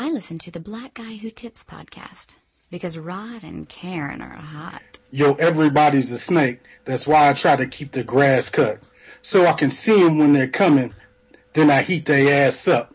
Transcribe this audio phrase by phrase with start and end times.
[0.00, 2.36] I listen to the Black Guy Who Tips podcast
[2.70, 5.00] because Rod and Karen are hot.
[5.10, 6.60] Yo, everybody's a snake.
[6.84, 8.78] That's why I try to keep the grass cut.
[9.22, 10.94] So I can see them when they're coming.
[11.52, 12.94] Then I heat their ass up.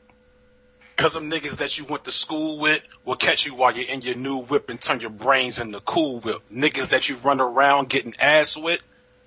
[0.95, 3.99] Cause them niggas that you went to school with will catch you while you're in
[3.99, 6.41] your new whip and turn your brains into cool whip.
[6.49, 8.81] Niggas that you run around getting ass with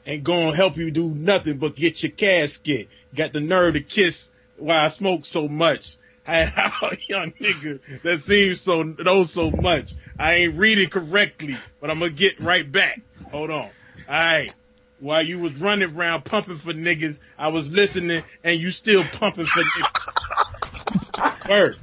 [0.06, 2.88] ain't gonna help you do nothing but get your casket.
[3.14, 5.98] Got the nerve to kiss while I smoke so much.
[6.28, 6.42] I
[6.82, 9.94] a young nigga that seems so knows so much.
[10.18, 13.00] I ain't reading correctly, but I'm gonna get right back.
[13.30, 13.58] Hold on.
[13.58, 13.70] All
[14.08, 14.52] right.
[14.98, 19.46] While you was running around pumping for niggas, I was listening, and you still pumping
[19.46, 21.48] for niggas.
[21.48, 21.76] Word.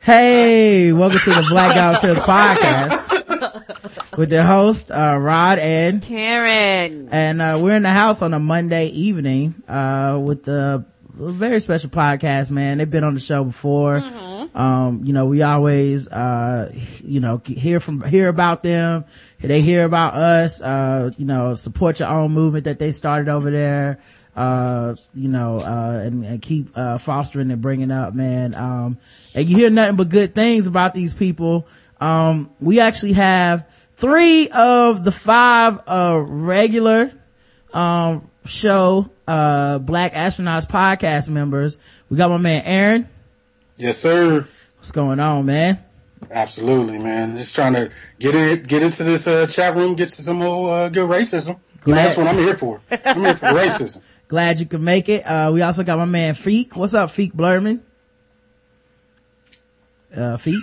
[0.00, 7.08] Hey, welcome to the Black Guy Tips podcast with your host, uh, Rod and Karen.
[7.12, 10.84] And, uh, we're in the house on a Monday evening, uh, with the
[11.18, 12.78] very special podcast, man.
[12.78, 14.00] They've been on the show before.
[14.00, 14.56] Mm-hmm.
[14.56, 16.72] Um, you know, we always, uh,
[17.04, 19.04] you know, hear from, hear about them.
[19.40, 23.50] They hear about us, uh, you know, support your own movement that they started over
[23.50, 23.98] there.
[24.36, 28.54] Uh, you know, uh, and, and keep, uh, fostering and bringing up, man.
[28.54, 28.98] Um,
[29.34, 31.66] and you hear nothing but good things about these people.
[32.00, 37.12] Um, we actually have three of the five, uh, regular,
[37.74, 41.78] um, show, uh, Black Astronauts podcast members.
[42.10, 43.08] We got my man Aaron.
[43.76, 44.48] Yes, sir.
[44.78, 45.84] What's going on, man?
[46.30, 47.36] Absolutely, man.
[47.36, 50.70] Just trying to get it, get into this, uh, chat room, get to some old,
[50.70, 51.60] uh, good racism.
[51.82, 52.80] Glad- That's what I'm here for.
[53.04, 54.02] I'm here for racism.
[54.28, 55.22] Glad you could make it.
[55.24, 56.74] Uh, we also got my man Feek.
[56.74, 57.80] What's up, Feek Blurman?
[60.14, 60.60] Uh, Feek?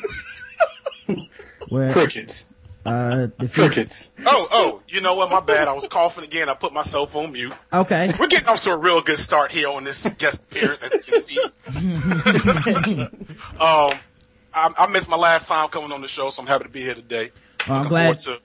[1.69, 2.44] Where, Crickets.
[2.85, 4.11] Uh, the Crickets.
[4.27, 5.31] Oh, oh, you know what?
[5.31, 5.67] My bad.
[5.67, 6.49] I was coughing again.
[6.49, 7.51] I put myself on mute.
[7.73, 8.13] Okay.
[8.19, 10.99] We're getting off to a real good start here on this guest appearance, as you
[10.99, 11.39] can see.
[13.59, 13.97] um,
[14.53, 16.81] I, I, missed my last time coming on the show, so I'm happy to be
[16.81, 17.31] here today.
[17.67, 18.19] Well, I'm glad.
[18.19, 18.39] To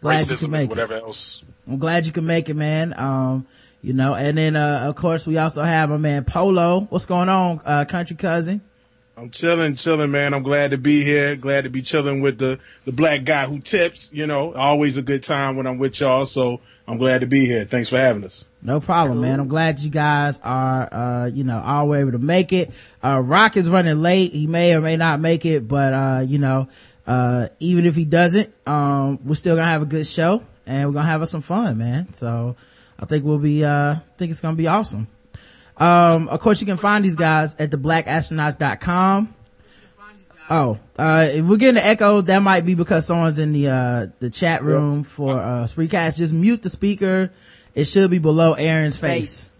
[0.00, 1.02] glad you could make whatever it.
[1.02, 1.44] else.
[1.68, 2.98] I'm glad you can make it, man.
[2.98, 3.46] Um,
[3.82, 6.86] you know, and then, uh, of course we also have my man Polo.
[6.88, 8.62] What's going on, uh, country cousin?
[9.16, 10.34] I'm chilling, chilling, man.
[10.34, 11.36] I'm glad to be here.
[11.36, 15.02] Glad to be chilling with the, the black guy who tips, you know, always a
[15.02, 16.26] good time when I'm with y'all.
[16.26, 17.64] So I'm glad to be here.
[17.64, 18.44] Thanks for having us.
[18.60, 19.22] No problem, cool.
[19.22, 19.38] man.
[19.38, 22.70] I'm glad you guys are, uh, you know, all were able to make it.
[23.04, 24.32] Uh, Rock is running late.
[24.32, 26.68] He may or may not make it, but, uh, you know,
[27.06, 30.94] uh, even if he doesn't, um, we're still gonna have a good show and we're
[30.94, 32.12] gonna have some fun, man.
[32.14, 32.56] So,
[32.98, 35.06] I think we'll be, uh, I think it's to be awesome.
[35.76, 39.34] Um, of course you can find these guys at theblackastronauts.com.
[40.50, 44.06] Oh, uh, if we're getting an echo, that might be because someone's in the, uh,
[44.20, 46.18] the chat room for, uh, Spreecast.
[46.18, 47.30] Just mute the speaker.
[47.74, 49.52] It should be below Aaron's face.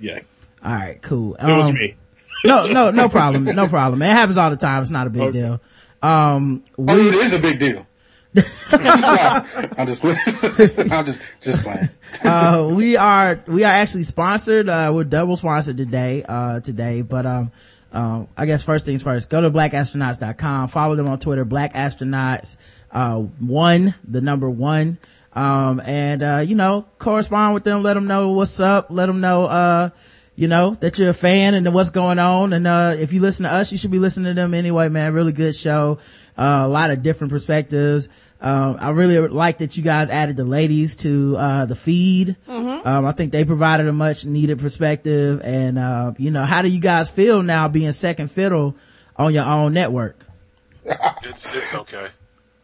[0.00, 0.18] Yeah.
[0.64, 1.36] All right, cool.
[1.38, 1.94] Um, it was um, me.
[2.44, 3.44] no, no, no problem.
[3.44, 4.02] No problem.
[4.02, 4.82] It happens all the time.
[4.82, 5.32] It's not a big okay.
[5.40, 5.60] deal.
[6.02, 7.86] Um, we, oh, it is a big deal.
[8.72, 11.88] I'm just, I'm just, just playing.
[12.24, 14.70] uh, we are, we are actually sponsored.
[14.70, 17.52] Uh, we're double sponsored today, uh, today, but, um,
[17.92, 22.56] um, I guess first things first, go to blackastronauts.com, follow them on Twitter, black astronauts,
[22.90, 24.96] uh, one, the number one,
[25.34, 29.20] um, and, uh, you know, correspond with them, let them know what's up, let them
[29.20, 29.90] know, uh,
[30.36, 32.54] you know, that you're a fan and what's going on.
[32.54, 35.12] And, uh, if you listen to us, you should be listening to them anyway, man.
[35.12, 35.98] Really good show
[36.36, 38.08] uh, a lot of different perspectives.
[38.40, 42.36] Um, I really like that you guys added the ladies to, uh, the feed.
[42.48, 42.86] Mm-hmm.
[42.86, 45.40] Um, I think they provided a much needed perspective.
[45.44, 48.76] And, uh, you know, how do you guys feel now being second fiddle
[49.16, 50.16] on your own network?
[50.84, 52.08] it's, it's okay.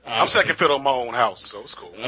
[0.04, 1.92] I'm second fiddle in my own house, so it's cool.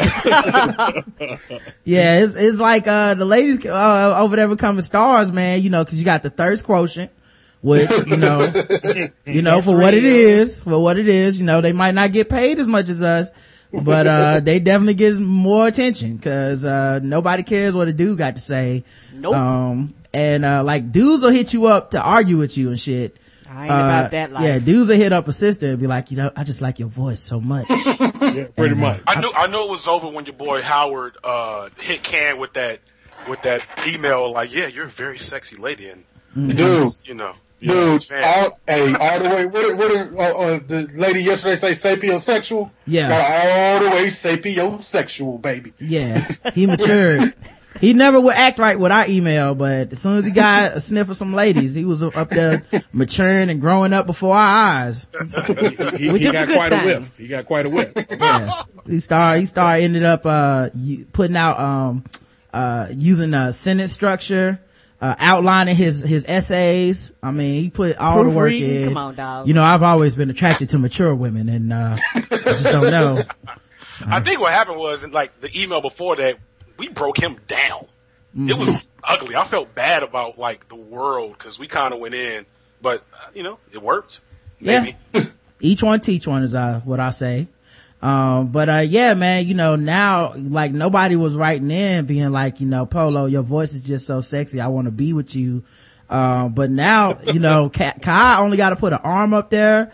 [1.84, 5.84] yeah, it's, it's like, uh, the ladies, uh, over there becoming stars, man, you know,
[5.84, 7.12] cause you got the thirst quotient
[7.62, 8.52] which you know
[9.26, 12.12] you know for what it is for what it is you know they might not
[12.12, 13.30] get paid as much as us
[13.84, 18.36] but uh they definitely get more attention because uh nobody cares what a dude got
[18.36, 18.84] to say
[19.14, 19.34] nope.
[19.34, 23.16] um and uh like dudes will hit you up to argue with you and shit
[23.52, 24.44] I ain't uh, about that life.
[24.44, 26.78] Yeah, dudes will hit up a sister and be like, you know, I just like
[26.78, 27.66] your voice so much.
[27.68, 29.02] yeah, pretty and, much.
[29.06, 32.52] I knew I knew it was over when your boy Howard uh hit Can with
[32.52, 32.78] that
[33.28, 36.04] with that email like, yeah, you're a very sexy lady and
[36.36, 36.50] mm-hmm.
[36.50, 37.34] dude, you know.
[37.60, 39.44] Dude, all, hey, all the way.
[39.46, 42.70] What, what uh, uh, the lady yesterday say sapiosexual?
[42.86, 43.08] Yeah.
[43.10, 45.74] Got all the way sapiosexual, baby.
[45.78, 46.26] Yeah.
[46.54, 47.34] He matured.
[47.80, 50.80] he never would act right with our email, but as soon as he got a
[50.80, 55.06] sniff of some ladies, he was up there maturing and growing up before our eyes.
[55.98, 56.80] he, he, he got a quite thing.
[56.80, 57.16] a whiff.
[57.18, 57.92] He got quite a whiff.
[58.10, 58.62] yeah.
[58.86, 60.70] He started, he started, ended up, uh,
[61.12, 62.04] putting out, um,
[62.52, 64.60] uh, using a sentence structure
[65.00, 67.12] uh, outlining his his essays.
[67.22, 68.82] I mean, he put all the work Proofreading?
[68.82, 68.88] in.
[68.88, 69.48] Come on, dog.
[69.48, 73.22] You know, I've always been attracted to mature women, and uh, I just don't know.
[74.06, 76.38] I think what happened was, like the email before that,
[76.78, 77.86] we broke him down.
[78.36, 79.34] It was ugly.
[79.34, 82.46] I felt bad about like the world because we kind of went in,
[82.80, 84.20] but uh, you know, it worked.
[84.60, 84.92] Yeah.
[85.60, 87.48] Each one teach one is uh, what I say.
[88.02, 92.60] Um, but uh, yeah, man, you know, now like nobody was writing in being like,
[92.60, 94.60] you know, Polo, your voice is just so sexy.
[94.60, 95.62] I want to be with you.
[96.08, 99.92] Uh, but now, you know, Kai only got to put an arm up there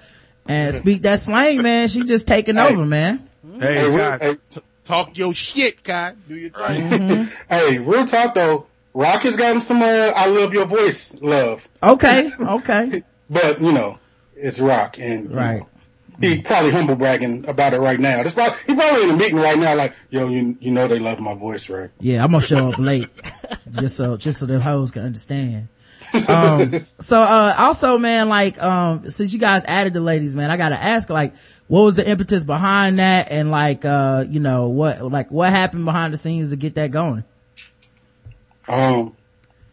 [0.48, 1.88] and speak that slang, man.
[1.88, 2.72] She just taking Hey.
[2.72, 3.28] over, man.
[3.60, 4.36] Hey, Hey, real- Kai, hey.
[4.50, 6.14] t- talk your shit, Kai.
[6.28, 6.88] Do your thing.
[6.90, 7.28] Right.
[7.50, 12.30] Hey, real talk though, Rock has gotten some uh, "I love your voice" love, Okay.
[12.40, 13.02] Okay.
[13.28, 13.98] but you know,
[14.36, 15.58] it's Rock, and Right.
[15.60, 15.68] know,
[16.20, 18.22] he probably humble bragging about it right now.
[18.22, 20.98] That's probably he probably in a meeting right now, like, yo, you you know they
[20.98, 21.90] love my voice, right?
[22.00, 23.08] Yeah, I'm gonna show up late
[23.70, 25.68] just so just so the hoes can understand.
[26.28, 30.56] Um, so uh, also, man, like um, since you guys added the ladies, man, I
[30.56, 31.34] gotta ask, like,
[31.68, 35.84] what was the impetus behind that, and like, uh, you know, what like what happened
[35.84, 37.24] behind the scenes to get that going?
[38.68, 39.16] Um,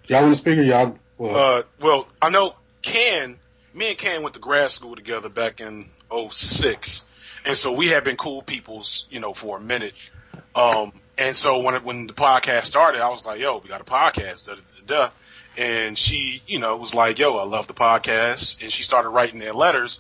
[0.07, 0.95] y'all want to speak or y'all?
[1.17, 3.37] Well, Uh, well, I know Ken,
[3.73, 5.89] me and Ken went to grad school together back in
[6.31, 7.05] 06.
[7.45, 10.11] And so we had been cool peoples, you know, for a minute.
[10.55, 13.81] Um, and so when it, when the podcast started, I was like, yo, we got
[13.81, 14.47] a podcast.
[14.47, 15.09] Da, da, da, da.
[15.57, 18.61] And she, you know, was like, yo, I love the podcast.
[18.63, 19.99] And she started writing their letters.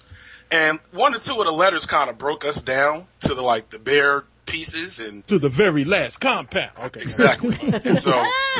[0.49, 3.69] And one or two of the letters kind of broke us down to the, like,
[3.69, 4.99] the bare pieces.
[4.99, 6.71] And To the very last compound.
[6.85, 7.01] Okay.
[7.01, 7.55] Exactly.
[7.85, 8.11] and so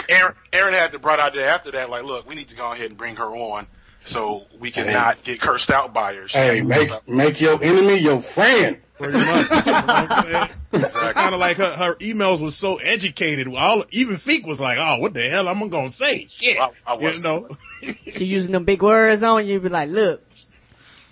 [0.09, 2.89] Aaron, Aaron had the bright idea after that, like, look, we need to go ahead
[2.89, 3.67] and bring her on
[4.03, 5.21] so we cannot Hey.
[5.33, 6.27] get cursed out by her.
[6.27, 8.79] Hey, make make your enemy your friend.
[8.99, 9.25] Pretty much.
[9.49, 10.49] You know what I'm saying?
[10.73, 13.47] It's kind of like her, her emails was so educated.
[13.53, 15.47] All even Feek was like, "Oh, what the hell?
[15.47, 17.49] I'm gonna say shit." I- I you know,
[18.11, 20.21] She using them big words on you, be like, look,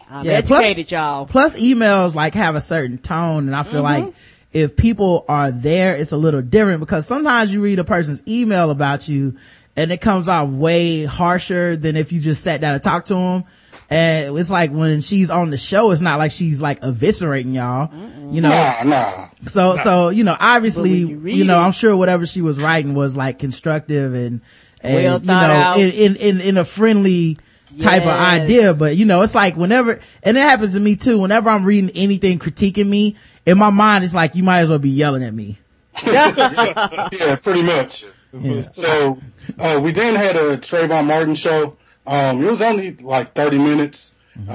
[0.10, 1.26] I'm Yeah, plus- educated, y'all.
[1.26, 4.06] Plus, emails like have a certain tone, and I feel mm-hmm.
[4.06, 4.14] like
[4.54, 8.70] if people are there, it's a little different because sometimes you read a person's email
[8.70, 9.38] about you,
[9.76, 13.16] and it comes out way harsher than if you just sat down and talked to
[13.16, 13.44] them.
[13.90, 17.94] And it's like when she's on the show, it's not like she's like eviscerating y'all,
[18.34, 18.50] you know.
[18.50, 19.28] Nah, nah.
[19.46, 22.94] So, so, you know, obviously, you you know, it- I'm sure whatever she was writing
[22.94, 24.40] was like constructive and,
[24.82, 25.78] and, Well you know, out.
[25.78, 27.38] in, in, in, in a friendly
[27.80, 28.74] type of idea.
[28.74, 31.90] But, you know, it's like whenever, and it happens to me too, whenever I'm reading
[31.94, 35.34] anything critiquing me, in my mind, it's like, you might as well be yelling at
[35.34, 35.58] me.
[36.06, 38.06] Yeah, pretty much.
[38.72, 39.20] So
[39.60, 41.76] uh, we then had a Trayvon Martin show.
[42.08, 44.14] Um, it was only like 30 minutes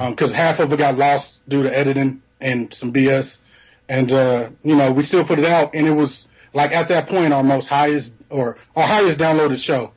[0.09, 3.39] because half of it got lost due to editing and some BS.
[3.89, 7.07] And, uh, you know, we still put it out and it was like at that
[7.07, 9.91] point our most highest or our highest downloaded show.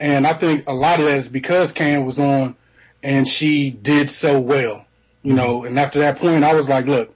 [0.00, 2.56] And I think a lot of that is because Can was on
[3.02, 4.86] and she did so well,
[5.22, 7.14] you know, and after that point I was like, look,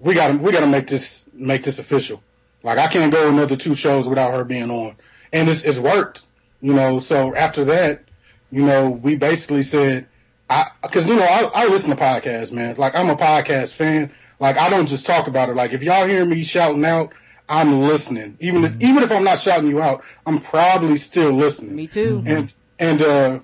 [0.00, 2.22] we gotta, we gotta make this, make this official.
[2.62, 4.96] Like I can't go another two shows without her being on,
[5.32, 6.24] and it's it's worked,
[6.60, 7.00] you know.
[7.00, 8.04] So after that,
[8.50, 10.06] you know, we basically said,
[10.48, 12.76] I because you know I, I listen to podcasts, man.
[12.76, 14.10] Like I'm a podcast fan.
[14.40, 15.56] Like I don't just talk about it.
[15.56, 17.12] Like if y'all hear me shouting out,
[17.48, 18.36] I'm listening.
[18.40, 18.86] Even if, mm-hmm.
[18.86, 21.74] even if I'm not shouting you out, I'm probably still listening.
[21.74, 22.20] Me too.
[22.20, 22.28] Mm-hmm.
[22.28, 23.40] And and uh,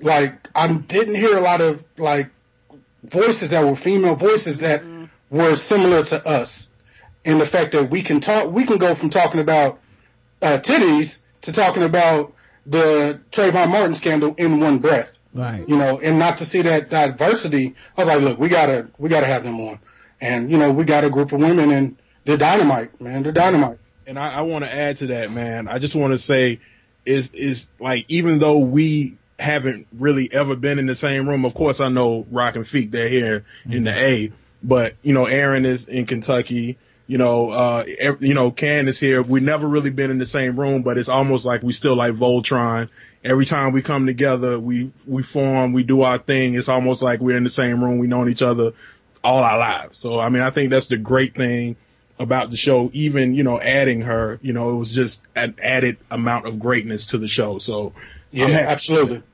[0.00, 2.30] like I didn't hear a lot of like
[3.02, 5.04] voices that were female voices that mm-hmm.
[5.36, 6.68] were similar to us
[7.24, 9.78] in the fact that we can talk we can go from talking about
[10.42, 12.32] uh, titties to talking about
[12.66, 15.18] the Trayvon Martin scandal in one breath.
[15.32, 15.66] Right.
[15.68, 19.08] You know, and not to see that diversity, I was like, look, we gotta we
[19.08, 19.78] gotta have them on.
[20.20, 23.22] And you know, we got a group of women and they're dynamite, man.
[23.22, 23.78] They're dynamite.
[24.06, 25.68] and I, I want to add to that, man.
[25.68, 26.60] I just want to say,
[27.06, 31.44] is is like even though we haven't really ever been in the same room.
[31.44, 32.90] Of course, I know Rock and Feek.
[32.90, 34.32] They're here in the A,
[34.62, 36.76] but you know, Aaron is in Kentucky.
[37.10, 37.84] You know, uh,
[38.20, 39.20] you know, Can is here.
[39.20, 42.14] We've never really been in the same room, but it's almost like we still like
[42.14, 42.88] Voltron.
[43.24, 46.54] Every time we come together, we we form, we do our thing.
[46.54, 47.98] It's almost like we're in the same room.
[47.98, 48.74] We known each other
[49.24, 49.98] all our lives.
[49.98, 51.74] So I mean, I think that's the great thing
[52.20, 52.90] about the show.
[52.92, 57.06] Even you know, adding her, you know, it was just an added amount of greatness
[57.06, 57.58] to the show.
[57.58, 57.92] So
[58.30, 59.24] Yeah, absolutely.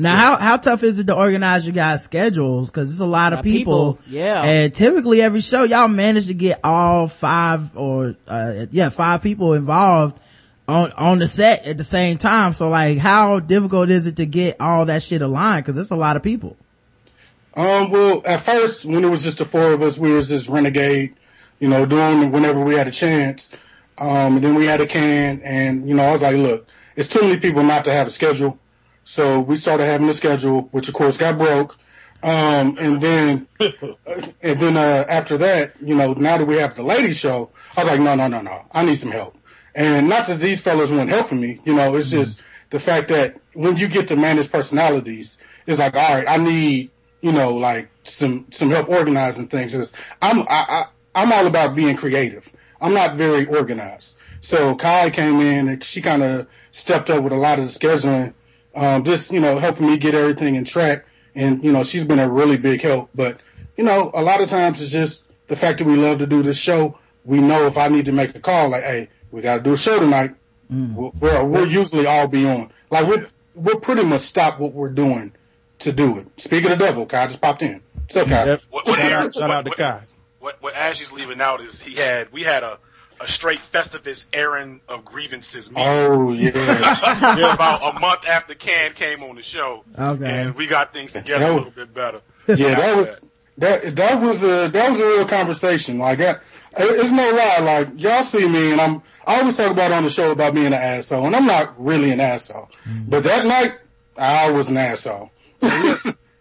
[0.00, 2.70] Now, how, how tough is it to organize your guys' schedules?
[2.70, 3.94] Cause it's a lot of Lot of people.
[3.94, 4.42] people, yeah.
[4.42, 9.54] And typically every show, y'all manage to get all five or, uh, yeah, five people
[9.54, 10.18] involved
[10.66, 12.52] on, on the set at the same time.
[12.52, 15.66] So like, how difficult is it to get all that shit aligned?
[15.66, 16.56] Cause it's a lot of people.
[17.54, 20.48] Um, well, at first, when it was just the four of us, we was just
[20.48, 21.14] renegade,
[21.58, 23.50] you know, doing whenever we had a chance.
[23.98, 26.66] Um, and then we had a can, and you know, I was like, look,
[26.96, 28.58] it's too many people not to have a schedule.
[29.10, 31.76] So we started having a schedule, which of course got broke.
[32.22, 36.84] Um, and then, and then, uh, after that, you know, now that we have the
[36.84, 39.36] lady show, I was like, no, no, no, no, I need some help.
[39.74, 42.38] And not that these fellas weren't helping me, you know, it's just
[42.70, 46.92] the fact that when you get to manage personalities, it's like, all right, I need,
[47.20, 49.74] you know, like some, some help organizing things.
[49.74, 50.84] 'Cause I'm, I, I,
[51.16, 52.48] I'm all about being creative.
[52.80, 54.14] I'm not very organized.
[54.40, 57.72] So Kai came in and she kind of stepped up with a lot of the
[57.76, 58.34] scheduling,
[58.74, 61.04] um, just, you know, helping me get everything in track.
[61.34, 63.10] And, you know, she's been a really big help.
[63.14, 63.40] But,
[63.76, 66.42] you know, a lot of times it's just the fact that we love to do
[66.42, 66.98] this show.
[67.24, 69.72] We know if I need to make a call, like, hey, we got to do
[69.72, 70.34] a show tonight.
[70.68, 72.70] We'll, we'll, we'll usually all be on.
[72.90, 75.32] Like, we'll, we'll pretty much stop what we're doing
[75.80, 76.28] to do it.
[76.40, 77.80] Speak of the devil, Kai just popped in.
[77.94, 78.44] What's up, Kai?
[78.46, 78.62] Yep.
[78.70, 80.02] What- what- Shout out, shout out to what- Kai.
[80.40, 82.78] What what Ashley's leaving out is he had we had a
[83.20, 86.50] a straight Festivus airing of grievances meeting Oh, yeah.
[87.54, 89.84] about a month after Can came on the show.
[89.98, 90.24] Okay.
[90.42, 92.22] And we got things together a little bit better.
[92.48, 93.20] yeah, that was
[93.58, 95.98] that that was a that was a real conversation.
[95.98, 96.40] Like that,
[96.76, 97.58] it's no lie.
[97.64, 100.66] Like y'all see me, and I'm I always talk about on the show about being
[100.68, 102.70] an asshole, and I'm not really an asshole.
[102.88, 103.10] Mm-hmm.
[103.10, 103.78] But that night,
[104.16, 105.30] I was an asshole.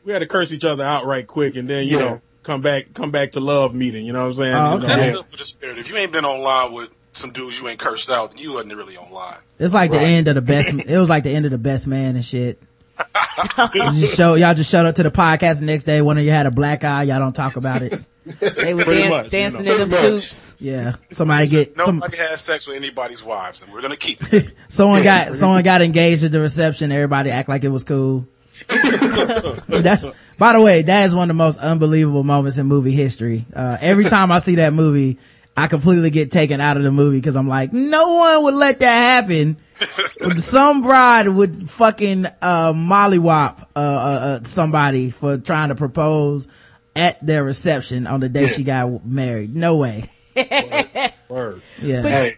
[0.06, 2.06] We had to curse each other out right quick and then, you Yeah.
[2.06, 4.06] know, come back, come back to love meeting.
[4.06, 4.54] You know what I'm saying?
[4.56, 5.12] Oh, You know, That's Yeah.
[5.12, 5.78] good for the spirit.
[5.78, 8.76] If you ain't been on online with some dudes you ain't cursed out, you wasn't
[8.76, 9.38] really on online.
[9.60, 11.86] It's like the end of the best, it was like the end of the best
[11.88, 12.62] man and shit.
[13.74, 16.02] You just show, y'all just showed up to the podcast the next day.
[16.02, 17.04] One of you had a black eye.
[17.04, 17.94] Y'all don't talk about it.
[18.40, 19.74] They were dan- much, you dancing know.
[19.76, 20.56] in them suits.
[20.60, 20.96] Yeah.
[21.10, 24.54] Somebody get, some, Nobody has sex with anybody's wives, and we're gonna keep it.
[24.68, 26.92] someone got, someone got engaged at the reception.
[26.92, 28.28] Everybody act like it was cool.
[29.68, 30.06] That's,
[30.38, 33.46] by the way, that is one of the most unbelievable moments in movie history.
[33.54, 35.18] Uh, every time I see that movie,
[35.58, 38.80] I completely get taken out of the movie because I'm like, no one would let
[38.80, 39.58] that happen.
[40.40, 46.48] Some bride would fucking, uh, mollywop, uh, uh, uh, somebody for trying to propose
[46.96, 48.48] at their reception on the day Yeah.
[48.48, 49.56] she got married.
[49.56, 50.10] No way.
[51.30, 51.62] word.
[51.82, 52.02] Yeah.
[52.02, 52.38] hey,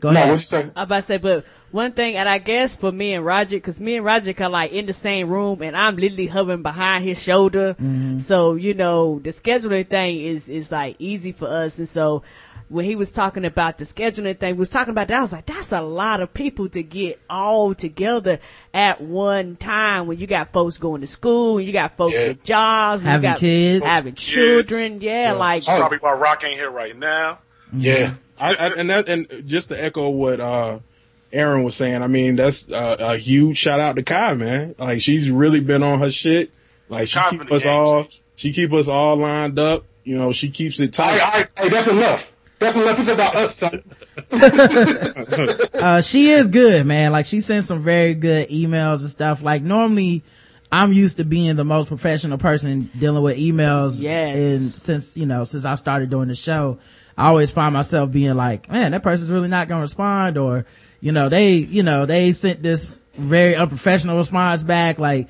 [0.00, 0.30] Go no, ahead.
[0.32, 0.62] what you say?
[0.62, 3.78] I'm about to say, but one thing, and I guess for me and Roger, cause
[3.80, 7.22] me and Roger are like in the same room and I'm literally hovering behind his
[7.22, 7.76] shoulder.
[8.18, 11.78] So, you know, the scheduling thing is, is like easy for us.
[11.78, 12.22] And so
[12.68, 15.18] when he was talking about the scheduling thing, we was talking about that.
[15.18, 18.38] I was like, that's a lot of people to get all together
[18.72, 22.28] at one time when you got folks going to school and you got folks Yeah.
[22.28, 23.84] with jobs, when you Having got kids.
[23.84, 24.24] having Kids.
[24.24, 25.00] children.
[25.00, 25.78] Yeah, like, Oh.
[25.78, 27.38] Probably why Rock ain't here right now.
[27.72, 30.78] Yeah, I, I, and that, and just to echo what, uh,
[31.32, 34.74] Aaron was saying, I mean, that's uh, a huge shout out to Kai, man.
[34.78, 36.50] Like she's really been on her shit.
[36.88, 38.18] Like she Kai's keep us game all, changer.
[38.36, 39.84] she keep us all lined up.
[40.04, 41.18] You know, she keeps it tight.
[41.18, 42.32] right, all right, hey, that's enough.
[42.58, 42.98] That's enough.
[42.98, 43.82] It's about us, son.
[45.82, 47.12] uh, she is good, man.
[47.12, 49.42] Like she sends some very good emails and stuff.
[49.42, 50.22] Like normally,
[50.72, 54.00] I'm used to being the most professional person dealing with emails.
[54.00, 54.36] Yes.
[54.36, 56.78] And since you know, since I started doing the show,
[57.16, 60.66] I always find myself being like, man, that person's really not gonna respond, or
[61.00, 64.98] you know, they, you know, they sent this very unprofessional response back.
[64.98, 65.28] Like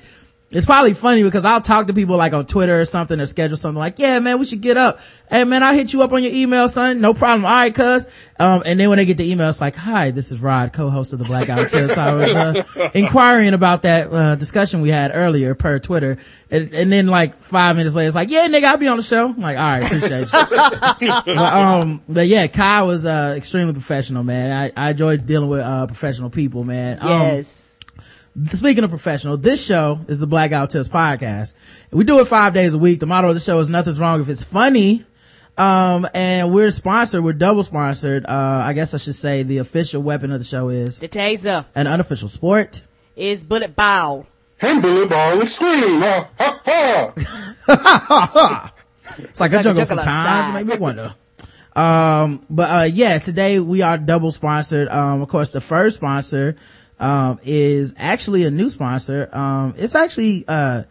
[0.51, 3.55] it's probably funny because I'll talk to people like on Twitter or something or schedule
[3.55, 4.99] something like, yeah, man, we should get up.
[5.29, 6.99] Hey, man, I'll hit you up on your email, son.
[6.99, 7.45] No problem.
[7.45, 8.05] All right, cuz.
[8.37, 11.13] Um, and then when they get the email, it's like, hi, this is Rod, co-host
[11.13, 11.97] of the Blackout Tips.
[11.97, 16.17] I was, uh, inquiring about that, uh, discussion we had earlier per Twitter.
[16.49, 19.03] And, and then like five minutes later, it's like, yeah, nigga, I'll be on the
[19.03, 19.29] show.
[19.29, 21.07] I'm like, all right, appreciate you.
[21.35, 24.71] but, um, but yeah, Kai was, uh, extremely professional, man.
[24.75, 26.97] I, I enjoyed dealing with, uh, professional people, man.
[26.99, 27.70] Um, yes.
[28.45, 31.53] Speaking of professional, this show is the Blackout Tips podcast.
[31.91, 32.99] We do it five days a week.
[33.01, 35.03] The motto of the show is nothing's wrong if it's funny.
[35.57, 38.25] Um, and we're sponsored, we're double sponsored.
[38.25, 41.65] Uh, I guess I should say the official weapon of the show is The taser
[41.75, 42.83] an unofficial sport.
[43.17, 44.25] is bullet ball.
[44.59, 45.99] Him, Billy Ball, and scream.
[46.01, 47.11] Ha, ha,
[47.67, 48.73] ha.
[49.17, 50.49] It's like a like a jungle jungle sometimes.
[50.49, 51.13] It make me wonder.
[51.75, 54.87] Um, but, uh, yeah, today we are double sponsored.
[54.87, 56.55] Um, of course, the first sponsor,
[57.01, 59.27] um, is actually a new sponsor.
[59.35, 60.83] Um, it's actually, uh,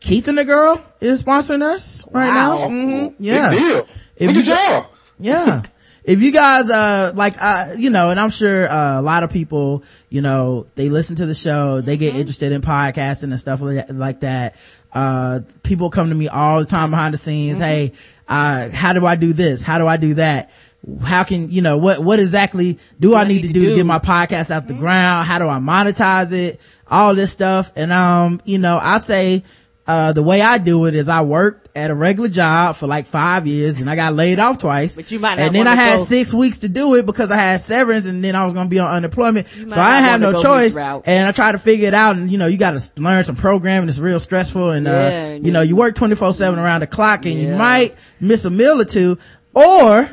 [0.00, 2.58] Keith and the girl is sponsoring us right Wow.
[2.58, 2.68] now.
[2.68, 3.14] Mhm.
[3.18, 3.50] Yeah.
[3.50, 3.86] Big deal.
[4.16, 4.84] If you-
[5.20, 5.62] yeah
[6.04, 9.32] if you guys uh like uh you know and i'm sure uh, a lot of
[9.32, 13.60] people you know they listen to the show they get interested in podcasting and stuff
[13.60, 14.56] like that,
[14.92, 17.92] uh people come to me all the time behind the scenes hey
[18.28, 20.50] uh how do i do this how do i do that
[21.04, 23.98] how can you know what what exactly do i need to do to get my
[23.98, 28.58] podcast out the ground how do i monetize it all this stuff and um you
[28.58, 29.42] know i say
[29.86, 33.06] uh, the way I do it is I worked at a regular job for like
[33.06, 34.96] five years and I got laid off twice.
[34.96, 37.36] But you might And then I had go- six weeks to do it because I
[37.36, 39.48] had severance and then I was going to be on unemployment.
[39.48, 40.76] So I had wanna no choice.
[41.06, 43.36] And I tried to figure it out and you know, you got to learn some
[43.36, 43.88] programming.
[43.88, 47.24] It's real stressful and, Yeah, uh, you know, you- work 24 seven around the clock
[47.24, 49.16] and you might miss a meal or two
[49.54, 50.06] or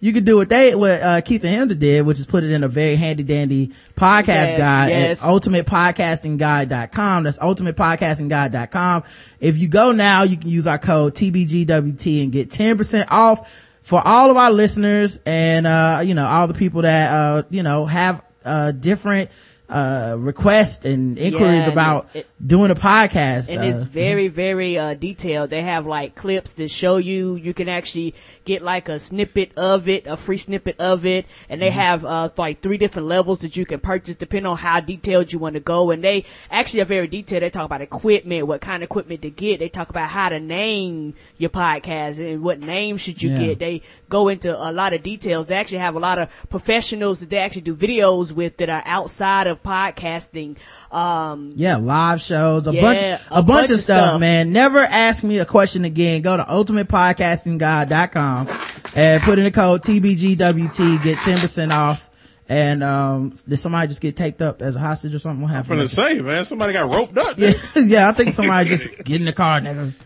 [0.00, 2.50] you could do what they, what, uh, Keith and Chemda did, which is put it
[2.52, 5.24] in a very handy dandy podcast Yes, guide yes.
[5.24, 7.24] at ultimatepodcastingguide.com.
[7.24, 9.02] That's ultimatepodcastingguide.com.
[9.40, 13.50] If you go now, you can use our code TBGWT and get 10% off
[13.82, 17.62] for all of our listeners and, uh, you know, all the people that, uh, you
[17.62, 19.30] know, have, uh, different,
[19.68, 23.50] uh, requests and inquiries and about it- doing a podcast.
[23.52, 25.50] and uh, it's very very uh detailed.
[25.50, 27.36] They have like clips that show you.
[27.36, 31.26] You can actually get like a snippet of it a free snippet of it.
[31.48, 34.80] And they have uh like three different levels that you can purchase depending on how
[34.80, 35.90] detailed you want to go.
[35.90, 37.42] And they actually are very detailed.
[37.42, 39.58] They talk about equipment what kind of equipment to get.
[39.60, 43.38] They talk about how to name your podcast and what name should you Yeah.
[43.48, 43.58] get.
[43.58, 45.48] They go into a lot of details.
[45.48, 48.82] They actually have a lot of professionals that they actually do videos with that are
[48.86, 50.56] outside of podcasting
[50.92, 54.20] um Yeah, live shows, a Yeah, bunch, a a, bunch, bunch of of stuff, stuff.
[54.20, 54.52] man.
[54.52, 56.22] Never ask me a question again.
[56.22, 58.48] Go to ultimatepodcastingguide.com
[58.94, 62.07] and put in the code TBGWT, get 10% off.
[62.50, 65.42] And, um, did somebody just get taped up as a hostage or something?
[65.42, 65.80] What happened?
[65.80, 65.96] I'm happened?
[65.98, 67.38] gonna say, man, somebody got roped up.
[67.38, 69.92] yeah, yeah, I think somebody just get in the car, nigga.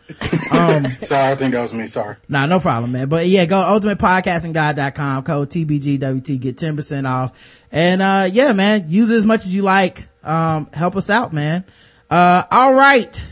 [0.52, 1.86] Um, Sorry, I think that was me.
[1.86, 2.16] Sorry.
[2.28, 3.08] Nah, no problem, man.
[3.08, 7.64] But yeah, go ultimatepodcastingguide.com, code TBGWT, get 10% off.
[7.72, 10.06] And, uh, yeah, man, use it as much as you like.
[10.22, 11.64] Um, help us out, man.
[12.10, 13.26] Uh, all right.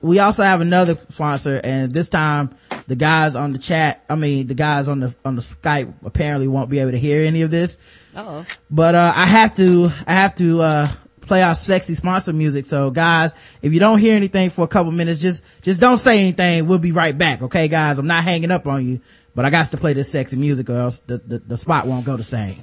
[0.00, 2.50] We also have another sponsor and this time
[2.92, 6.46] the guys on the chat, I mean, the guys on the, on the Skype apparently
[6.46, 7.78] won't be able to hear any of this.
[8.14, 10.88] uh-oh But, uh, I have to, I have to, uh,
[11.22, 12.66] play our sexy sponsor music.
[12.66, 13.32] So guys,
[13.62, 16.66] if you don't hear anything for a couple minutes, just, just don't say anything.
[16.66, 17.40] We'll be right back.
[17.40, 17.98] Okay, guys?
[17.98, 19.00] I'm not hanging up on you,
[19.34, 22.04] but I got to play this sexy music or else the, the, the spot won't
[22.04, 22.62] go the same.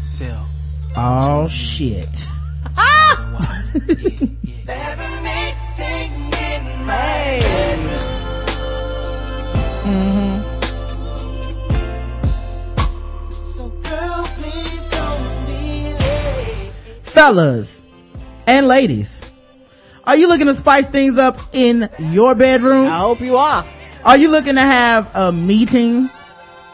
[0.00, 0.46] Sell.
[0.96, 2.26] Oh shit.
[17.14, 17.86] Fellas
[18.48, 19.24] and ladies,
[20.02, 22.88] are you looking to spice things up in your bedroom?
[22.88, 23.64] i hope you are
[24.04, 26.10] Are you looking to have a meeting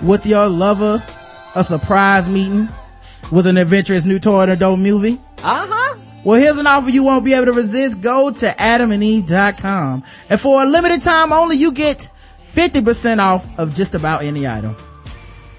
[0.00, 1.04] with your lover?
[1.54, 2.70] A surprise meeting
[3.30, 5.20] with an adventurous new toy and adult movie?
[5.44, 8.00] uh-huh Well, here's an offer you won't be able to resist.
[8.00, 10.02] Go to adamandeve.com.
[10.30, 12.08] And for a limited time only, you get
[12.44, 14.74] 50% off of just about any item.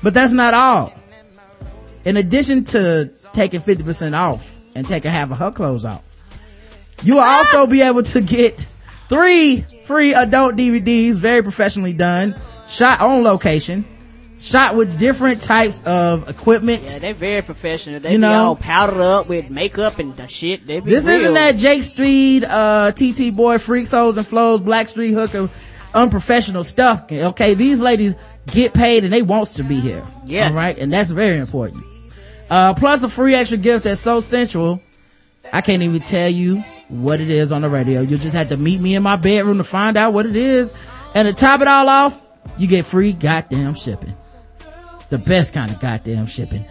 [0.02, 0.92] But that's not all.
[2.04, 6.04] In addition to taking 50% off and taking half of her clothes off,
[7.04, 8.68] you will also be able to get
[9.10, 12.36] three free adult DVDs, very professionally done,
[12.70, 13.84] shot on location,
[14.40, 16.84] shot with different types of equipment.
[16.94, 18.00] Yeah, they're very professional.
[18.00, 18.46] They You know?
[18.46, 20.62] all powdered up with makeup and the shit.
[20.66, 21.16] They be This real.
[21.20, 25.50] isn't that Jake Steed, uh, TT Boy, Freaks, Hoes and Flows, Black Street Hooker,
[25.94, 27.12] unprofessional stuff.
[27.12, 28.16] Okay, these ladies
[28.48, 30.04] get paid and they wants to be here.
[30.26, 30.54] Yes.
[30.54, 31.84] All right, and that's very important.
[32.52, 34.82] Uh, plus a free extra gift that's so sensual.
[35.54, 36.58] I can't even tell you
[36.90, 38.02] what it is on the radio.
[38.02, 40.74] You'll just have to meet me in my bedroom to find out what it is.
[41.16, 42.22] And to top it all off,
[42.58, 44.14] you get free goddamn shipping.
[45.10, 46.66] The best kind of goddamn shipping.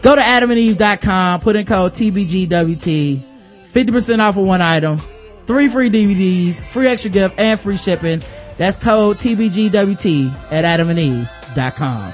[0.00, 4.96] Go to adamandeve.com, put in code TBGWT, 50% off of one item,
[5.44, 8.22] three free DVDs, free extra gift, and free shipping.
[8.56, 12.12] That's code TBGWT at adamandeve.com.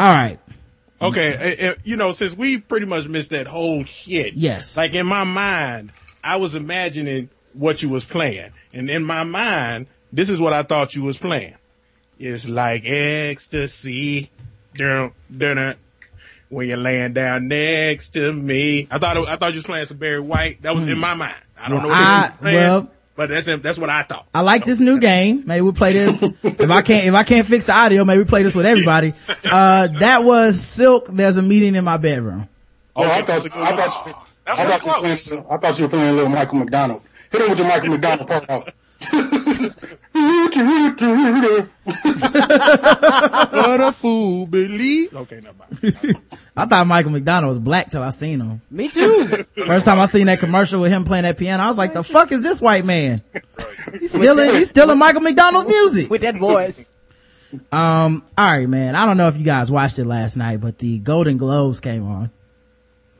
[0.00, 0.40] All right.
[1.00, 4.34] Okay, eh, eh, you know, since we pretty much missed that whole shit.
[4.34, 4.76] Yes.
[4.76, 5.92] Like in my mind,
[6.24, 8.50] I was imagining what you was playing.
[8.72, 11.54] And in my mind, this is what I thought you was playing.
[12.18, 14.30] It's like ecstasy.
[14.74, 15.76] Dun, dun,
[16.48, 18.86] when you're laying down next to me.
[18.90, 20.62] I thought it, I thought you was playing some Barry White.
[20.62, 21.34] That was in my mind.
[21.58, 24.04] I don't Well, know what I- you was playing, well- but that's that's what I
[24.04, 24.28] thought.
[24.32, 25.42] I like this new game.
[25.44, 26.22] Maybe we play this.
[26.22, 29.12] if I can't, if I can't fix the audio, maybe we play this with everybody.
[29.50, 31.08] Uh, that was Silk.
[31.08, 32.48] There's a meeting in my bedroom.
[32.94, 34.14] Oh, I Okay, that's a thought, I thought, you,
[34.46, 37.02] I, thought you were playing, I thought you were playing a little Michael McDonald.
[37.32, 38.72] Hit him with the Michael McDonald part out.
[39.00, 39.74] What
[43.80, 45.14] a fool believe.
[45.14, 46.20] Okay, never mind.
[46.56, 48.60] I thought Michael McDonald was black till I seen him.
[48.70, 49.44] Me too.
[49.66, 52.02] First time I seen that commercial with him playing that piano, I was like, the
[52.02, 53.22] fuck is this white man?
[53.98, 56.10] He's stealing, he's stealing Michael McDonald's music.
[56.10, 56.92] With that voice.
[57.72, 60.98] Um, alright man, I don't know if you guys watched it last night, but the
[60.98, 62.30] Golden Globes came on.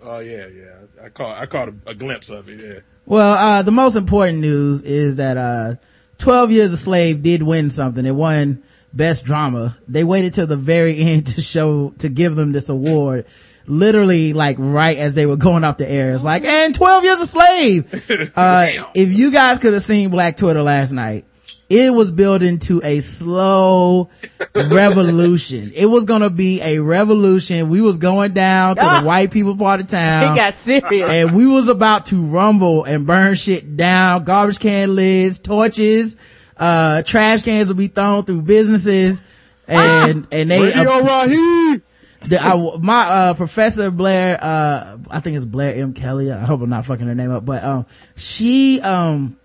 [0.03, 1.05] Oh yeah, yeah.
[1.05, 2.61] I caught I caught a, a glimpse of it.
[2.61, 2.81] Yeah.
[3.09, 5.77] Well, uh, the most important news is that, uh,
[6.19, 8.05] 12 Years a Slave did win something.
[8.05, 9.79] It won Best Drama.
[9.89, 13.25] They waited till the very end to show, to give them this award.
[13.67, 16.13] Literally, like, right as they were going off the air.
[16.15, 18.33] It's like, and 12 Years a Slave!
[18.37, 21.25] Uh, if you guys could have seen Black Twitter last night,
[21.71, 24.09] it was building to a slow
[24.55, 25.73] revolution.
[25.75, 27.69] It was gonna be a revolution.
[27.69, 29.01] We was going down to Ah.
[29.01, 31.11] the white people part of town It got serious.
[31.11, 36.17] and we was about to rumble and burn shit down, garbage can lids, torches,
[36.57, 39.21] uh, trash cans would be thrown through businesses,
[39.67, 41.83] and, and they, Radio Raheem.
[42.29, 45.93] the, I, my, uh, professor Blair, uh, I think it's Blair M.
[45.93, 46.33] Kelley.
[46.33, 49.37] I hope I'm not fucking her name up, but, um, she, um,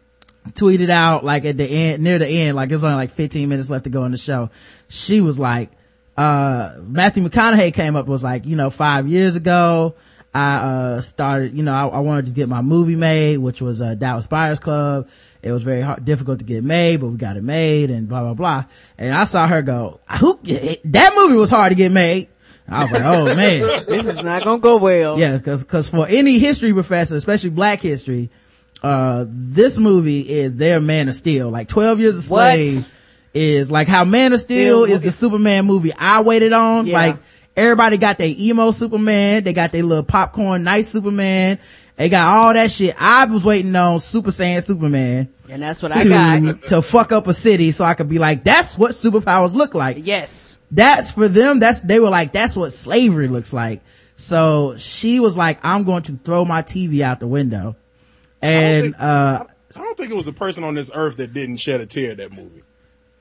[0.51, 3.47] tweeted out like at the end, near the end, like it was only like 15
[3.49, 4.49] minutes left to go in the show.
[4.89, 5.71] She was like,
[6.17, 9.95] uh, Matthew McConaughey came up was like, you know, five years ago,
[10.35, 13.81] I, uh, started, you know, I, I wanted to get my movie made, which was,
[13.81, 15.07] uh, Dallas Buyers Club.
[15.41, 18.21] It was very hard, difficult to get made, but we got it made and blah,
[18.21, 18.65] blah, blah.
[18.97, 22.29] And I saw her go, who, that movie was hard to get made.
[22.67, 23.59] I was like, oh man.
[23.87, 25.19] this is not gonna go well.
[25.19, 28.29] Yeah, cause, cause for any history professor, especially black history,
[28.83, 31.49] uh, this movie is their Man of Steel.
[31.49, 32.55] Like 12 Years a What?
[32.67, 32.99] Slave
[33.33, 36.85] is like how Man of Steel Steel is the Superman movie I waited on.
[36.87, 36.93] Yeah.
[36.93, 37.17] Like
[37.55, 39.43] everybody got their emo Superman.
[39.43, 41.59] They got their little popcorn nice Superman.
[41.95, 42.95] They got all that shit.
[42.99, 46.39] I was waiting on Super Saiyan Superman And that's what I got.
[46.41, 49.75] to, to fuck up a city so I could be like, that's what superpowers look
[49.75, 50.59] like Yes.
[50.71, 53.81] that's for them that's they were like that's what slavery looks like
[54.15, 57.75] so she was like i'm going to throw my tv out the window
[58.43, 61.57] and think- uh I don't think it was a person on this earth that didn't
[61.57, 62.61] shed a tear at that movie.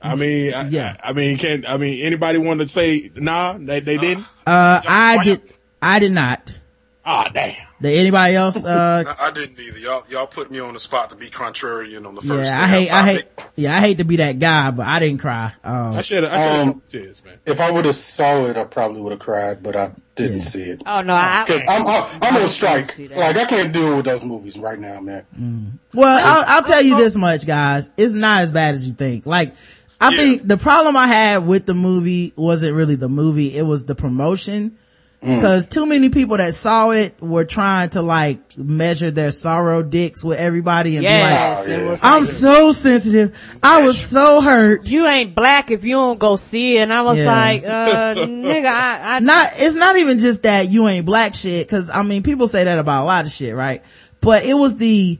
[0.01, 0.95] I mean, I, Yeah.
[1.01, 3.57] I, I mean, can I mean anybody want to say nah?
[3.57, 4.25] They they didn't.
[4.45, 5.41] uh i did
[5.81, 6.59] i did not
[7.05, 7.55] Ah, damn.
[7.81, 9.77] did anybody else uh I, I didn't either.
[9.77, 12.49] Y'all, y'all put me on the spot to be contrarian on the first.
[12.51, 13.25] yeah i damn hate i hate
[13.57, 16.31] yeah i hate to be that guy but i didn't cry um I should have.
[16.31, 17.39] I Um, tears, man.
[17.45, 20.43] If I would have saw it, I probably would have cried, but I didn't Yeah.
[20.43, 20.81] see it.
[20.85, 22.97] Oh no, I, Cause I'm, I'm, I'm on strike.
[22.97, 25.25] Like I can't deal with those movies right now, man.
[25.93, 27.91] Well, I'll, I'll tell you this much, guys.
[27.97, 29.25] It's not as bad as you think.
[29.25, 29.55] Like,
[30.01, 30.17] I Yeah.
[30.17, 33.55] think the problem I had with the movie wasn't really the movie.
[33.55, 34.77] It was the promotion.
[35.23, 35.39] Mm.
[35.39, 40.21] Cause too many people that saw it were trying to like measure their sorrow dicks
[40.21, 41.77] with everybody and yes, Oh, yeah.
[41.89, 42.01] was.
[42.01, 43.55] be like, I'm so sensitive.
[43.63, 44.89] I was so hurt.
[44.89, 46.81] you ain't black if you don't go see it.
[46.81, 47.31] And I was Yeah.
[47.33, 51.69] like, uh, nigga, I, I Not, it's not even just that you ain't black shit.
[51.69, 53.81] Cause I mean, people say that about a lot of shit, right?
[54.19, 55.19] But it was the,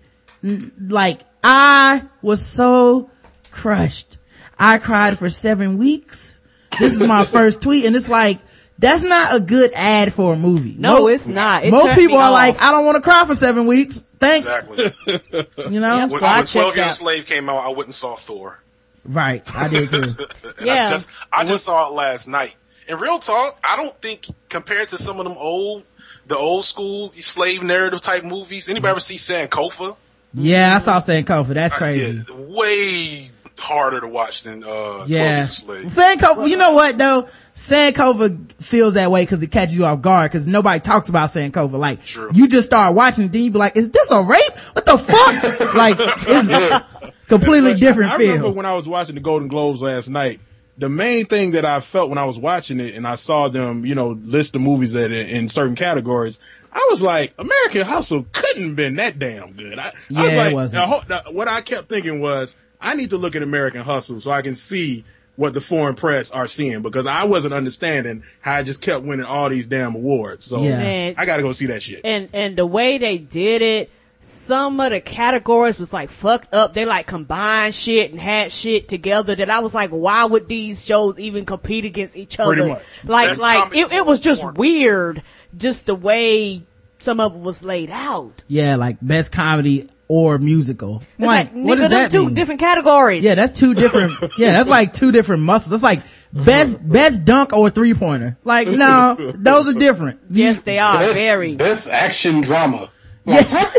[0.80, 3.10] like, I was so
[3.52, 4.18] crushed.
[4.60, 6.42] I cried for seven weeks.
[6.80, 8.39] This is my first tweet and it's like,
[8.80, 10.76] that's not a good ad for a movie.
[10.78, 11.64] no, Mo- it's not.
[11.64, 12.34] It most people are off.
[12.34, 14.06] like, I don't want to cry for seven weeks.
[14.20, 14.68] Thanks.
[14.68, 15.48] Exactly.
[15.74, 15.96] You know?
[15.98, 16.10] Yep.
[16.12, 16.96] when, So I when Twelve Years a out.
[16.96, 18.60] Slave came out, I went and saw Thor.
[19.06, 19.44] Right.
[19.56, 20.02] I did too.
[20.64, 20.88] Yeah.
[20.88, 22.56] I just I just saw it last night.
[22.88, 25.84] In real talk, I don't think compared to some of them old
[26.26, 29.96] the old school slave narrative type movies, anybody ever see Sankofa?
[30.34, 31.48] yeah, I saw Sankofa.
[31.54, 32.24] That's crazy.
[32.28, 35.48] Yeah, way harder to watch than uh Yeah.
[35.48, 35.96] 12 Years.
[35.98, 37.28] Sankofa, you know what though?
[37.56, 41.74] Sankofa feels that way because it catches you off guard because nobody talks about Sankofa.
[41.78, 42.32] Like, True.
[42.34, 44.58] you just start watching then you be like, is this a rape?
[44.74, 45.74] What the fuck?
[45.76, 46.86] like, it's a
[47.28, 48.54] completely different I remember feel.
[48.54, 50.39] when I was watching the Golden Globes last night.
[50.76, 53.86] The main thing that I felt when I was watching it and I saw them,
[53.86, 56.39] you know, list the movies that in certain categories,
[56.72, 59.78] I was like, American Hustle couldn't have been that damn good.
[59.78, 60.82] I, I Yeah, was it like, wasn't.
[60.82, 64.19] the whole- the- what I kept thinking was, I need to look at American Hustle
[64.19, 68.54] so I can see what the foreign press are seeing because I wasn't understanding how
[68.54, 70.46] I just kept winning all these damn awards.
[70.46, 70.78] So Yeah.
[70.78, 71.15] Man.
[71.17, 72.02] I got to go see that shit.
[72.04, 76.74] and and the way they did it some of the categories was like fucked up
[76.74, 80.86] they like combined shit and had shit together that i was like why would these
[80.86, 82.82] shows even compete against each other Pretty much.
[83.04, 84.54] like Best like it, it was just form.
[84.56, 85.22] weird
[85.58, 86.62] just the way
[87.00, 91.02] some of it was laid out Yeah, like best comedy or musical.
[91.17, 92.36] it's like, what nigga, does them that two mean?
[92.36, 94.13] different categories Yeah, that's two different.
[94.38, 95.71] yeah, that's like two different muscles.
[95.71, 96.04] That's like
[96.45, 98.38] best best dunk or three pointer.
[98.43, 100.19] Like no, those are different.
[100.30, 102.91] yes they are Best, very best action drama.
[103.26, 103.41] Yeah.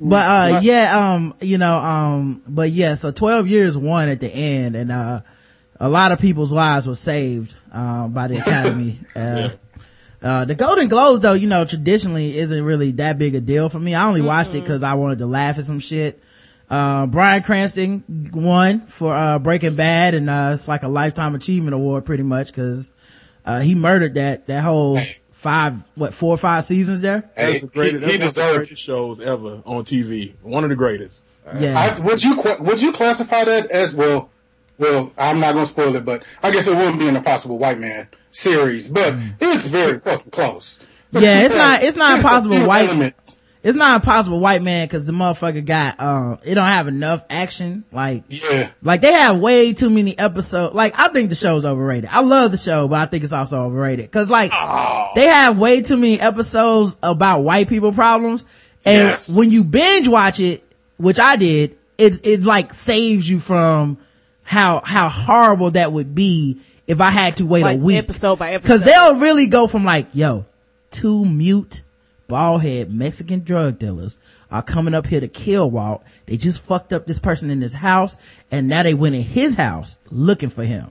[0.00, 4.28] but uh yeah, um, you know, um, but yeah, so twelve years won at the
[4.28, 5.22] end, and uh,
[5.80, 8.98] a lot of people's lives were saved uh, by the Academy.
[9.16, 9.50] Uh,
[10.22, 13.78] uh, the Golden Globes, though, you know, traditionally isn't really that big a deal for
[13.78, 13.94] me.
[13.94, 16.22] I only watched it because I wanted to laugh at some shit.
[16.68, 21.74] Uh, Bryan Cranston won for uh, Breaking Bad, and uh, it's like a lifetime achievement
[21.74, 22.90] award, pretty much, because
[23.44, 27.30] uh, he murdered that that whole five, what, four or five seasons there.
[27.34, 30.34] Hey, That's the greatest, he, he that's one of the greatest shows ever on TV.
[30.42, 31.24] One of the greatest.
[31.58, 31.76] Yeah.
[31.76, 34.30] I, would you would you classify that as well?
[34.78, 37.78] Well, I'm not gonna spoil it, but I guess it wouldn't be an Impossible White
[37.78, 40.78] Man series, but it's very fucking close.
[41.12, 41.20] Mm.
[41.22, 43.38] Yeah, it's not- it's not Impossible White- elements.
[43.62, 47.84] it's not impossible white man because the motherfucker got, um, it don't have enough action.
[47.92, 50.74] Like, Yeah, Like they have way too many episodes.
[50.74, 52.08] Like I think the show's overrated.
[52.12, 54.10] I love the show, but I think it's also overrated.
[54.10, 54.50] Cause like
[55.14, 58.46] they have way too many episodes about white people problems.
[58.86, 59.28] And Yes.
[59.36, 60.62] when you binge watch it,
[60.96, 63.98] which I did, it, it like saves you from
[64.50, 67.98] how, how horrible that would be if I had to wait Like, a week.
[67.98, 68.78] episode by episode.
[68.78, 70.44] Cause they'll really go from like, yo,
[70.90, 71.82] two mute,
[72.26, 74.18] bald head Mexican drug dealers
[74.50, 76.02] are coming up here to kill Walt.
[76.26, 78.18] They just fucked up this person in his house
[78.50, 80.90] and now they went in his house looking for him.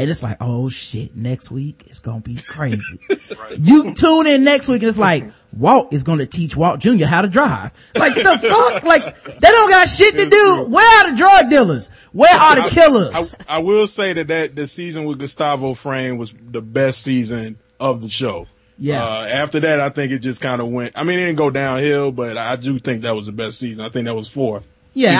[0.00, 2.98] And it's like, oh shit, next week it's gonna be crazy.
[3.58, 7.04] You tune in next week and it's like, Walt is gonna teach Walt Jr.
[7.04, 7.72] how to drive.
[7.94, 8.22] Like the
[8.72, 8.82] fuck?
[8.82, 10.66] Like, they don't got shit to do.
[10.70, 11.90] Where are the drug dealers?
[12.12, 13.34] Where are the killers?
[13.46, 17.58] I, I will say that, that the season with Gustavo Fring was the best season
[17.78, 18.46] of the show.
[18.78, 19.04] Yeah.
[19.04, 20.96] Uh, after that, I think it just kind of went.
[20.96, 23.84] I mean, it didn't go downhill, but I do think that was the best season.
[23.84, 24.62] I think that was four.
[24.92, 25.18] Yeah,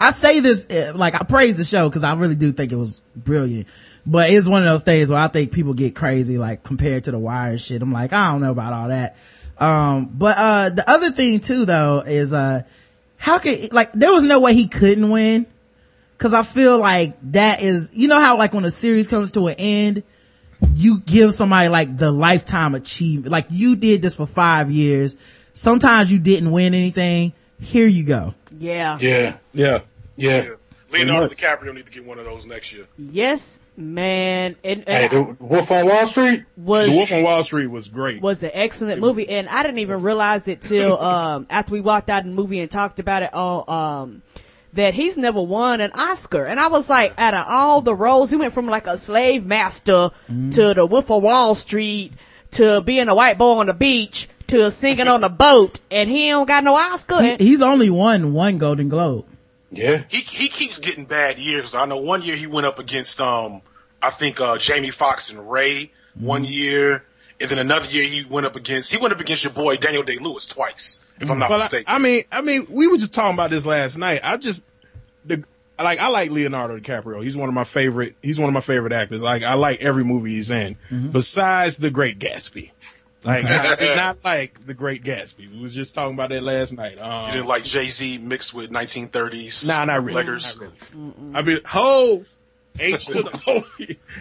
[0.00, 2.72] I, I say this, uh, like, I praise the show because I really do think
[2.72, 3.68] it was brilliant.
[4.06, 7.10] But it's one of those things where I think people get crazy, like, compared to
[7.10, 7.82] the wire shit.
[7.82, 9.16] I'm like, I don't know about all that.
[9.58, 12.62] Um, but, uh, the other thing too, though, is, uh,
[13.18, 15.46] how could, like, there was no way he couldn't win.
[16.18, 19.46] Cause I feel like that is, you know how like when a series comes to
[19.46, 20.02] an end,
[20.74, 23.32] you give somebody like the lifetime achievement.
[23.32, 25.16] Like you did this for five years.
[25.54, 27.32] Sometimes you didn't win anything.
[27.58, 28.34] Here you go.
[28.58, 28.98] yeah.
[29.00, 29.80] yeah, Yeah.
[30.16, 30.42] yeah.
[30.42, 30.50] Yeah.
[30.90, 32.84] Leonardo DiCaprio need to get one of those next year.
[32.98, 34.56] Yes, man.
[34.64, 36.44] And, Hey, and the Wolf on Wall Street.
[36.56, 38.22] was The Wolf on Wall Street was great.
[38.22, 42.10] was an excellent movie, and I didn't even realize it till um, after we walked
[42.10, 43.64] out of the movie and talked about it on
[44.02, 44.22] um,
[44.74, 46.44] that he's never won an Oscar.
[46.44, 49.44] And I was like, out of all the roles, he went from like a slave
[49.44, 52.12] master to the Wolf of Wall Street
[52.52, 56.28] to being a white boy on the beach to singing on the boat, and he
[56.28, 57.22] don't got no Oscar.
[57.22, 59.26] He, he's only won one Golden Globe.
[59.72, 61.76] Yeah, He he keeps getting bad years.
[61.76, 63.62] I know one year he went up against um
[64.02, 67.04] I think uh Jamie Foxx and Ray one year,
[67.40, 70.02] and then another year he went up against he went up against your boy Daniel
[70.02, 71.84] Day Lewis twice, if I'm not But mistaken.
[71.88, 74.20] I mean, I mean, we were just talking about this last night.
[74.22, 74.64] I just,
[75.24, 75.44] the,
[75.78, 77.22] like, I like Leonardo DiCaprio.
[77.22, 79.22] He's one of my favorite, he's one of my favorite actors.
[79.22, 80.76] Like, I like every movie he's in,
[81.12, 82.70] besides The Great Gatsby.
[83.22, 85.50] Like, I did not like The Great Gatsby.
[85.52, 86.98] We was just talking about that last night.
[86.98, 89.68] Um, you didn't like Jay Z mixed with 1930s.
[89.68, 90.22] Nah, not really.
[90.24, 90.58] Leggers.
[90.58, 91.34] Not really.
[91.34, 92.34] I mean, Hove,
[92.78, 93.62] H to the O,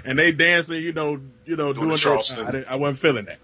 [0.05, 2.65] and they dancing, you know, you know, doing, the their- Charleston.
[2.67, 3.39] I, I wasn't feeling that.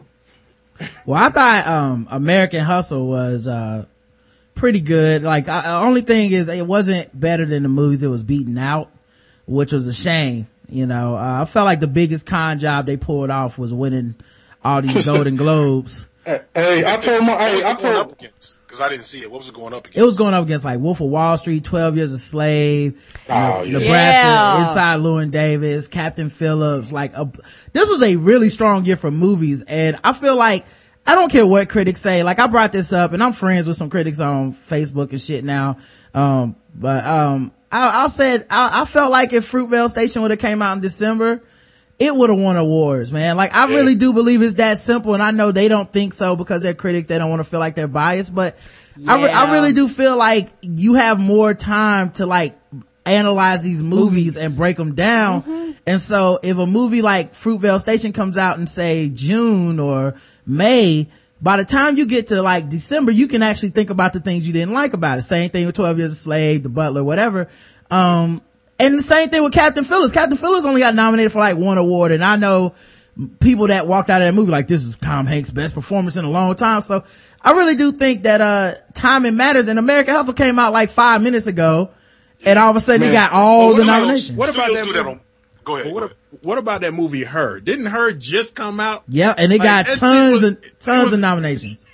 [1.05, 3.85] Well, I thought, um, American Hustle was, uh,
[4.55, 5.23] pretty good.
[5.23, 8.57] Like, I, the only thing is it wasn't better than the movies it was beaten
[8.57, 8.89] out,
[9.45, 10.47] which was a shame.
[10.67, 14.15] You know, uh, I felt like the biggest con job they pulled off was winning
[14.63, 16.07] all these Golden Globes.
[16.25, 18.59] Hey, I told my, What hey, was I told, up against?
[18.65, 19.31] Because I didn't see it.
[19.31, 19.97] What was it going up against?
[19.99, 23.63] It was going up against like Wolf of Wall Street, 12 Years a Slave, Oh,
[23.63, 23.77] yeah.
[23.77, 24.67] Nebraska, Yeah.
[24.67, 27.25] Inside Llewyn Davis, Captain Phillips, like a,
[27.73, 29.63] this was a really strong year for movies.
[29.67, 30.65] And I feel like,
[31.07, 32.23] I don't care what critics say.
[32.23, 35.43] Like I brought this up and I'm friends with some critics on Facebook and shit
[35.43, 35.77] now.
[36.13, 40.39] Um, but, um, I, I said, I, I felt like if Fruitvale Station would have
[40.39, 41.43] came out in December,
[41.97, 43.37] it would have won awards, man.
[43.37, 46.35] Like I really do believe it's that simple, and I know they don't think so
[46.35, 47.07] because they're critics.
[47.07, 48.55] They don't want to feel like they're biased, but
[49.07, 52.57] I, re- I really do feel like you have more time to like
[53.05, 55.75] analyze these movies, and break them down.
[55.87, 61.07] And so if a movie like Fruitvale Station comes out in say June or May,
[61.41, 64.47] by the time you get to like December, you can actually think about the things
[64.47, 65.21] you didn't like about it.
[65.21, 67.49] Same thing with 12 Years a Slave, The Butler, whatever.
[67.91, 68.41] Um,
[68.79, 70.13] and the same thing with Captain Phillips.
[70.13, 72.73] Captain Phillips only got nominated for like one award, and I know
[73.39, 76.25] people that walked out of that movie like this is Tom Hanks' best performance in
[76.25, 76.81] a long time.
[76.81, 77.03] So
[77.41, 79.67] I really do think that uh timing matters.
[79.69, 81.91] And American Hustle came out like five minutes ago,
[82.45, 83.13] and all of a sudden it Man.
[83.13, 84.37] got all the nominations.
[84.37, 85.19] What about studios that movie?
[85.63, 85.85] Go ahead.
[85.85, 86.17] But go what, ahead.
[86.43, 87.59] what about that movie Her?
[87.59, 89.03] Didn't Her just come out?
[89.07, 91.85] Yeah, and it got Like, that shit tons was- and tons was- of nominations.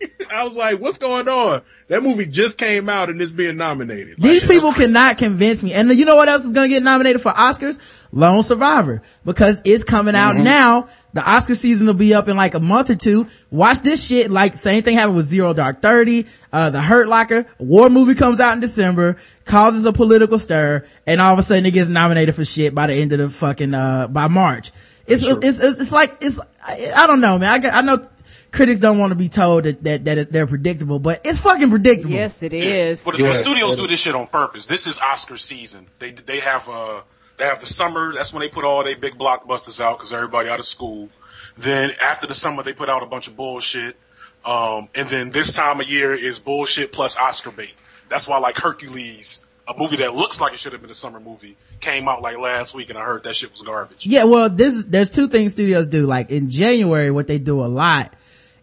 [0.30, 1.62] I was like, what's going on?
[1.88, 4.18] That movie just came out and it's being nominated.
[4.18, 5.72] Like, These people cannot convince me.
[5.72, 8.06] And you know what else is going to get nominated for Oscars?
[8.12, 9.02] Lone Survivor.
[9.24, 10.88] Because it's coming out now.
[11.12, 13.26] The Oscar season will be up in like a month or two.
[13.50, 14.30] Watch this shit.
[14.30, 16.26] Like same thing happened with Zero Dark Thirty.
[16.52, 17.46] Uh, The Hurt Locker.
[17.58, 19.16] A war movie comes out in December.
[19.44, 20.86] Causes a political stir.
[21.06, 23.28] And all of a sudden it gets nominated for shit by the end of the
[23.28, 24.70] fucking, uh, by March.
[25.06, 27.50] it's, it's, it's, it's like, it's, I, I don't know, man.
[27.52, 28.06] I, got- I know
[28.50, 32.14] critics don't want to be told that, that, that they're predictable, but it's fucking predictable.
[32.14, 33.04] Yes, it is.
[33.04, 33.28] But, Yeah.
[33.28, 34.66] but studios do this shit on purpose.
[34.66, 35.86] This is Oscar season.
[35.98, 37.02] They they have uh
[37.36, 38.12] they have the summer.
[38.12, 41.08] That's when they put all their big blockbusters out because everybody out of school.
[41.56, 43.96] Then after the summer, they put out a bunch of bullshit.
[44.44, 47.74] Um, and then this time of year is bullshit plus Oscar bait.
[48.08, 51.20] That's why like Hercules, a movie that looks like it should have been a summer
[51.20, 54.06] movie, came out like last week, and I heard that shit was garbage.
[54.06, 56.06] Yeah, well, this there's two things studios do.
[56.06, 58.14] Like in January, what they do a lot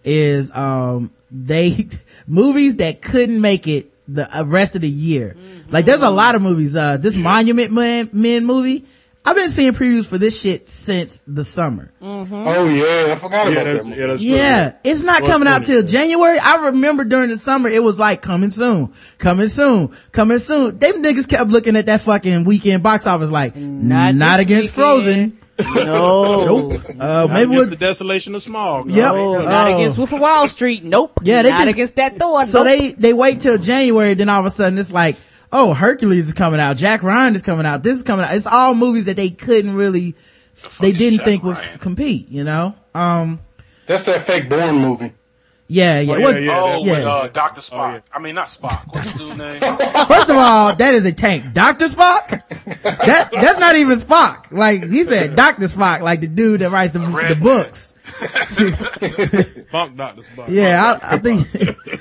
[0.08, 1.88] is um they
[2.28, 5.36] movies that couldn't make it the uh, rest of the year.
[5.70, 6.76] Like there's a lot of movies.
[6.76, 8.86] Uh, this Monument Man, Men movie.
[9.26, 11.92] I've been seeing previews for this shit since the summer.
[12.02, 12.24] Oh
[12.70, 13.90] yeah, I forgot Yeah, about that's, that.
[13.90, 14.24] Movie.
[14.24, 14.36] yeah.
[14.38, 16.40] Yeah, it's not Well, coming out till January.
[16.40, 20.80] I remember during the summer it was like coming soon, coming soon, coming soon.
[20.80, 25.34] Them niggas kept looking at that fucking weekend box office like not, this against weekend.
[25.34, 25.40] Frozen.
[25.60, 26.72] No.
[26.72, 28.94] Uh, Not maybe against with the desolation of Smaug.
[28.94, 29.14] Yep.
[29.14, 29.42] No, Oh.
[29.42, 30.84] not against Wolf of Wall Street.
[30.84, 31.20] Nope.
[31.24, 32.46] Yeah, they not just- against that Thor.
[32.46, 32.68] So nope.
[32.68, 35.16] they, they wait till January, then all of a sudden it's like,
[35.52, 38.36] oh, Hercules is coming out, Jack Ryan is coming out, this is coming out.
[38.36, 40.16] It's all movies that they couldn't really,
[40.82, 41.78] they didn't Jack think would Ryan?
[41.80, 42.76] compete, you know?
[42.94, 43.40] Um,
[43.88, 45.14] That's that fake Bourne movie.
[45.68, 46.14] Yeah, yeah.
[46.14, 46.60] Oh, yeah, What- yeah.
[46.62, 46.92] Oh, yeah.
[46.92, 47.90] with uh, Doctor Spock.
[47.90, 48.00] Oh, yeah.
[48.14, 48.94] I mean, not Spock.
[48.94, 49.60] What's the dude's name?
[50.08, 51.54] First of all, that is a tank.
[51.54, 51.86] Dr.
[51.86, 52.30] Spock?
[52.84, 54.52] That, that's not even Spock.
[54.52, 55.66] Like, he said Dr.
[55.66, 57.94] Spock, like the dude that writes the, the books.
[59.72, 60.48] Funk Doctor Spock.
[60.50, 61.48] Yeah, I, I think,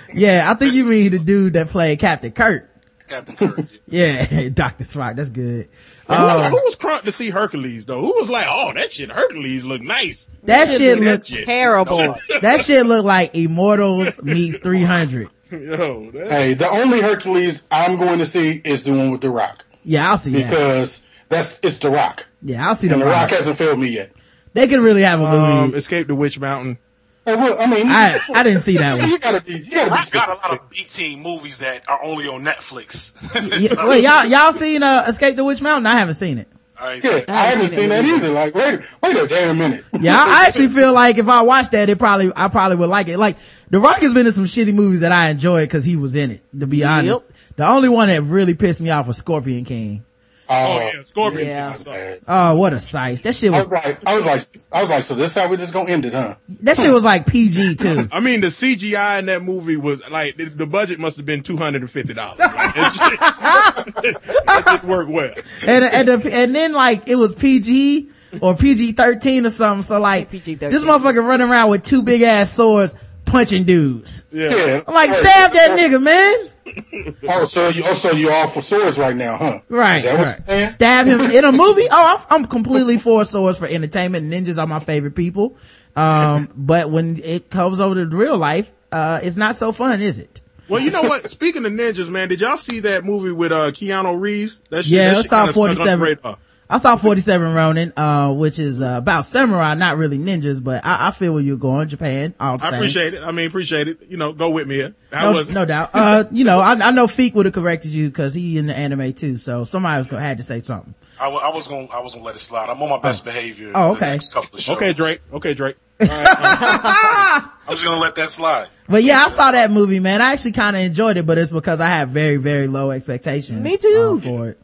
[0.15, 2.71] yeah, I think you mean the dude that played Captain Kirk.
[3.09, 3.61] Captain Kirk.
[3.89, 4.85] Yeah, Dr.
[4.85, 5.69] Spock, that's good.
[6.09, 8.01] Who- Uh, who was crunk to see Hercules though?
[8.01, 10.31] Who was like, oh, that shit, Hercules look nice.
[10.45, 11.47] that shit That looked, shit.
[11.47, 12.17] terrible.
[12.43, 15.29] that shit looked like Immortals meets 300.
[15.51, 19.31] Yo, that, Hey, the only Hercules I'm going to see is the one with The
[19.31, 20.51] Rock Yeah, I'll see that.
[20.51, 23.31] because that's it's The Rock, Yeah, I'll see the and The Rock rock.
[23.31, 24.13] hasn't failed me yet.
[24.55, 25.77] They could really have a um, movie.
[25.79, 26.79] Escape the Witch Mountain.
[27.27, 29.11] Hey, well, I mean, I, I didn't see that one.
[29.11, 30.19] you gotta be, you gotta Rock be.
[30.19, 33.15] got a lot of B team movies that are only on Netflix.
[33.61, 35.87] Yeah, wait, y'all, y'all seen, uh, Escape the Witch Mountain?
[35.87, 36.49] I haven't seen it.
[36.79, 38.29] I Yeah, seen- I haven't seen that either.
[38.29, 39.85] Like, wait, wait a damn minute.
[40.01, 42.91] Yeah, I, I actually feel like if I watched that, it probably, I probably would
[42.91, 43.19] like it.
[43.19, 43.39] Like,
[43.71, 46.31] The Rock has been in some shitty movies that I enjoyed because he was in
[46.31, 47.23] it, to be honest.
[47.57, 50.05] The only one that really pissed me off was Scorpion King.
[50.49, 51.47] Oh Uh, yeah, Scorpion.
[51.47, 51.67] Yeah.
[51.73, 52.23] King, I saw it.
[52.29, 53.23] Oh, what a size.
[53.23, 55.49] That shit I was, was like, I was like, I was like, so this how
[55.49, 56.37] we just gonna end it, huh?
[56.63, 58.09] that shit was like PG too.
[58.13, 61.43] I mean, the CGI in that movie was like the, the budget must have been
[61.43, 62.39] two hundred and fifty dollars.
[62.39, 65.33] Like, it, it just worked well.
[65.67, 69.83] and and, the, and then like it was PG or PG thirteen or something.
[69.83, 70.71] So like PG-13.
[70.71, 74.25] this motherfucker running around with two big ass swords punching dudes.
[74.31, 74.55] Yeah.
[74.55, 74.81] Yeah.
[74.87, 76.51] I'm like stab that nigga, man.
[77.29, 79.61] Oh, so you, oh, so you all for swords right now, huh?
[79.69, 79.99] Right.
[79.99, 80.27] Is that what right.
[80.27, 80.67] you're saying?
[80.69, 81.87] Stab him in a movie.
[81.91, 84.31] Oh, I'm, I'm completely for swords for entertainment.
[84.31, 85.57] Ninjas are my favorite people.
[85.95, 90.19] Um, but when it comes over to real life, uh, it's not so fun, is
[90.19, 90.43] it?
[90.69, 91.29] Well, you know what?
[91.31, 94.63] Speaking of ninjas, man, did y'all see that movie with uh Keanu Reeves?
[94.71, 96.37] That shit, Yeah, that I shit saw kinda stuck 47.
[96.69, 96.75] Radar.
[96.75, 101.09] I saw 47 Ronin, uh, which is uh, about samurai, not really ninjas, but I,
[101.09, 101.89] I feel where you're going.
[101.89, 103.23] Japan, all I appreciate it.
[103.23, 103.99] I mean, appreciate it.
[104.09, 104.95] You know, go with me here.
[105.13, 105.91] I No, was no doubt.
[105.95, 108.77] Uh, you know, I, I know Feek would have corrected you because he in the
[108.77, 109.37] anime too.
[109.37, 110.95] So somebody was gonna had to say something.
[111.21, 112.69] I, I was gonna I was gonna let it slide.
[112.69, 113.73] I'm on my best behavior.
[113.75, 114.11] Oh, the okay.
[114.13, 114.77] next couple of shows.
[114.77, 115.21] okay, Drake.
[115.33, 115.77] Okay, Drake.
[116.01, 118.69] I'm just gonna let that slide.
[118.89, 120.21] But yeah, I saw that movie, man.
[120.21, 123.61] I actually kind of enjoyed it, but it's because I had very, very low expectations.
[123.61, 124.19] Me too.
[124.19, 124.61] uh, for it.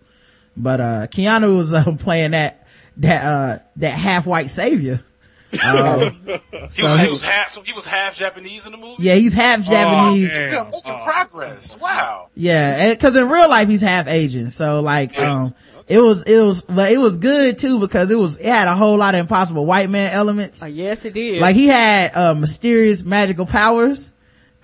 [0.57, 2.67] But, uh, Keanu was uh, playing that,
[2.99, 5.01] that, uh, that half white savior.
[5.63, 6.11] Uh,
[6.75, 9.03] He was, he was half so he was half Japanese in the movie.
[9.03, 10.31] yeah, he's half Japanese.
[10.33, 10.53] Oh, damn.
[10.53, 11.77] Yeah, making progress.
[11.79, 12.31] Wow.
[12.35, 14.49] Yeah, cause in real life he's half Asian.
[14.51, 15.55] So like, um,
[15.89, 18.75] it was, it was, but it was good too because it was, it had a
[18.77, 20.63] whole lot of impossible white man elements.
[20.63, 21.43] Uh, yes, it did.
[21.43, 24.11] Like he had, uh, mysterious magical powers.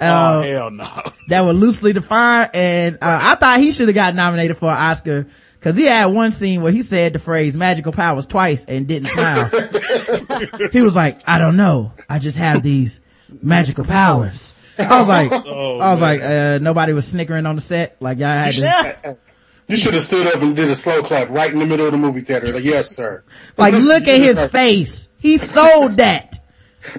[0.00, 0.86] oh Uh, hell no.
[1.28, 4.76] that were loosely defined and uh, I thought he should have got nominated for an
[4.78, 5.26] Oscar
[5.60, 9.08] cause he had one scene where he said the phrase magical powers twice and didn't
[9.08, 9.50] smile.
[10.72, 11.92] he was like, I don't know.
[12.08, 13.00] I just have these
[13.42, 14.54] magical powers.
[14.78, 16.18] I was like, Oh, I was man.
[16.18, 17.96] like, uh, nobody was snickering on the set.
[18.00, 19.18] Like y'all had to,
[19.66, 21.92] You should have stood up and did a slow clap right in the middle of
[21.92, 22.52] the movie theater.
[22.52, 23.24] Like, yes, sir.
[23.56, 25.10] like look at his face.
[25.18, 26.38] He sold that.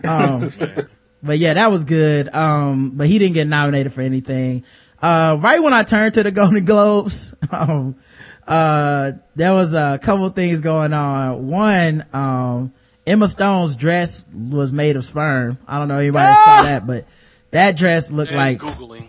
[0.04, 0.50] Um,
[1.24, 2.28] but yeah, that was good.
[2.34, 4.66] Um, but he didn't get nominated for anything.
[5.02, 7.96] Uh, right when I turned to the Golden Globes, um,
[8.50, 11.48] uh, there was a couple things going on.
[11.48, 12.74] One, um,
[13.08, 15.58] Emma Stone's dress was made of sperm.
[15.68, 17.06] I don't know if anybody saw that, but
[17.52, 19.06] that dress looked And like, googling.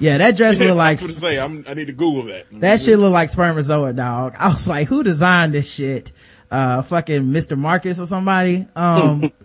[0.00, 1.38] yeah, that dress looked like, That's say.
[1.38, 2.46] I'm, I need to Google that.
[2.60, 4.34] that shit looked like spermatozoa dog.
[4.38, 6.12] I was like, who designed this shit?
[6.50, 7.56] Uh, fucking Mr.
[7.56, 8.66] Marcus or somebody.
[8.76, 9.32] Um,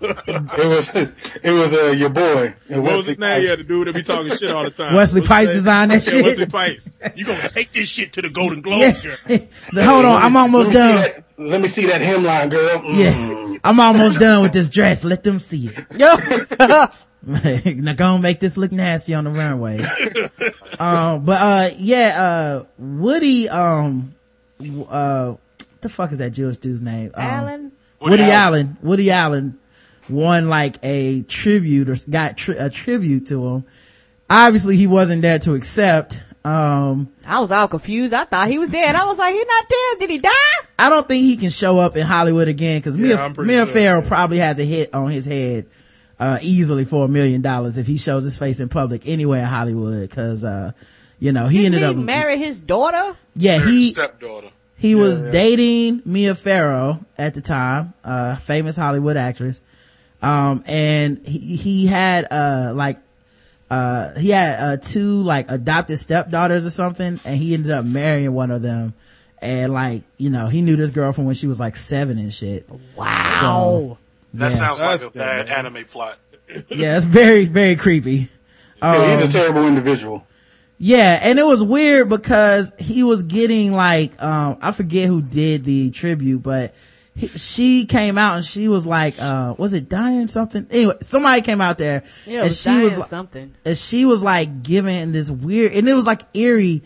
[0.00, 2.54] It was it was uh, your boy.
[2.68, 3.42] What was his name?
[3.42, 4.94] Yeah, the dude that be talking shit all the time.
[4.94, 6.24] Wesley What's his Pipes designed that Yeah, shit.
[6.24, 6.90] Wesley Pipes.
[7.16, 8.92] You gonna take this shit to the Golden yeah.
[8.92, 9.16] Globes, girl.
[9.84, 10.94] Hold on, I'm almost let done.
[10.94, 12.80] that, let me see that hemline, girl.
[12.80, 13.52] Mm.
[13.54, 15.04] Yeah, I'm almost done with this dress.
[15.04, 15.86] Let them see it.
[15.96, 16.16] Yo.
[17.80, 19.78] now gonna make this look nasty on the runway.
[20.78, 24.14] um, but, uh, yeah, uh, Woody, um,
[24.88, 25.40] uh, what
[25.84, 27.12] the fuck is that Jewish dude's name?
[27.14, 27.72] Um, Alan?
[28.00, 28.76] Woody, Woody Allen.
[28.82, 29.58] Woody Allen
[30.08, 33.64] won like a tribute or got tri- a tribute to him.
[34.28, 36.20] Obviously he wasn't there to accept.
[36.44, 38.12] Um, I was all confused.
[38.12, 38.94] I thought he was dead.
[38.96, 39.98] I was like, he not dead.
[40.00, 40.30] Did he die?
[40.78, 43.66] I don't think he can show up in Hollywood again because Mia, I'm Mia sure,
[43.66, 45.66] Farrow probably has a hit on his head,
[46.18, 49.46] uh, easily for a million dollars if he shows his face in public anywhere in
[49.46, 50.72] Hollywood because, uh,
[51.18, 53.16] you know, he Didn't ended he up, marry his daughter?
[53.36, 54.50] yeah, Married he, stepdaughter.
[54.88, 59.60] He was dating Mia Farrow at the time, uh, famous Hollywood actress.
[60.22, 62.98] Um, and he, he had, uh, like,
[63.70, 68.32] uh, he had, uh, two, like, adopted stepdaughters or something, and he ended up marrying
[68.32, 68.94] one of them.
[69.42, 72.32] And like, you know, he knew this girl from when she was like seven and
[72.32, 72.66] shit.
[72.96, 73.98] Wow.
[74.34, 74.56] That Yeah.
[74.56, 75.66] sounds like That's a bad man.
[75.66, 76.18] anime plot.
[76.70, 78.28] Yeah, it's very, very creepy.
[78.82, 80.26] Yeah, he's Um, a terrible individual.
[80.78, 85.64] Yeah, and it was weird because he was getting like, um, I forget who did
[85.64, 86.74] the tribute, but
[87.14, 90.66] he, she came out and she was like, uh, was it dying something?
[90.70, 93.54] Anyway, somebody came out there Yeah, and was she was, li- something.
[93.64, 96.82] and she was like giving this weird, and it was like eerie,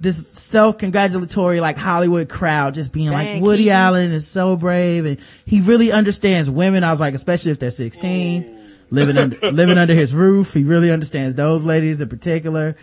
[0.00, 3.70] this self-congratulatory like Hollywood crowd just being like, Woody.
[3.70, 6.84] Allen is so brave and he really understands women.
[6.84, 10.54] I was like, especially if they're 16, living under, living under his roof.
[10.54, 12.76] He really understands those ladies in particular.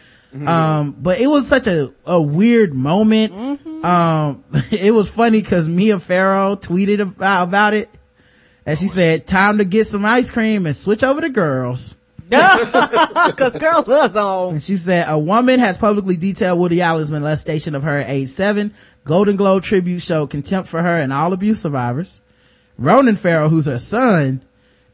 [0.44, 3.34] Um, but it was such a, a weird moment.
[3.86, 7.90] Um, it was funny cause Mia Farrow tweeted about, about it.
[8.66, 11.96] And she said, time to get some ice cream and switch over to girls.
[12.32, 14.54] Cause girls was on.
[14.54, 18.30] And she said, a woman has publicly detailed Woody Allen's molestation of her at age
[18.30, 18.74] seven.
[19.04, 22.20] Golden Globe tribute showed contempt for her and all abuse survivors.
[22.80, 24.42] Ronan Farrow, who's her son,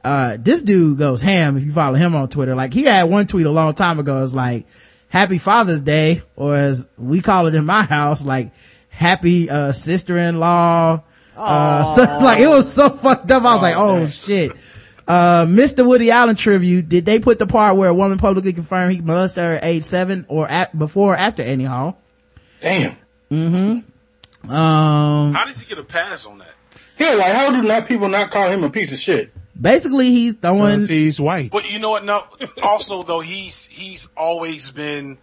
[0.04, 2.54] uh, this dude goes ham if you follow him on Twitter.
[2.54, 4.22] Like he had one tweet a long time ago.
[4.24, 4.66] It's like,
[5.12, 8.51] happy Father's Day, or as we call it in my house, like
[8.89, 11.03] happy, uh, sister-in-law.
[11.38, 13.43] Uh, so like it was so fucked up.
[13.43, 14.53] I was like, oh shit.
[15.07, 15.86] Uh, Mr.
[15.86, 19.43] Woody Allen tribute, did they put the part where a woman publicly confirmed he molested
[19.43, 21.97] her at age seven or at, before or after Annie Hall?
[22.62, 22.95] Damn.
[23.30, 24.51] Mm-hmm.
[24.51, 26.53] Um, How does he get a pass on that?
[26.97, 29.34] Yeah, like how do not people not call him a piece of shit?
[29.60, 31.52] Basically he's throwing, Cause he's white.
[31.52, 32.06] But you know what?
[32.06, 32.24] No.
[32.62, 35.18] Also, though, he's he's always been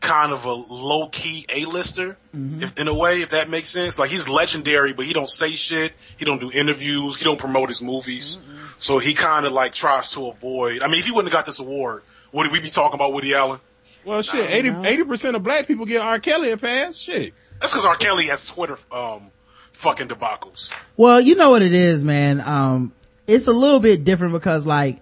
[0.00, 3.98] kind of a low key a lister, if in a way, if that makes sense.
[3.98, 5.92] Like he's legendary, but he don't say shit.
[6.16, 7.16] He don't do interviews.
[7.16, 8.42] He don't promote his movies.
[8.78, 10.82] So he kind of like tries to avoid.
[10.82, 12.02] I mean, if he wouldn't have got this award,
[12.32, 13.60] would we be talking about Woody Allen?
[14.04, 16.18] Well, shit, 80 percent of black people get R.
[16.18, 16.96] Kelly a pass.
[16.98, 17.32] Shit.
[17.60, 17.96] That's because R.
[17.96, 19.30] Kelly has Twitter um
[19.72, 20.70] fucking debacles.
[20.98, 22.40] well, you know what it is, man.
[22.42, 22.92] Um,
[23.26, 25.00] it's a little bit different because like,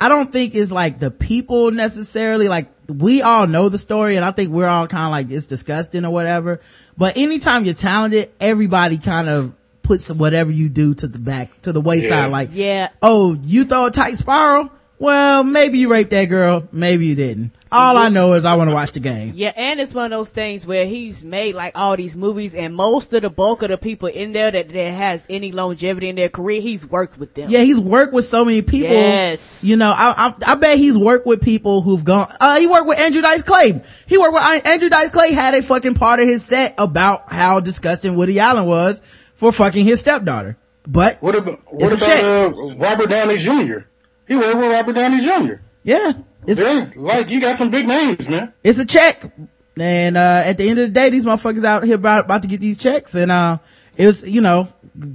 [0.00, 4.24] I don't think it's like the people necessarily, like, we all know the story and
[4.24, 6.60] I think we're all kind of like, it's disgusting or whatever.
[6.96, 9.52] But anytime you're talented, everybody kind of
[9.82, 12.10] puts whatever you do to the back, to the wayside.
[12.10, 12.26] Yeah.
[12.26, 12.88] Like, Yeah.
[13.02, 14.70] oh, you throw a tight spiral?
[15.00, 16.66] Well, maybe you raped that girl.
[16.72, 17.52] Maybe you didn't.
[17.70, 19.34] All I know is I want to watch the game.
[19.36, 22.74] Yeah, and it's one of those things where he's made like all these movies, and
[22.74, 26.16] most of the bulk of the people in there that, that has any longevity in
[26.16, 27.50] their career, he's worked with them.
[27.50, 28.90] Yeah, he's worked with so many people.
[28.90, 29.62] Yes.
[29.62, 32.88] You know, I, I, I bet he's worked with people who've gone, uh, he worked
[32.88, 33.80] with Andrew Dice Clay.
[34.06, 37.32] He worked with, uh, Andrew Dice Clay had a fucking part of his set about
[37.32, 39.00] how disgusting Woody Allen was
[39.34, 40.56] for fucking his stepdaughter.
[40.86, 42.20] But, What about what It's a check.
[42.22, 43.80] about uh, Robert Downey Jr.?
[44.28, 45.54] He worked with Robert Downey Jr.
[45.82, 46.12] yeah,
[46.46, 48.52] it's, Yeah, like you got some big names, man.
[48.62, 49.32] it's a check.
[49.80, 52.48] And, uh, at the end of the day, these motherfuckers out here about, about to
[52.48, 53.14] get these checks.
[53.14, 53.58] And, uh,
[53.96, 54.68] it was, you know,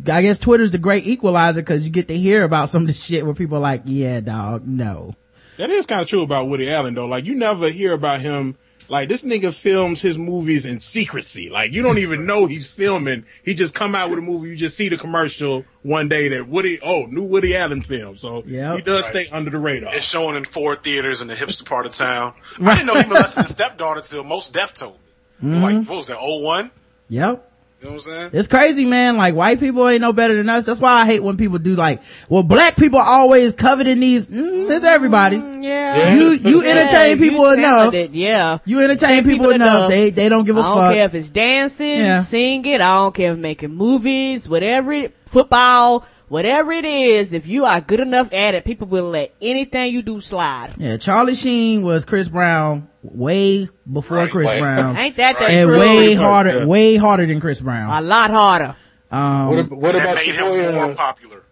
[0.07, 2.93] I guess Twitter's the great equalizer because you get to hear about some of the
[2.93, 5.15] shit where people are like, yeah, dog, no.
[5.57, 7.05] That is kind of true about Woody Allen though.
[7.05, 8.57] Like you never hear about him.
[8.89, 11.49] Like this nigga films his movies in secrecy.
[11.49, 13.25] Like you don't even know he's filming.
[13.43, 14.49] He just come out with a movie.
[14.49, 18.17] You just see the commercial one day that Woody, oh, new Woody Allen film.
[18.17, 18.75] So Yep.
[18.75, 19.95] he does stay under the radar.
[19.95, 22.33] It's showing in four theaters in the hipster part of town.
[22.61, 24.93] I didn't know he molested his stepdaughter till Mos Def told
[25.41, 25.49] me.
[25.49, 25.63] Mm-hmm.
[25.63, 26.71] Like, what was that, 01?
[27.09, 27.51] Yep.
[27.83, 28.29] You know what I'm saying?
[28.31, 29.17] It's crazy, man.
[29.17, 30.65] Like white people ain't no better than us.
[30.65, 34.29] That's why I hate when people do like, well, black people always coveting these.
[34.29, 35.35] Mm, it's everybody.
[35.35, 36.13] Yeah.
[36.15, 37.91] You you entertain Yeah, people you enough.
[37.91, 38.59] talented, Yeah.
[38.63, 39.77] You entertain people, people enough.
[39.79, 39.89] enough.
[39.89, 40.93] They they don't give a I don't fuck.
[40.93, 42.21] care if it's dancing, Yeah.
[42.21, 42.75] singing.
[42.75, 47.31] I don't care if making movies, whatever football, whatever it is.
[47.31, 50.73] If you are good enough at it, people will let anything you do slide.
[50.77, 54.59] Yeah, Charlie Sheen was Chris Brown way before Right, Chris right.
[54.59, 55.79] Brown, Ain't that that and true?
[55.79, 56.65] way harder, yeah.
[56.65, 57.89] way harder than Chris Brown.
[57.91, 58.75] a lot harder.
[59.11, 60.71] Um, What, ab- what about made your him boy?
[60.75, 61.43] more Uh, popular.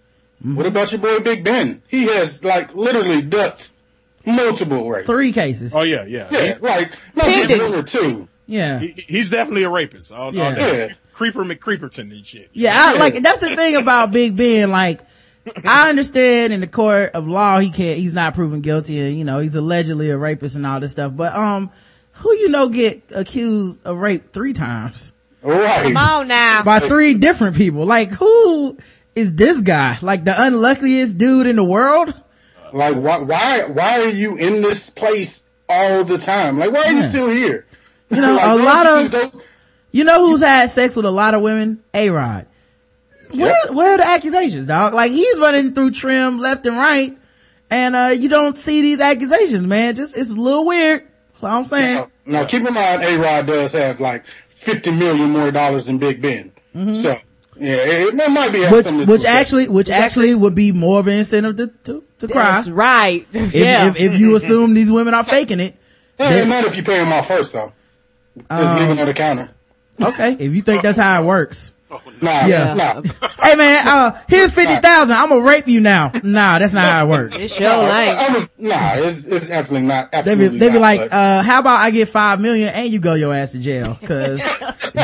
[0.43, 1.83] what about your boy Big Ben?
[1.87, 3.73] He has like literally ducked
[4.25, 5.05] multiple rapes.
[5.07, 5.75] three cases.
[5.75, 6.27] Oh yeah, yeah.
[6.31, 7.61] Yeah, like not just Pending.
[7.71, 8.27] one or two.
[8.47, 8.79] Yeah.
[8.79, 10.11] He, he- he's definitely a rapist.
[10.11, 10.45] All, Yeah.
[10.45, 10.87] all day.
[10.87, 10.93] Yeah.
[11.21, 12.49] Creeper McCreeperton and shit.
[12.51, 14.71] Yeah, I, like that's the thing about Big Ben.
[14.71, 15.01] Like,
[15.63, 19.23] I understand in the court of law he can't, he's not proven guilty, and you
[19.23, 21.15] know he's allegedly a rapist and all this stuff.
[21.15, 21.69] But um,
[22.13, 25.11] who you know get accused of rape three times
[25.43, 25.83] Right.
[25.83, 26.63] Come on now.
[26.63, 27.85] by three different people?
[27.85, 28.77] Like, who
[29.15, 29.97] is this guy?
[30.01, 32.13] Like the unluckiest dude in the world?
[32.73, 36.57] Like why why why are you in this place all the time?
[36.57, 37.67] Like why are you still here?
[38.09, 39.41] You know, Like, a lot you of just go-
[39.91, 41.83] you know who's had sex with a lot of women?
[41.93, 42.47] A Rod.
[43.31, 44.93] Where where are the accusations, dog?
[44.93, 47.17] Like he's running through trim left and right,
[47.69, 49.95] and uh you don't see these accusations, man.
[49.95, 51.07] Just it's a little weird.
[51.33, 51.95] That's all I'm saying.
[52.25, 55.97] Now, now keep in mind, A Rod does have like fifty million more dollars than
[55.97, 56.51] Big Ben.
[56.73, 57.15] So
[57.57, 58.73] yeah, it, it might be Mm-hmm.
[58.75, 59.39] which which do with that.
[59.39, 63.25] actually which actually would be more of an incentive to to, to cry That's right.
[63.33, 63.87] if, yeah.
[63.89, 65.75] if if you assume these women are faking it.
[66.19, 67.71] Yeah, then- not if you pay them off first though.
[68.37, 69.49] Just Um, leave them on the counter.
[69.99, 71.73] Okay, if you think that's how it works.
[72.21, 72.73] Nah, Yeah.
[72.73, 73.01] nah.
[73.41, 75.17] Hey man, uh, here's fifty thousand.
[75.17, 76.11] I'm gonna rape you now.
[76.23, 77.41] Nah, that's not how it works.
[77.41, 78.17] it sure Nah, I, ain't.
[78.17, 80.09] I was, nah, it's, it's absolutely not.
[80.11, 82.69] They Absolutely be, they be not, like, but- uh, how about I get five million
[82.69, 83.97] and you go your ass to jail?
[84.05, 84.41] Cause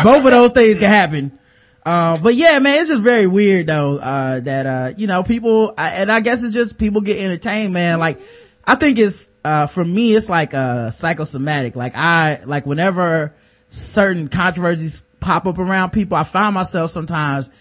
[0.03, 1.37] both of those things can happen.
[1.85, 5.73] Uh, but yeah, man, it's just very weird though, uh, that, uh, you know, people,
[5.77, 7.99] I, and I guess it's just people get entertained, man.
[7.99, 8.19] Like,
[8.65, 11.75] I think it's, uh, for me, it's like, uh, psychosomatic.
[11.75, 13.33] Like I, like whenever
[13.69, 17.51] certain controversies pop up around people, I find myself sometimes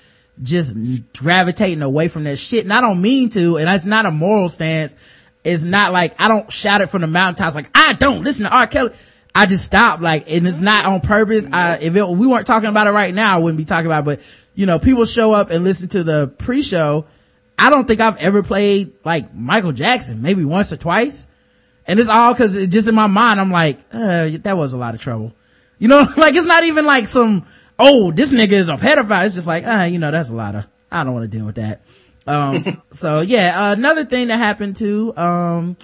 [0.42, 0.76] just
[1.14, 2.64] gravitating away from that shit.
[2.64, 4.96] And I don't mean to, and it's not a moral stance.
[5.44, 8.50] It's not like, I don't shout it from the mountaintops like, I don't listen to
[8.50, 8.66] R.
[8.66, 8.90] Kelly.
[9.34, 11.46] I just stop, like, and it's not on purpose.
[11.52, 14.00] I, if it, we weren't talking about it right now, I wouldn't be talking about
[14.00, 17.04] it, but, you know, people show up and listen to the pre-show.
[17.58, 21.26] I don't think I've ever played, like, Michael Jackson, maybe once or twice.
[21.86, 24.78] And it's all cause it just in my mind, I'm like, uh, that was a
[24.78, 25.34] lot of trouble.
[25.78, 27.44] You know, like it's not even like some,
[27.78, 29.24] oh, this nigga is a pedophile.
[29.26, 31.46] It's just like, ah, you know, that's a lot of, I don't want to deal
[31.46, 31.82] with that.
[32.26, 32.60] Um,
[32.90, 35.76] so yeah, uh, another thing that happened too, um,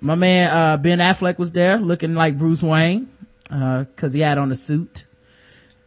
[0.00, 3.08] my man, uh, Ben Affleck was there looking like Bruce Wayne,
[3.50, 5.06] uh, cause he had on a suit.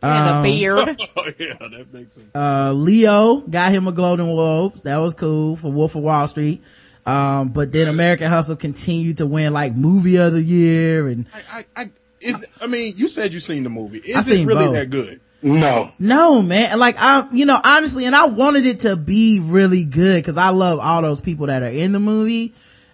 [0.02, 1.02] and um, a beard.
[1.18, 2.28] Oh yeah, that makes sense.
[2.36, 4.84] Uh, Leo got him a Golden Globes.
[4.84, 6.62] That was cool for Wolf of Wall Street.
[7.06, 11.66] Um, but then American Hustle continued to win like movie of the year and I,
[11.76, 11.90] I, I,
[12.22, 13.99] is, I mean, you said you seen the movie.
[13.99, 14.74] Is I it really both.
[14.76, 15.20] that good?
[15.41, 15.91] no.
[15.99, 16.80] No, man.
[16.80, 20.49] Like I, you know, honestly, and I wanted it to be really good because I
[20.49, 22.53] love all those people that are in the movie.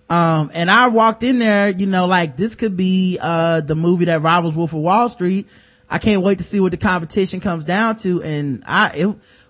[0.09, 4.05] Um, and I walked in there, you know, like this could be, uh, the movie
[4.05, 5.47] that rivals Wolf of Wall Street.
[5.89, 8.21] I can't wait to see what the competition comes down to.
[8.21, 9.05] And I, it,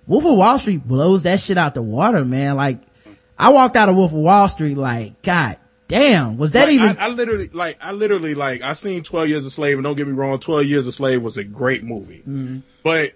[0.05, 2.57] Wolf of Wall Street blows that shit out the water, man.
[2.57, 2.80] Like
[3.39, 5.57] I walked out of Wolf of Wall Street like, God
[5.92, 9.30] damn, was that Like, even, I, I literally, like, I literally, like, I seen 12
[9.30, 11.84] Years a Slave, and don't get me wrong, 12 Years a Slave was a great
[11.84, 12.20] movie.
[12.20, 12.60] Mm-hmm.
[12.84, 13.12] But,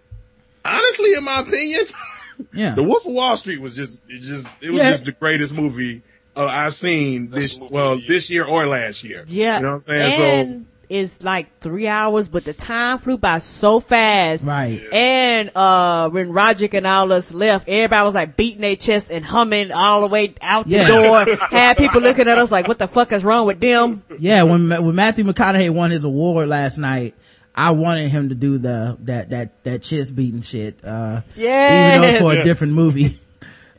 [0.64, 1.86] honestly, in my opinion,
[2.54, 2.76] yeah.
[2.76, 4.92] The Wolf of Wall Street was just, it just, it was Yeah.
[4.92, 6.04] just the greatest movie
[6.36, 8.10] uh, I've seen this, well, of the year.
[8.14, 9.24] this year or last year.
[9.28, 9.58] Yeah.
[9.58, 10.22] You know what I'm saying?
[10.52, 14.46] And it's like three hours, but the time flew by so fast.
[14.46, 14.82] Right.
[14.92, 19.26] And, uh, when Roger and all us left, everybody was like beating their chest and
[19.26, 20.84] humming all the way out Yeah.
[20.88, 21.36] the door.
[21.52, 24.04] Had people looking at us like, what the fuck is wrong with them?
[24.20, 27.16] Yeah, when when Matthew McConaughey won his award last night,
[27.56, 30.80] I wanted him to do the that that that chest beating shit.
[30.84, 31.90] Uh, yeah.
[31.90, 33.10] even though it's for a different movie.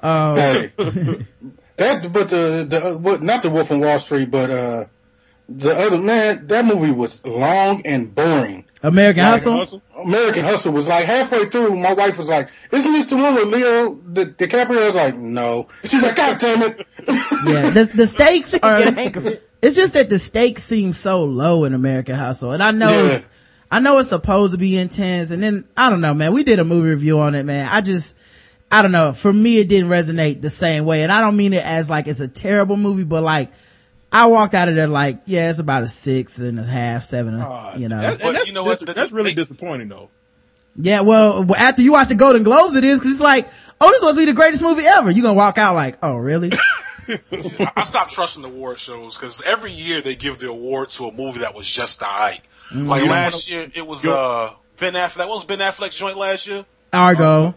[0.02, 0.70] Hey.
[1.76, 4.84] that, but the, the, uh, what, not the Wolf on Wall Street, but, uh,
[5.48, 8.64] the other, man, that movie was long and boring.
[8.82, 9.56] American Like, Hustle.
[9.56, 9.82] Hustle?
[9.98, 11.76] American Hustle was like halfway through.
[11.76, 15.16] My wife was like, "Isn't this the one with Leo Di- DiCaprio?" I was like,
[15.16, 16.86] "No." She's like, "God damn it!"
[17.46, 18.80] Yeah, the the stakes are.
[19.62, 22.90] It's just that the stakes seem so low in American Hustle, and I know.
[23.06, 23.20] Yeah.
[23.70, 26.32] I know it's supposed to be intense, and then I don't know, man.
[26.32, 27.68] We did a movie review on it, man.
[27.68, 28.16] I just,
[28.70, 29.12] I don't know.
[29.12, 32.06] For me, it didn't resonate the same way, and I don't mean it as like
[32.06, 33.52] it's a terrible movie, but like
[34.12, 37.34] I walked out of there like, yeah, it's about a six and a half, seven,
[37.34, 38.00] Uh, you know.
[38.00, 38.78] That's, and that's, you know what?
[38.80, 40.10] The- that's really they- disappointing though.
[40.78, 43.48] Yeah, well, after you watch the Golden Globes, it is because it's like,
[43.80, 45.10] oh, this must be the greatest movie ever.
[45.10, 46.52] You're gonna walk out like, oh, really?
[47.08, 51.04] I, I stopped trusting the award shows because every year they give the award to
[51.06, 52.40] a movie that was just alright.
[52.70, 52.88] Mm-hmm.
[52.88, 55.28] Like last year, it was uh Ben Affleck.
[55.28, 56.66] What was Ben Affleck's joint last year?
[56.92, 57.54] Argo.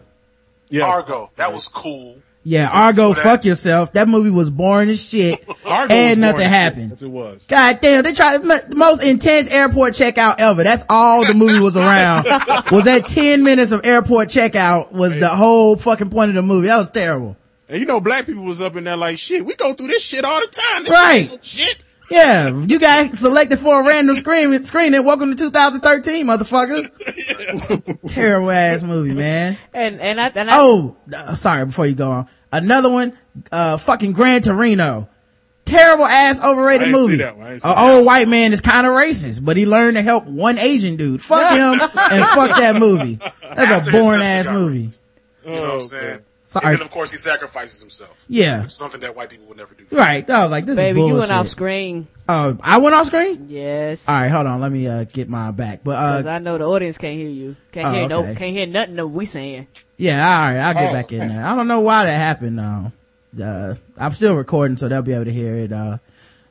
[0.70, 0.84] Yeah.
[0.86, 1.30] Argo.
[1.36, 2.22] That was cool.
[2.42, 3.92] Yeah, Argo, fuck yourself.
[3.92, 5.44] That movie was boring as shit.
[5.70, 6.90] And nothing happened.
[6.90, 7.44] Yes, it was.
[7.46, 10.64] God damn, they tried the most intense airport checkout ever.
[10.64, 12.24] That's all the movie was around.
[12.72, 16.66] was that 10 minutes of airport checkout was the whole fucking point of the movie.
[16.68, 17.36] That was terrible.
[17.68, 20.02] And you know, black people was up in there like, shit, we go through this
[20.02, 20.82] shit all the time.
[20.84, 21.20] This Right.
[21.20, 21.84] shit ain't no Shit.
[22.10, 25.04] Yeah, you got selected for a random screen screening.
[25.04, 26.90] Welcome to 2013, motherfucker.
[28.08, 29.56] Terrible ass movie, man.
[29.72, 32.28] And and I and I, Oh, uh, sorry, before you go on.
[32.50, 33.12] Another one,
[33.52, 35.08] uh, fucking Gran Torino.
[35.64, 37.16] Terrible ass overrated I didn't see movie.
[37.18, 37.46] that one.
[37.46, 39.96] I didn't see An that old white man is kind of racist, but he learned
[39.96, 41.22] to help one Asian dude.
[41.22, 43.20] Fuck him and fuck that movie.
[43.40, 44.78] That's a his boring sister ass movie.
[44.86, 44.98] raped.
[45.46, 46.18] You know what I'm saying?
[46.50, 46.66] Sorry.
[46.66, 48.24] And then of course he sacrifices himself.
[48.26, 48.66] Yeah.
[48.66, 49.84] Something that white people would never do.
[49.92, 50.28] Right.
[50.28, 52.08] I was like, this baby, is you went off screen.
[52.28, 53.46] Oh, I went off screen?
[53.48, 54.08] Yes.
[54.08, 54.60] All right, hold on.
[54.60, 55.84] Let me, uh, get mine back.
[55.84, 57.54] But, Cause uh, I know the audience can't hear you.
[57.70, 58.20] Can't Oh, hear no.
[58.24, 58.34] okay.
[58.34, 59.68] Can't hear nothing that we saying.
[59.96, 60.56] yeah, all right.
[60.58, 61.46] I'll get Oh, back in there.
[61.46, 63.44] I don't know why that happened, though.
[63.44, 65.98] Uh, I'm still recording, so they'll be able to hear it, uh,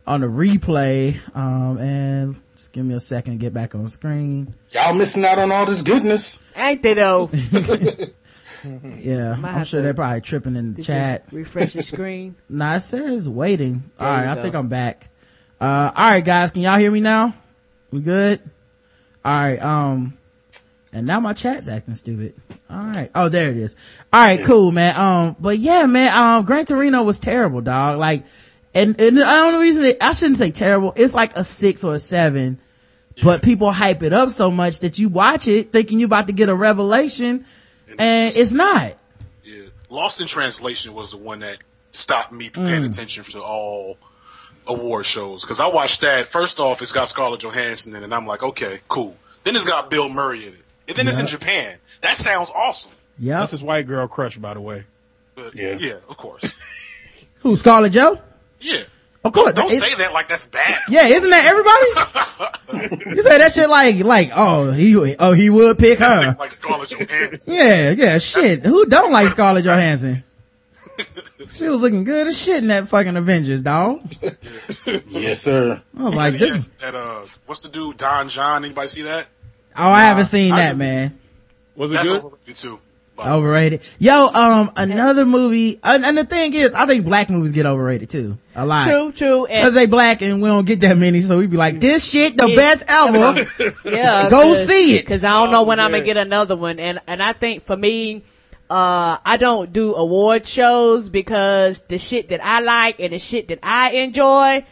[0.07, 1.19] on the replay.
[1.35, 4.53] Um, and just give me a second to get back on screen.
[4.71, 6.41] Y'all missing out on all this goodness.
[6.55, 7.29] Ain't they though?
[8.97, 11.25] Yeah, Might I'm sure to- they're probably tripping in the Did chat.
[11.31, 12.35] you refresh your screen.
[12.49, 13.91] Nah, it says waiting.
[13.97, 15.09] There all right, I think I'm back.
[15.61, 17.35] Uh, all right, guys, can y'all hear me now?
[17.91, 18.39] We good?
[19.25, 20.17] All right, um,
[20.93, 22.33] and now my chat's acting stupid.
[22.69, 23.11] All right.
[23.13, 23.75] Oh, there it is.
[24.13, 24.95] All right, cool, man.
[24.95, 27.99] Um, but yeah, man, um, Gran Torino was terrible, dog.
[27.99, 28.25] Like,
[28.73, 31.95] and, and the only reason it, I shouldn't say terrible, it's like a six or
[31.95, 32.59] a seven,
[33.23, 36.33] but people hype it up so much that you watch it thinking you're about to
[36.33, 37.45] get a revelation
[37.97, 38.93] and it's not.
[39.43, 39.63] Yeah.
[39.89, 41.57] Lost in Translation was the one that
[41.91, 42.87] stopped me paying Mm.
[42.89, 43.97] attention to all
[44.67, 45.43] award shows.
[45.45, 46.27] Cause I watched that.
[46.27, 49.17] First off, it's got Scarlett Johansson in it, and I'm like, okay, cool.
[49.43, 50.59] Then it's got Bill Murray in it.
[50.87, 51.77] And then it's in Japan.
[52.01, 52.91] That sounds awesome.
[53.19, 53.39] Yep.
[53.39, 54.83] That's his white girl crush, by the way.
[55.35, 55.77] But Yeah.
[55.79, 56.61] yeah, of course.
[57.39, 58.19] Who, Scarlett Joe?
[58.59, 58.83] Yeah.
[59.23, 59.53] Of course.
[59.53, 60.77] Don't It- say that like that's bad.
[60.89, 63.05] Yeah, isn't that everybody's?
[63.15, 66.35] you say that shit like, like, oh, he, oh, he would pick her.
[66.39, 67.53] like Scarlett Johansson.
[67.53, 68.65] Yeah, yeah, shit.
[68.65, 70.23] Who don't like Scarlett Johansson?
[71.49, 74.01] She was looking good as shit in that fucking Avengers, dog.
[75.07, 75.81] Yes, sir.
[75.97, 78.65] I was like, this is, that uh, what's the dude Don Jon?
[78.65, 79.27] Anybody see that?
[79.77, 81.17] oh, I haven't seen I that, just- man.
[81.75, 82.23] Was it That's good?
[82.25, 82.79] overrated too.
[83.19, 83.87] But Overrated.
[83.99, 88.09] Yo, um, another movie, and, and the thing is, I think black movies get overrated
[88.09, 88.37] too.
[88.55, 88.83] A lot.
[88.85, 89.45] True, true.
[89.49, 92.37] Cause they black and we don't get that many, so we be like, this shit
[92.37, 92.55] the Yeah.
[92.55, 93.73] best ever.
[93.85, 95.05] yeah, Go see it.
[95.05, 96.79] Cause I don't know when I'm gonna get another one.
[96.79, 98.23] And, and I think for me,
[98.69, 103.49] uh, I don't do award shows because the shit that I like and the shit
[103.49, 104.65] that I enjoy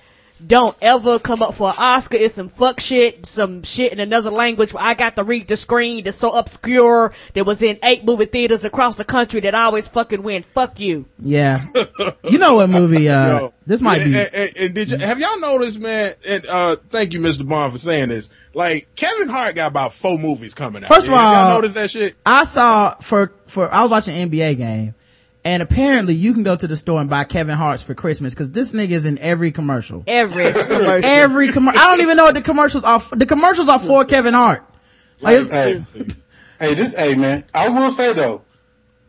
[0.45, 2.17] don't ever come up for an Oscar.
[2.17, 5.57] It's some fuck shit, some shit in another language where I got to read the
[5.57, 9.63] screen that's so obscure that was in eight movie theaters across the country that I
[9.63, 10.43] always fucking win.
[10.43, 11.05] Fuck you.
[11.19, 11.65] Yeah.
[12.23, 13.53] You know what movie, uh, Yo.
[13.65, 16.13] this might and, be, And, and- and did you, have y'all noticed, man?
[16.27, 17.47] And uh, thank you, Mr.
[17.47, 18.29] Bond, for saying this.
[18.53, 20.89] Like Kevin Hart got about four movies coming out.
[20.89, 22.15] First of Have all- y'all noticed that shit?
[22.25, 24.93] I saw for for I was watching an NBA game,
[25.47, 28.51] and apparently you can go to the store and buy Kevin Hart's for Christmas because
[28.51, 30.03] this nigga is in every commercial.
[30.05, 31.09] Every commercial.
[31.09, 31.79] Every commercial.
[31.79, 32.97] I don't even know what the commercials are.
[32.97, 34.63] f- The commercials are for Kevin Hart.
[35.21, 35.83] Like, Hey,
[36.59, 37.45] hey, this, hey, man.
[37.53, 38.41] I will say though,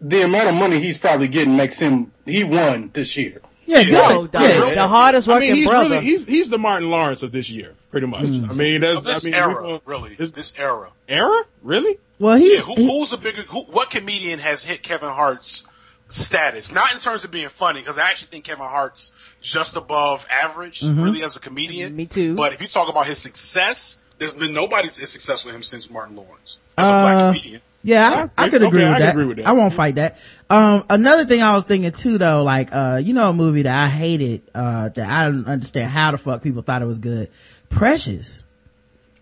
[0.00, 2.12] the amount of money he's probably getting makes him.
[2.24, 3.40] He won this year.
[3.66, 4.32] yeah, Yo, good.
[4.32, 4.74] the, Yeah.
[4.74, 5.90] the hardest I working mean, he's brother.
[5.90, 8.24] really he's he's the Martin Lawrence of this year, pretty much.
[8.24, 8.50] Mm.
[8.50, 10.14] I mean, that's Of this I mean, era, gonna- really.
[10.14, 10.90] This, This era.
[11.08, 11.98] era, really?
[12.20, 13.42] Well, he, Yeah, who, he- who's a bigger?
[13.42, 15.67] Who, what comedian has hit Kevin Hart's
[16.08, 16.72] status?
[16.72, 20.80] Not in terms of being funny, because I actually think Kevin Hart's just above average,
[20.80, 21.02] Mm-hmm.
[21.02, 21.94] really, as a comedian.
[21.96, 22.34] Me too.
[22.34, 25.90] But if you talk about his success, there's been nobody as successful as him since
[25.90, 27.62] Martin Lawrence as a Uh, black comedian.
[27.84, 29.10] Yeah, I, I could agree, I with that.
[29.14, 29.46] agree with that.
[29.46, 30.20] I won't fight that.
[30.50, 33.74] Um, another thing I was thinking too, though, like, uh, you know, a movie that
[33.84, 37.28] I hated, uh, that I don't understand how the fuck people thought it was good.
[37.68, 38.42] Precious.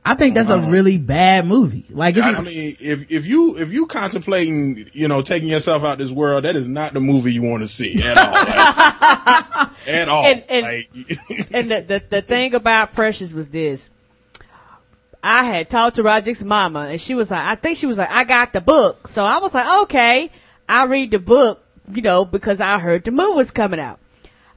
[0.06, 0.70] I think that's a uh-huh.
[0.70, 1.84] really bad movie.
[1.90, 5.98] Like, it's, I mean, if if you if you contemplating, you know, taking yourself out
[5.98, 8.32] this world, that is not the movie you want to see at all.
[8.32, 10.24] Like, at all.
[10.24, 10.90] And- and- like,
[11.52, 13.90] and the, the the thing about Precious was this.
[15.24, 18.10] I had talked to Roderick's mama, and she was like, I think she was like,
[18.10, 19.08] I got the book.
[19.08, 20.30] So I was like, okay,
[20.68, 23.98] I read the book, you know, because I heard the movie was coming out.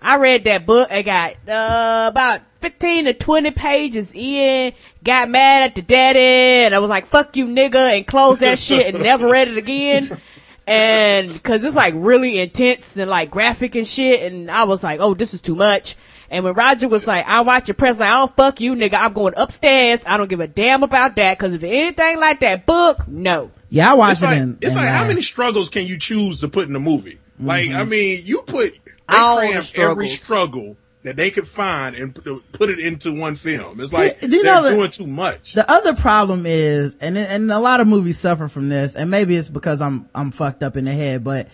[0.02, 0.89] I read that book.
[0.91, 4.74] I got uh, about fifteen to twenty pages in.
[5.04, 8.60] Got mad at the daddy, and I was like, "Fuck you, nigga," and closed that
[8.60, 10.20] shit and never read it again.
[10.68, 14.22] And cause it's like really intense and like graphic and shit.
[14.32, 15.95] And I was like, oh, this is too much.
[16.30, 18.93] And when Roger was like, I watch your press, like, I don't fuck you, nigga.
[18.93, 20.04] I'm going upstairs.
[20.06, 21.39] I don't give a damn about that.
[21.39, 23.50] Cause if anything like that book, no.
[23.72, 25.88] Yeah, I watched It's it like, in, it's in like how uh, many struggles can
[25.88, 27.18] you choose to put in a movie?
[27.39, 28.72] Like, I mean, you put
[29.12, 33.18] they All the cram every struggle that they could find and put put it into
[33.18, 33.80] one film.
[33.80, 35.53] It's like Yeah, you they're know that- doing too much.
[35.53, 39.36] The other problem is, and and a lot of movies suffer from this, and maybe
[39.36, 41.47] it's because I'm I'm fucked up in the head, but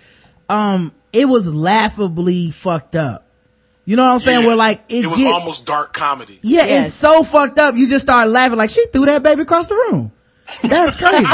[0.50, 3.22] um, it was laughably fucked up.
[3.88, 4.42] You know what I'm saying?
[4.42, 4.48] Yeah.
[4.48, 6.40] Where like it, it was get- almost dark comedy.
[6.42, 6.88] yeah, Yes.
[6.88, 7.76] it's so fucked up.
[7.76, 10.12] You just start laughing like she threw that baby across the room.
[10.62, 11.26] That's crazy.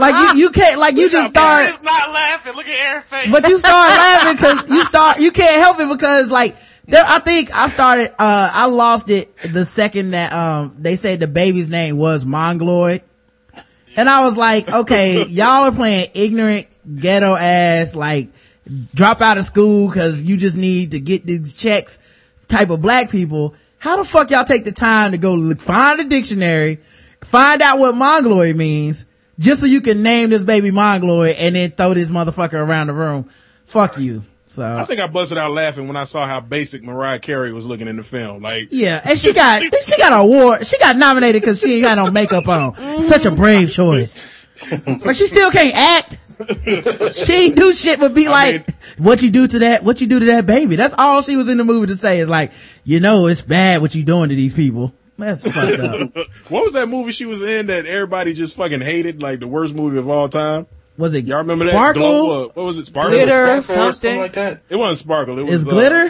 [0.00, 1.66] like you you can't like you just start.
[1.66, 2.54] It's not laughing.
[2.54, 3.32] Look at Aaron's face.
[3.32, 6.56] But you start laughing because you start, you can't help it because like,
[6.86, 11.20] there, I think I started, uh, I lost it the second that, um, they said
[11.20, 13.02] the baby's name was Mongoloid.
[13.96, 18.28] And I was like, okay, y'all are playing ignorant, ghetto ass, like,
[18.94, 21.98] drop out of school cause you just need to get these checks
[22.48, 23.54] type of black people.
[23.78, 26.78] How the fuck y'all take the time to go look, find a dictionary,
[27.22, 29.06] find out what Mongoloid means,
[29.38, 32.92] just so you can name this baby Mongoloid and then throw this motherfucker around the
[32.94, 33.24] room.
[33.64, 34.22] Fuck you.
[34.46, 37.66] So I think I busted out laughing when I saw how basic Mariah Carey was
[37.66, 38.42] looking in the film.
[38.42, 39.00] Like, yeah.
[39.04, 40.66] And she got, she got an award.
[40.66, 42.74] She got nominated cause she ain't got no makeup on.
[42.98, 44.30] Such a brave choice.
[44.70, 46.18] Like she still can't act.
[47.14, 50.06] She ain't do shit but be like, mean- what you do to that, what you
[50.06, 50.76] do to that baby.
[50.76, 52.52] That's all she was in the movie to say is like,
[52.84, 54.94] you know, it's bad what you doing to these people.
[55.18, 56.14] That's fucked up.
[56.48, 59.20] what was that movie she was in that everybody just fucking hated?
[59.20, 60.66] Like the worst movie of all time.
[60.96, 61.72] Was it Y'all remember that?
[61.72, 62.02] Sparkle?
[62.02, 62.56] Glow Up.
[62.56, 62.86] What was it?
[62.86, 63.12] Sparkle.
[63.12, 63.58] Glitter.
[63.58, 63.92] Or something.
[63.92, 64.62] something like that.
[64.68, 65.38] It wasn't Sparkle.
[65.38, 66.08] It was Is uh, glitter?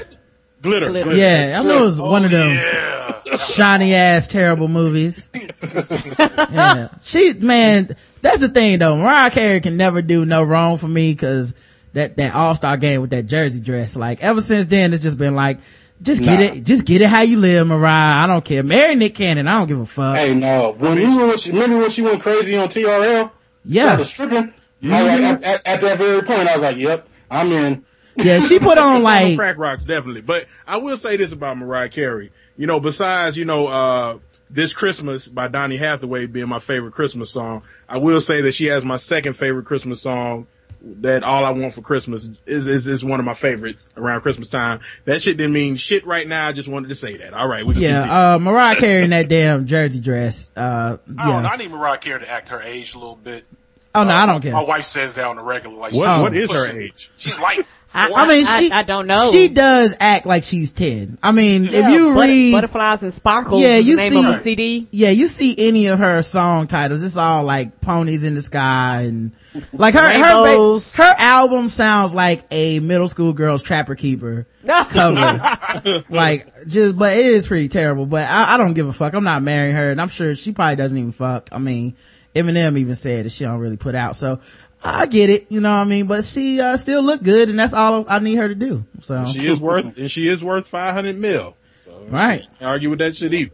[0.63, 0.89] glitter.
[0.89, 1.05] Glitter.
[1.05, 1.15] Glitter.
[1.15, 3.37] Yeah, I know it was one of them yeah.
[3.37, 5.31] shiny ass terrible movies.
[5.63, 6.89] yeah.
[7.01, 8.97] She, man, that's the thing though.
[8.97, 11.55] Mariah Carey can never do no wrong for me cause
[11.95, 15.35] that, that all-star game with that jersey dress, like ever since then it's just been
[15.35, 15.61] like,
[16.03, 16.57] just get Nah.
[16.57, 18.25] it, just get it how you live, Mariah.
[18.25, 18.63] I don't care.
[18.63, 19.49] Marry Nick Cannon.
[19.49, 20.17] I don't give a fuck.
[20.17, 20.75] Hey, no.
[20.79, 23.31] When you when she, remember when she went crazy on TRL?
[23.65, 23.83] Yeah.
[23.85, 24.55] Started stripping.
[24.85, 27.85] I was like, at, at, at that very point, I was like, "Yep, I'm in."
[28.15, 30.23] Yeah, she put on like, crack rocks definitely.
[30.23, 32.31] But I will say this about Mariah Carey.
[32.57, 34.19] You know, besides you know, uh,
[34.51, 38.67] this Christmas by Donny Hathaway being my favorite Christmas song, I will say that she
[38.67, 40.47] has my second favorite Christmas song.
[40.81, 44.49] That all I want for Christmas is, is is one of my favorites around Christmas
[44.49, 44.79] time.
[45.07, 46.47] That shit didn't mean shit right now.
[46.47, 47.35] I just wanted to say that.
[47.35, 48.07] All right, we can continue.
[48.07, 50.49] yeah, uh, Mariah Carey in that damn jersey dress.
[50.57, 51.14] Uh, yeah.
[51.18, 51.49] I don't know.
[51.49, 51.55] yeah.
[51.55, 53.45] I need Mariah Carey to act her age a little bit.
[53.93, 54.53] Oh no, I Uh, don't care.
[54.53, 55.74] My wife says that on the regular.
[55.76, 57.11] Like, What- she's what is her age?
[57.18, 59.30] She's like, I, I mean, I, she, I don't know.
[59.32, 61.18] She does act like she's 10.
[61.22, 64.89] I mean, if you Butter- read, Butterflies and Sparkles Yeah, you the name see- CD.
[64.91, 69.03] yeah, you see any of her song titles, it's all like ponies in the sky
[69.03, 69.32] and
[69.72, 76.03] like her, her, her album sounds like a middle school girl's trapper keeper cover.
[76.11, 79.14] like just, but it is pretty terrible, but I, I don't give a fuck.
[79.14, 81.49] I'm not marrying her and I'm sure she probably doesn't even fuck.
[81.53, 81.97] I mean,
[82.34, 84.14] Eminem even said that she don't really put out.
[84.14, 84.41] So
[84.83, 86.07] I get it, you know what I mean?
[86.07, 88.85] But she, uh, still look good and that's all I need her to do.
[89.01, 89.24] So.
[89.26, 91.57] She is worth and she is worth five hundred mil.
[91.79, 92.43] So Right.
[92.43, 93.51] can't argue with that shit either.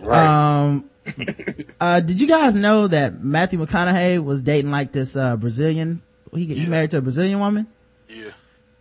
[0.00, 0.26] Right.
[0.66, 0.90] Um,
[1.80, 6.02] uh, did you guys know that Matthew McConaughey was dating like this, uh, Brazilian,
[6.34, 7.66] he, he married to a Brazilian woman?
[8.08, 8.30] yeah.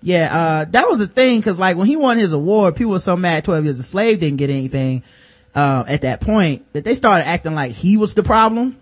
[0.02, 3.00] Yeah, uh, that was the thing, cause like when he won his award, people were
[3.00, 5.02] so mad 12 Years a Slave didn't get anything,
[5.56, 8.78] uh, at that point, that they started acting like he was the problem.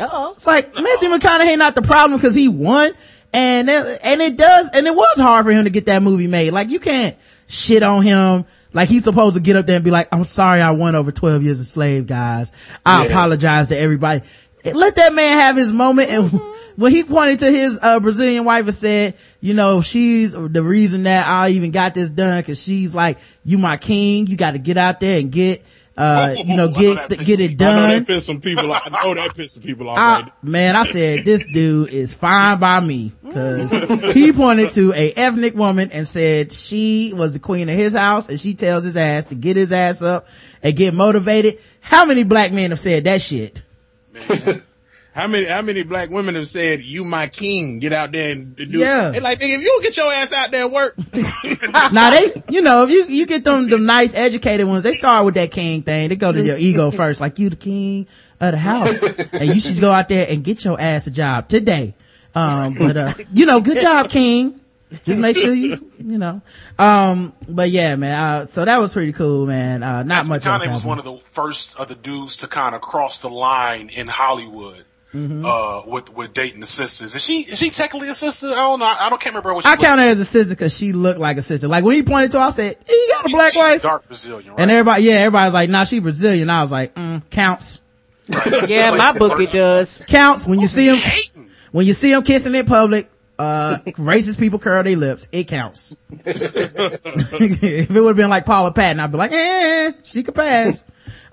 [0.00, 0.32] Uh-oh.
[0.32, 2.90] It's like, Matthew McConaughey not the problem cause he won,
[3.32, 6.26] and, it- and it does, and it was hard for him to get that movie
[6.26, 6.50] made.
[6.52, 7.16] Like you can't
[7.46, 10.60] shit on him, like he's supposed to get up there and be like, I'm sorry
[10.60, 12.52] I won over 12 Years a Slave, guys.
[12.84, 13.10] I Yeah.
[13.10, 14.22] apologize to everybody.
[14.64, 16.30] Let that man have his moment and
[16.76, 21.02] when he pointed to his uh, Brazilian wife and said, you know, she's the reason
[21.04, 24.76] that I even got this done cause she's like, you my king, you gotta get
[24.78, 25.62] out there and get,
[25.96, 27.88] uh, you know, I know get, get it me I know done.
[27.90, 28.82] that pissed some people off.
[28.86, 29.98] I know that pissed some people off.
[29.98, 33.70] I, man, I said this dude is fine by me because
[34.12, 38.28] he pointed to a ethnic woman and said she was the queen of his house
[38.28, 40.26] and she tells his ass to get his ass up
[40.62, 41.58] and get motivated.
[41.80, 43.62] How many black men have said that shit?
[45.14, 48.56] How many how many black women have said, "You my king, get out there and
[48.56, 48.64] do"?
[48.66, 49.10] Yeah.
[49.10, 50.96] They like, nigga, if you don't get your ass out there and work,
[51.92, 55.24] now they, you know, if you, you get them, them nice educated ones, they start
[55.24, 56.08] with that king thing.
[56.08, 58.08] They go to your ego first, like you the king
[58.40, 61.46] of the house and you should go out there and get your ass a job
[61.46, 61.94] today.
[62.34, 64.60] Um, but, uh, you know, good job, king.
[65.04, 66.42] Just make sure you, you know.
[66.76, 68.18] Um, but yeah, man.
[68.18, 69.84] Uh, so that was pretty cool, man.
[69.84, 70.64] Uh, not much else.
[70.64, 73.90] Kanye was one of the first of the dudes to kind of cross the line
[73.90, 74.84] in Hollywood.
[75.14, 75.44] Mm-hmm.
[75.46, 78.48] Uh, with with dating the sisters, is she is she technically a sister?
[78.48, 78.84] I don't know.
[78.84, 80.92] I, I don't can't remember what she I count her as a sister because she
[80.92, 81.68] looked like a sister.
[81.68, 83.82] Like when he pointed to her, I said, hey, "You got a black She's wife?"
[83.82, 84.60] dark Brazilian, right?
[84.60, 87.80] And everybody, yeah, everybody was like, "Nah, she Brazilian." I was like, mm, "Counts,
[88.66, 90.02] Yeah, my book it does.
[90.08, 91.48] counts." When you see him, hating.
[91.70, 93.08] when you see him kissing in public,
[93.38, 95.28] uh, racist people curl their lips.
[95.30, 95.96] It counts.
[96.10, 100.84] if it would have been like Paula Patton, I'd be like, "Eh, she could pass."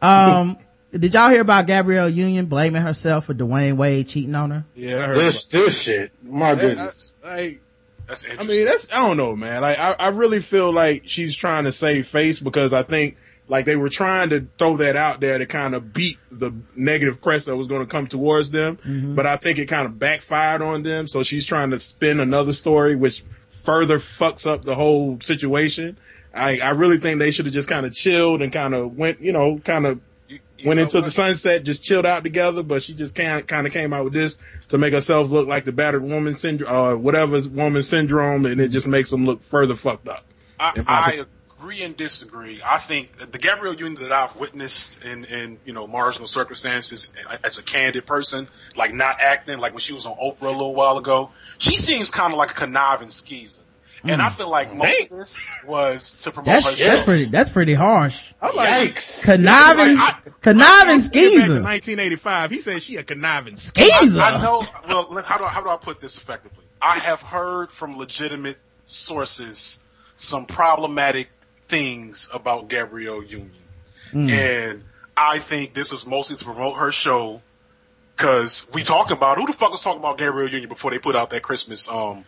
[0.04, 0.60] Um,
[0.92, 4.66] did y'all hear about Gabrielle Union blaming herself for Dwyane Wade cheating on her?
[4.76, 6.12] Yeah, I heard This this shit.
[6.24, 7.14] My about- goodness.
[7.24, 7.62] I- like,
[8.08, 9.62] That's I mean, that's, I don't know, man.
[9.62, 13.16] Like, I, I really feel like she's trying to save face because I think,
[13.48, 17.22] like, they were trying to throw that out there to kind of beat the negative
[17.22, 18.78] press that was going to come towards them.
[18.86, 19.16] Mm-hmm.
[19.16, 21.08] But I think it kind of backfired on them.
[21.08, 25.98] So she's trying to spin another story, which further fucks up the whole situation.
[26.34, 29.22] I, I really think they should have just kind of chilled and kind of went,
[29.22, 30.11] you know, kind of You- you
[30.66, 31.05] went into what?
[31.05, 34.14] the sunset, just chilled out together, but she just kind kind of came out with
[34.14, 34.38] this
[34.70, 38.70] to make herself look like the battered woman syndrome, uh, whatever woman syndrome, and it
[38.70, 40.26] just makes them look further fucked up.
[40.59, 41.26] I, I
[41.62, 42.59] agree and disagree.
[42.66, 47.12] I think the Gabrielle Union that I've witnessed in, in you know marginal circumstances
[47.43, 50.76] as a candid person, like not acting, like when she was on Oprah a little
[50.76, 53.61] while ago, she seems kind of like a conniving skeezer.
[54.04, 55.04] And I feel like most Dang.
[55.12, 58.34] of this was to promote That's her that's pretty that's pretty harsh.
[58.41, 59.24] Yikes.
[59.24, 63.91] Conniving, Like, I- conniving Back in skeezer, 1985, he said she a conniving skeezer.
[63.93, 64.22] skeezer.
[64.22, 64.66] I know.
[64.88, 66.66] Well, let- how do I, how do I put this effectively?
[66.82, 69.80] I have heard from legitimate sources
[70.18, 71.30] some problematic
[71.66, 73.52] things about Gabrielle Union,
[74.14, 74.84] and
[75.16, 77.41] I think this was mostly to promote her show.
[78.18, 81.16] Because we talking about who the fuck was talking about Gabrielle Union before they put
[81.16, 82.24] out that Christmas um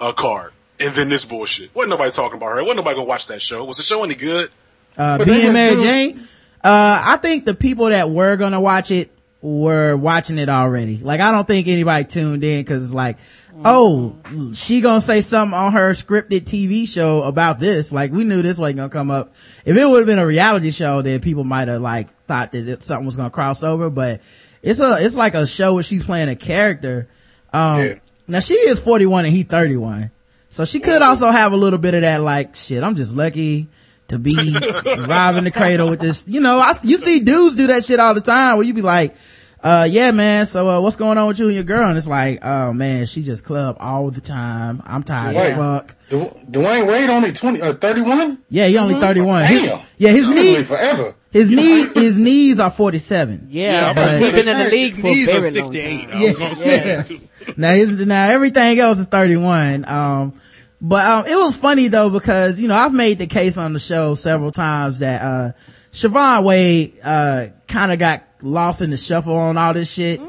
[0.00, 1.74] uh, card, and then this bullshit.
[1.74, 2.62] Wasn't nobody talking about her.
[2.62, 3.64] Wasn't nobody gonna watch that show.
[3.64, 4.50] Was the show any good?
[4.98, 6.18] uh, being went Mary Jane,
[6.64, 9.10] uh, I think the people that were gonna watch it
[9.40, 10.98] were watching it already.
[10.98, 13.18] Like, I don't think anybody tuned in cause it's like,
[13.64, 14.16] oh,
[14.54, 17.92] she gonna say something on her scripted TV show about this.
[17.92, 19.34] Like, we knew this wasn't gonna come up.
[19.64, 22.68] If it would have been a reality show, then people might have like thought that
[22.68, 24.20] it, something was gonna cross over, but
[24.62, 27.08] it's a, it's like a show where she's playing a character.
[27.52, 27.94] Um, Yeah.
[28.28, 30.10] now she is 41 and he 31.
[30.52, 33.68] So she could also have a little bit of that like, shit, I'm just lucky
[34.08, 34.34] to be
[34.98, 36.28] robbing the cradle with this.
[36.28, 38.82] You know, I, you see dudes do that shit all the time where you be
[38.82, 39.16] like,
[39.62, 40.44] uh, yeah, man.
[40.44, 41.88] So, uh, what's going on with you and your girl?
[41.88, 44.82] And it's like, oh man, she just club all the time.
[44.84, 45.96] I'm tired as fuck.
[46.10, 48.36] Dwyane Wade only 20, uh, 31?
[48.50, 49.46] Yeah, he only 31.
[49.46, 49.80] His- Damn.
[49.96, 51.14] yeah, his He's knee, forever.
[51.32, 53.48] His knee, his knees are 47.
[53.50, 55.40] Yeah, I'm but about to he's say, been in the league for a knees are
[55.40, 56.00] very long 68.
[56.00, 56.10] time.
[56.12, 56.54] I was gonna.
[56.60, 57.24] Yes.
[57.56, 59.88] now his, now everything else is 31.
[59.88, 60.34] Um,
[60.82, 63.78] but, um, it was funny though because, you know, I've made the case on the
[63.78, 65.52] show several times that, uh,
[65.92, 70.20] Siohvaughn Wade, uh, kind of got lost in the shuffle on all this shit.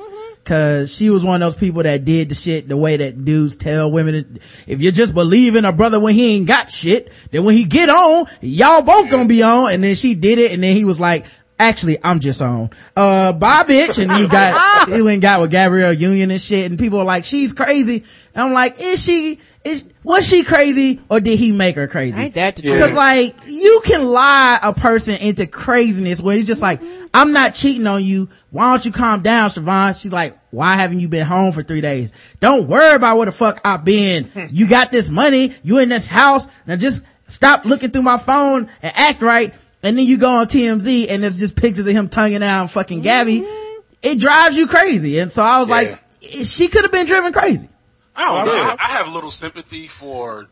[0.45, 3.55] Cause she was one of those people that did the shit the way that dudes
[3.55, 7.45] tell women, if you just believe in a brother when he ain't got shit, then
[7.45, 9.71] when he get on, y'all both gonna be on.
[9.71, 11.25] And then she did it and then he was like,
[11.69, 12.69] actually, I'm just on.
[12.95, 14.01] Uh, bye bitch.
[14.01, 16.69] And he got, he went got with Gabrielle Union and shit.
[16.69, 18.03] And people are like, she's crazy.
[18.35, 22.17] And I'm like, is she, is, was she crazy or did he make her crazy?
[22.17, 22.73] Ain't that the truth?
[22.75, 26.81] Because like you can lie a person into craziness where you're just like,
[27.13, 28.29] I'm not cheating on you.
[28.51, 29.99] Why don't you calm down, Siohvaughn?
[30.01, 32.11] She's like, why haven't you been home for three days?
[32.39, 34.29] Don't worry about where the fuck I've been.
[34.51, 35.53] You got this money.
[35.63, 36.47] You in this house.
[36.67, 39.53] Now just stop looking through my phone and act right.
[39.83, 43.01] And then you go on TMZ and there's just pictures of him tonguing out fucking
[43.01, 43.41] Gabby.
[43.41, 43.79] Mm-hmm.
[44.01, 45.19] It drives you crazy.
[45.19, 45.75] And so I was Yeah.
[45.75, 45.99] like,
[46.45, 47.67] she could have been driven crazy.
[48.15, 48.53] I don't know.
[48.53, 50.47] I, I have a little sympathy for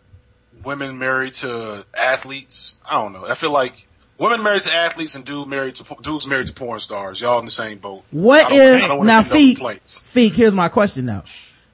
[0.65, 2.75] women married to athletes.
[2.85, 3.25] I don't know.
[3.25, 3.85] I feel like
[4.17, 7.21] women married to athletes and dude married to dudes married to porn stars.
[7.21, 8.03] Y'all in the same boat.
[8.11, 10.01] What I don't- if I don't now see no Feek, complaints.
[10.05, 11.23] Feek, here's my question now.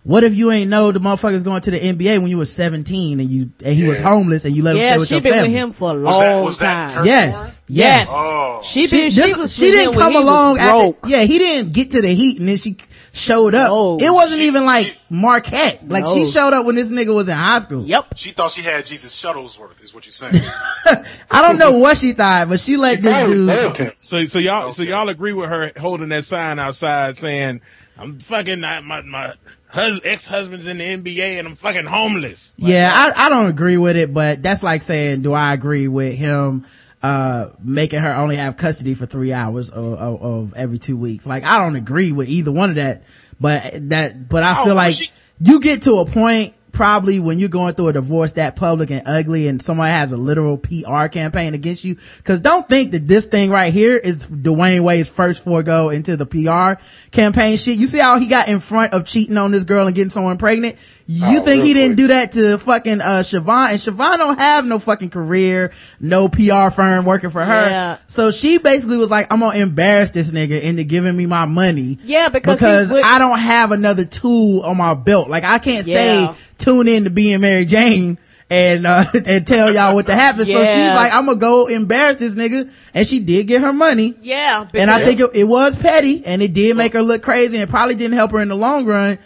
[0.04, 3.20] What if you ain't know the motherfucker's going to the NBA when you were 17
[3.20, 4.98] and you and he was homeless and you let him stay with your family?
[4.98, 5.50] Yeah, with she your been family?
[5.50, 7.06] with him for a Was that- long was that time.
[7.06, 8.08] Yes, Yes.
[8.08, 8.10] yes.
[8.12, 8.62] Oh.
[8.64, 11.00] She She, been, this- she was she didn't come along after, broke.
[11.08, 12.78] yeah, he didn't get to the heat and then she
[13.12, 13.70] showed up.
[13.70, 13.98] No.
[14.00, 15.86] it wasn't She- even like Marquette.
[15.89, 17.86] Like she showed up when this nigga was in high school.
[17.86, 18.14] Yep.
[18.16, 20.36] She thought she had Jesus Shuttlesworth, is what you're saying.
[21.32, 23.38] I don't know what she thought, but she let She this dude.
[23.39, 23.91] loved him.
[24.00, 27.60] So, so y'all, so y'all agree with her holding that sign outside saying,
[27.98, 29.34] "I'm fucking my my, my
[29.68, 33.78] hus- ex-husband's in the NBA and I'm fucking homeless." Like, Yeah, I, I don't agree
[33.78, 36.65] with it, but that's like saying, do I agree with him,
[37.03, 41.28] uh, making her only have custody for three hours of, of, of every two weeks?
[41.28, 43.03] Like, I don't agree with either one of that,
[43.39, 47.39] but that, but I Oh, feel like she- you get to a point probably when
[47.39, 51.07] you're going through a divorce that public and ugly and someone has a literal PR
[51.07, 51.95] campaign against you.
[52.23, 56.25] Cause don't think that this thing right here is Dwyane Wade's first forego into the
[56.28, 57.78] PR campaign shit.
[57.78, 60.38] You see how he got in front of cheating on this girl and getting someone
[60.38, 60.75] pregnant?
[61.07, 64.65] You Oh, think he didn't do that to fucking, uh, Siohvaughn and Siohvaughn don't have
[64.65, 67.69] no fucking career, no PR firm working for her.
[67.69, 67.97] Yeah.
[68.07, 71.97] So she basically was like, I'm gonna embarrass this nigga into giving me my money.
[72.03, 75.30] Yeah, because because would- I don't have another tool on my belt.
[75.30, 76.32] Like I can't Yeah.
[76.34, 78.18] say tune in to being Mary Jane
[78.49, 80.45] and uh and tell y'all what to happen.
[80.45, 84.15] So she's like, I'm gonna go embarrass this nigga, and she did get her money.
[84.22, 84.68] Yeah.
[84.74, 87.68] And I think it, it was petty, and it did make her look crazy, and
[87.68, 89.20] it probably didn't help her in the long run.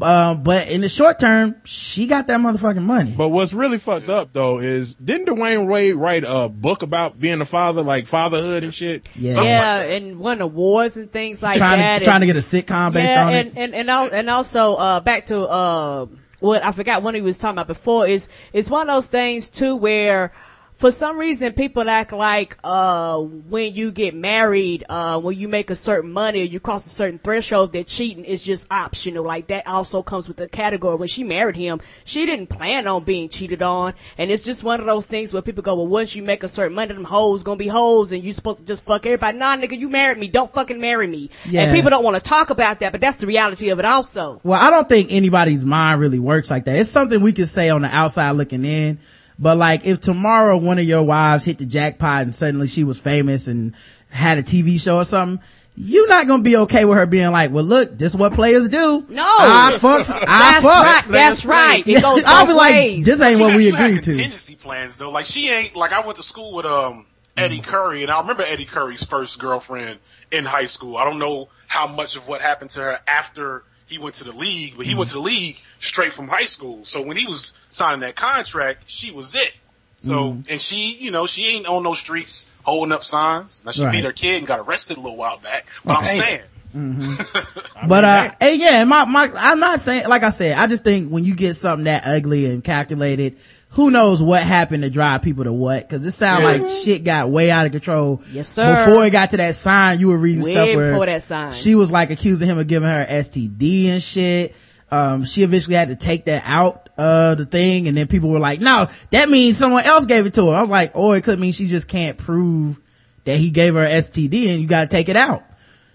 [0.00, 3.14] Uh, but in the short term, she got that motherfucking money.
[3.16, 7.40] But what's really fucked up though is didn't Dwyane Wade write a book about being
[7.40, 9.08] a father, like fatherhood and shit?
[9.14, 9.34] Yeah.
[9.34, 9.90] Yeah, like that.
[9.90, 12.00] and won awards and things like trying that.
[12.00, 13.56] to trying to get a sitcom based yeah, on and, it.
[13.56, 16.06] and and and also uh back to uh
[16.44, 19.50] what I forgot what he was talking about before is it's one of those things
[19.50, 20.30] too where
[20.76, 25.70] for some reason people act like uh when you get married uh when you make
[25.70, 29.46] a certain money or you cross a certain threshold that cheating is just optional like
[29.46, 33.28] that also comes with the category when she married him she didn't plan on being
[33.28, 36.22] cheated on and it's just one of those things where people go well once you
[36.22, 39.06] make a certain money them hoes gonna be hoes and you supposed to just fuck
[39.06, 41.62] everybody nah nigga you married me don't fucking marry me Yeah.
[41.62, 44.40] and people don't want to talk about that but that's the reality of it also
[44.42, 46.76] Well, I don't think anybody's mind really works like that.
[46.76, 48.98] It's something we can say on the outside looking in.
[49.38, 52.98] But like if tomorrow one of your wives hit the jackpot and suddenly she was
[53.00, 53.74] famous and
[54.10, 55.44] had a TV show or something,
[55.76, 58.68] you're not gonna be okay with her being like, well look, this is what players
[58.68, 59.04] do.
[59.08, 59.24] No.
[59.26, 60.84] I fucks, I that's fuck.
[60.86, 63.66] right that's right it goes I'll both be like, this ain't You what had- we
[63.66, 64.10] you had agreed to.
[64.12, 67.06] Contingency plans though, like she ain't like I went to school with um
[67.36, 69.98] Eddie Curry, and I remember Eddie Curry's first girlfriend
[70.30, 70.96] in high school.
[70.96, 74.32] I don't know how much of what happened to her after he went to the
[74.32, 75.18] league, but he went mm-hmm.
[75.18, 76.84] to the league straight from high school.
[76.84, 79.52] So when he was signing that contract, she was it.
[80.00, 80.40] So mm-hmm.
[80.50, 83.62] and she, you know, she ain't on no streets holding up signs.
[83.64, 83.92] Now she Right.
[83.92, 85.66] beat her kid and got arrested a little while back.
[85.84, 86.42] But I'm Okay.
[86.74, 87.16] Saying,
[87.88, 90.56] But uh, hey, yeah, my my, I'm not saying like I said.
[90.56, 93.38] I just think when you get something that ugly and calculated,
[93.70, 95.86] who knows what happened to drive people to what?
[95.88, 96.48] Because it sounds Yeah.
[96.48, 98.22] like shit got way out of control.
[98.30, 98.86] Yes, sir.
[98.86, 101.52] Before it got to that sign, you were reading Way stuff where before that sign.
[101.52, 104.56] she was like accusing him of giving her STD and shit.
[104.90, 108.38] Um, she eventually had to take that out uh the thing, and then people were
[108.38, 111.24] like, "No, that means someone else gave it to her." I was like, "Or it
[111.24, 112.78] could mean she just can't prove
[113.24, 115.42] that he gave her STD, and you got to take it out."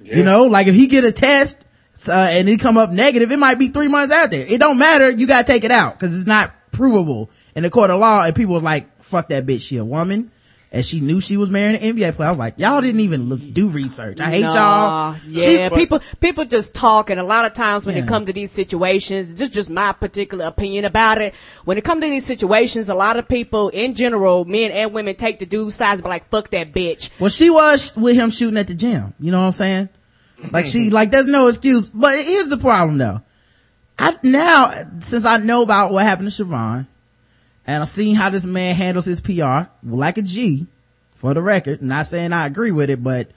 [0.02, 1.64] You know, like if he get a test,
[2.08, 4.46] uh, and he come up negative, it might be three months out there.
[4.48, 5.10] It don't matter.
[5.10, 8.24] You gotta take it out because it's not provable in the court of law.
[8.24, 9.62] And people was like, fuck that bitch.
[9.62, 10.32] She a woman.
[10.72, 12.28] And she knew she was marrying an NBA player.
[12.28, 14.22] I was like, y'all didn't even look, do research.
[14.22, 14.54] I hate Nah,
[15.14, 15.16] y'all.
[15.28, 18.04] Yeah, She- people people just talk, and a lot of times when Yeah.
[18.04, 21.34] it comes to these situations, just just my particular opinion about it.
[21.66, 25.16] When it comes to these situations, a lot of people in general, men and women,
[25.16, 27.10] take the dude's sides, but like fuck that bitch.
[27.20, 29.16] well, she was with him shooting at the gym.
[29.20, 29.90] You know what I'm saying?
[30.52, 30.94] Like she, mm-hmm.
[30.94, 31.90] like there's no excuse.
[31.90, 33.22] But here's the problem though.
[33.98, 36.86] I now, since I know about what happened to Siohvaughn,
[37.70, 40.66] and I've seen how this man handles his PR, like a G,
[41.14, 43.30] for the record, not saying I agree with it, but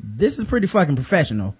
[0.00, 1.54] this is pretty fucking professional.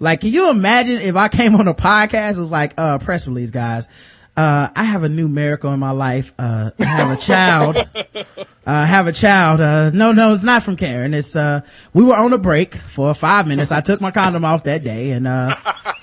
[0.00, 3.28] Like, can you imagine if I came on a podcast, it was like, uh, press
[3.28, 3.88] release, guys.
[4.36, 6.32] Uh, I have a new miracle in my life.
[6.36, 7.76] Uh, I have a child.
[8.66, 9.60] uh, have a child.
[9.60, 11.14] Uh, no, no, it's not from Karen.
[11.14, 11.60] It's, uh,
[11.94, 13.70] we were on a break for five minutes.
[13.70, 15.54] I took my condom off that day and, uh,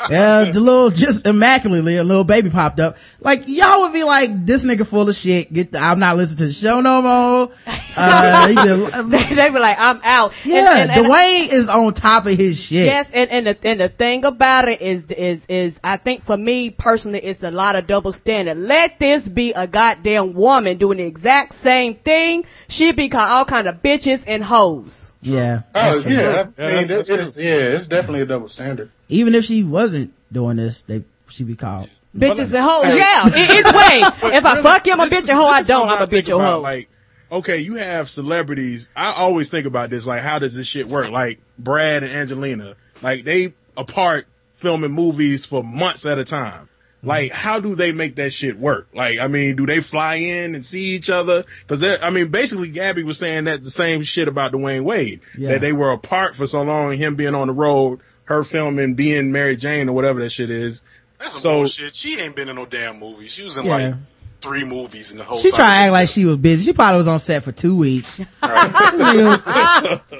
[0.10, 2.98] yeah, the little, just immaculately, a little baby popped up.
[3.22, 5.52] Like, y'all would be like, this nigga full of shit.
[5.52, 7.52] Get the, I'm not listening to the show no more.
[8.02, 8.56] Uh, he
[9.10, 10.34] they, they be like, I'm out.
[10.46, 12.86] And- yeah, and- and- Dwyane is on top of his shit.
[12.86, 16.38] Yes, and, and the and the thing about it is is is I think for
[16.38, 18.58] me personally it's a lot of double standard.
[18.58, 22.46] Let this be a goddamn woman doing the exact same thing.
[22.70, 25.12] She'd be called all kind of bitches and hoes.
[25.22, 25.62] Yeah.
[25.76, 26.36] Oh that's yeah, I Yeah,
[26.80, 28.90] mean, that's- that's it's, yeah, it's definitely a double standard.
[29.10, 31.90] Even if she wasn't doing this, they, she'd be called.
[32.18, 32.96] Bitches and hoes.
[32.96, 34.32] Yeah, it, it's way.
[34.38, 35.46] If I fuck you, I'm a bitch is- and hoe.
[35.46, 35.90] I don't.
[35.90, 36.62] I'm a bitch and about, hoe.
[36.62, 36.90] Like,
[37.32, 38.90] okay, you have celebrities.
[38.96, 40.08] I always think about this.
[40.08, 41.12] Like, how does this shit work?
[41.12, 46.69] Like Brad and Angelina, like they apart filming movies for months at a time.
[47.02, 48.90] Like, how do they make that shit work?
[48.94, 51.46] Like, I mean, do they fly in and see each other?
[51.68, 55.22] Cause I mean, basically Gabby was saying that the same shit about Dwyane Wade.
[55.38, 55.50] Yeah.
[55.50, 59.32] That they were apart for so long, him being on the road, her filming, being
[59.32, 60.82] Mary Jane or whatever that shit is.
[61.20, 61.96] that's some So- bullshit.
[61.96, 63.28] She ain't been in no damn movie.
[63.28, 63.72] She was in Yeah.
[63.72, 63.96] like
[64.42, 65.38] three movies in the whole.
[65.38, 65.58] She time.
[65.58, 66.64] tried to act like she was busy.
[66.66, 68.28] She probably was on set for two weeks.
[68.42, 69.46] This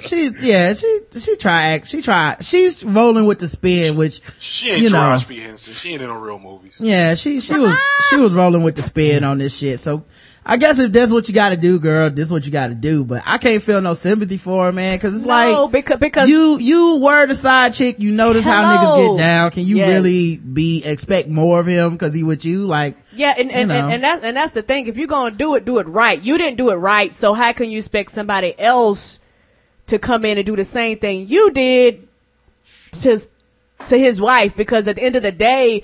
[0.08, 4.70] she, yeah, she, she tried, act- she tried, she's rolling with the spin, which, She
[4.70, 4.98] ain't you know.
[4.98, 5.74] Taraji P Henson.
[5.74, 6.76] She ain't in no real movies.
[6.80, 7.76] yeah, she, she was,
[8.08, 9.80] she was rolling with the spin on this shit.
[9.80, 10.04] So,
[10.44, 13.04] I guess if that's what you gotta do, girl, this is what you gotta do.
[13.04, 16.28] But I can't feel no sympathy for her, man, cause it's No, like, because because
[16.30, 19.50] you, you were the side chick, you notice how niggas get down.
[19.50, 19.88] Can you Yes.
[19.88, 22.66] really be, expect more of him cause he with you?
[22.66, 23.74] Like, Yeah, and, and, You know.
[23.84, 24.86] and, and that's and that's the thing.
[24.86, 26.20] If you're gonna do it, do it right.
[26.20, 29.18] You didn't do it right, so how can you expect somebody else
[29.88, 32.08] to come in and do the same thing you did
[33.02, 33.20] to
[33.88, 34.56] to his wife?
[34.56, 35.82] Because at the end of the day,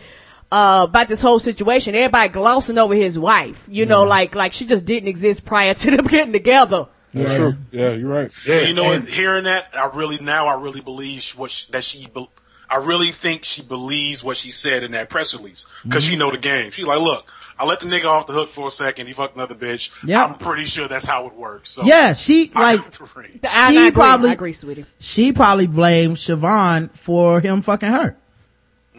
[0.53, 3.69] uh, about this whole situation, everybody glossing over his wife.
[3.71, 6.87] You know, like like she just didn't exist prior to them getting together.
[7.15, 7.37] That's yeah.
[7.39, 7.55] true.
[7.71, 8.31] Yeah, you're right.
[8.47, 11.85] Yeah, you know, and- hearing that, I really now I really believe what she, that
[11.85, 12.07] she.
[12.15, 12.27] Be,
[12.69, 16.13] I really think she believes what she said in that press release because Mm-hmm.
[16.13, 16.73] she know the game.
[16.73, 19.07] She's like, look, I let the nigga off the hook for a second.
[19.07, 19.91] He fucked another bitch.
[20.05, 20.25] Yeah.
[20.25, 21.71] I'm pretty sure that's how it works.
[21.71, 23.01] So Yeah, she, like, got.
[23.17, 24.85] I, She I agree, probably- I agree, sweetie.
[24.99, 28.17] she probably blamed Siohvaughn for him fucking her.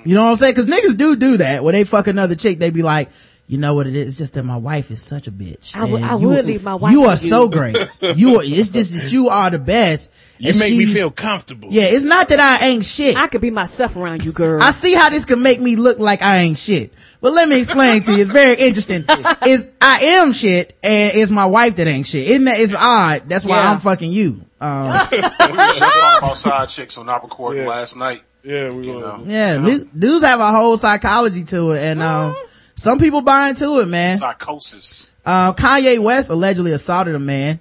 [0.07, 0.55] You know what I'm saying?
[0.55, 1.63] Cause niggas do do that.
[1.63, 3.09] When they fuck another chick, they be like,
[3.49, 4.07] you know what it is?
[4.07, 5.73] It's just that my wife is such a bitch.
[5.75, 7.75] I would- And you- would leave my wife You are you." so great.
[8.01, 10.11] You are, it's just that you are the best.
[10.37, 11.69] You And make me feel comfortable.
[11.71, 13.15] Yeah, it's not that I ain't shit.
[13.17, 14.61] I could be myself around you, girl.
[14.61, 16.93] I see how this can make me look like I ain't shit.
[17.21, 18.21] But let me explain to you.
[18.21, 19.03] It's very interesting.
[19.47, 22.27] Is I am shit and it's my wife that ain't shit.
[22.29, 23.27] Isn't that, it's odd.
[23.29, 23.71] That's why Yeah.
[23.71, 24.41] I'm fucking you.
[24.59, 27.69] Um, we were just talking about side chicks on our recording Yeah.
[27.69, 28.23] last night.
[28.47, 28.99] Yeah, we You will.
[29.01, 29.23] know.
[29.27, 32.33] yeah, du- dudes have a whole psychology to it and, um,
[32.75, 34.17] some people buy into it, man.
[34.17, 35.11] Psychosis.
[35.25, 37.59] Uh, Kanye West allegedly assaulted a man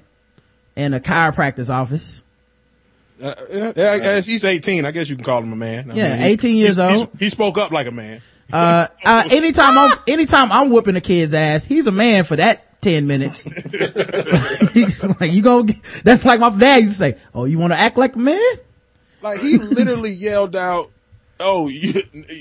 [0.76, 2.22] in a chiropractor's office.
[3.20, 4.84] Uh, yeah, yeah, I he's 18.
[4.84, 5.91] I guess you can call him a man.
[5.91, 7.09] I Yeah, he- 18 years he's- he's- old.
[7.18, 8.20] He spoke up like a man.
[8.53, 12.80] Uh, uh, anytime I'm, anytime I'm whooping a kid's ass, he's a man for that
[12.82, 13.51] 10 minutes.
[14.72, 15.64] he's like, you go,
[16.05, 18.41] that's like my dad used to say, oh, you want to act like a man?
[19.27, 20.91] Like he literally yelled out,
[21.41, 21.93] "Oh, you,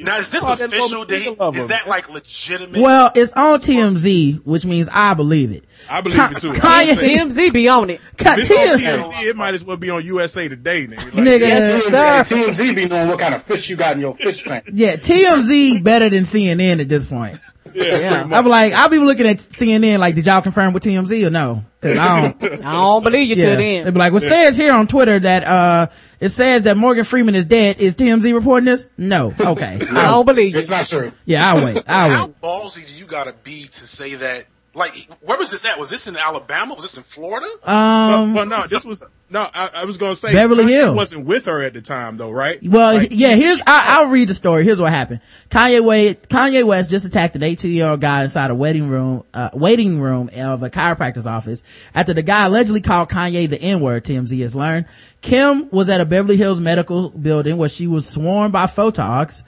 [0.03, 0.87] Now is this that official?
[0.87, 1.57] little Did he, nigga lover.
[1.59, 2.79] is that like legitimate?
[2.81, 5.63] Well, it's on TMZ, which means I believe it.
[5.89, 6.51] I believe it too.
[6.53, 7.99] Kanye- TMZ be on it.
[8.17, 10.97] Ka- If it's on TMZ, TMZ, it might as well be on USA Today, nigga.
[10.97, 12.35] Like, nigga, Yes, sir.
[12.35, 14.69] TMZ be knowing what kind of fish you got in your fish tank.
[14.73, 17.37] yeah, TMZ better than CNN at this point.
[17.73, 18.27] Yeah, Yeah.
[18.31, 21.65] I'm like, I'll be looking at CNN like, did y'all confirm with TMZ or no?
[21.81, 23.45] Cause I don't, I don't believe you yeah.
[23.45, 25.87] till They'd be like, well, it says here on Twitter that, uh,
[26.19, 27.79] it says that Morgan Freeman is dead.
[27.79, 28.89] Is TMZ reporting this?
[28.97, 29.33] No.
[29.39, 29.79] Okay.
[29.91, 30.59] I don't believe you.
[30.59, 31.11] It's not true.
[31.25, 31.83] Yeah, I'll wait.
[31.87, 32.41] I'll How wait.
[32.41, 34.45] ballsy do you gotta be to say that?
[34.75, 35.79] Like, where was this at?
[35.79, 36.73] Was this in Alabama?
[36.73, 37.47] Was this in Florida?
[37.63, 39.47] Um, well, no, this was no.
[39.53, 40.95] I, I was gonna say Beverly Kanye Hills.
[40.95, 42.59] wasn't with her at the time, though, right?
[42.61, 44.65] Well, Like, yeah, here's, I, I'll read the story.
[44.65, 45.21] Here's what happened.
[45.49, 49.23] Kanye West, Kanye West just attacked an 18 year old guy inside a waiting room,
[49.33, 51.63] uh, waiting room of a chiropractor's office
[51.95, 54.87] after the guy allegedly called Kanye the N-word, TMZ has learned.
[55.21, 59.43] Kim was at a Beverly Hills medical building where she was sworn by photogs.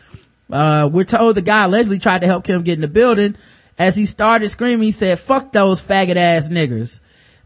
[0.50, 3.36] Uh, we're told the guy allegedly tried to help Kim get in the building.
[3.80, 7.00] As he started screaming, he said, fuck those faggot ass niggers,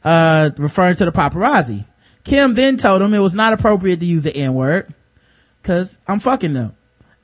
[0.04, 1.86] uh, referring to the paparazzi.
[2.24, 4.94] Kim then told him it was not appropriate to use the N-word
[5.64, 6.76] cause I'm fucking them.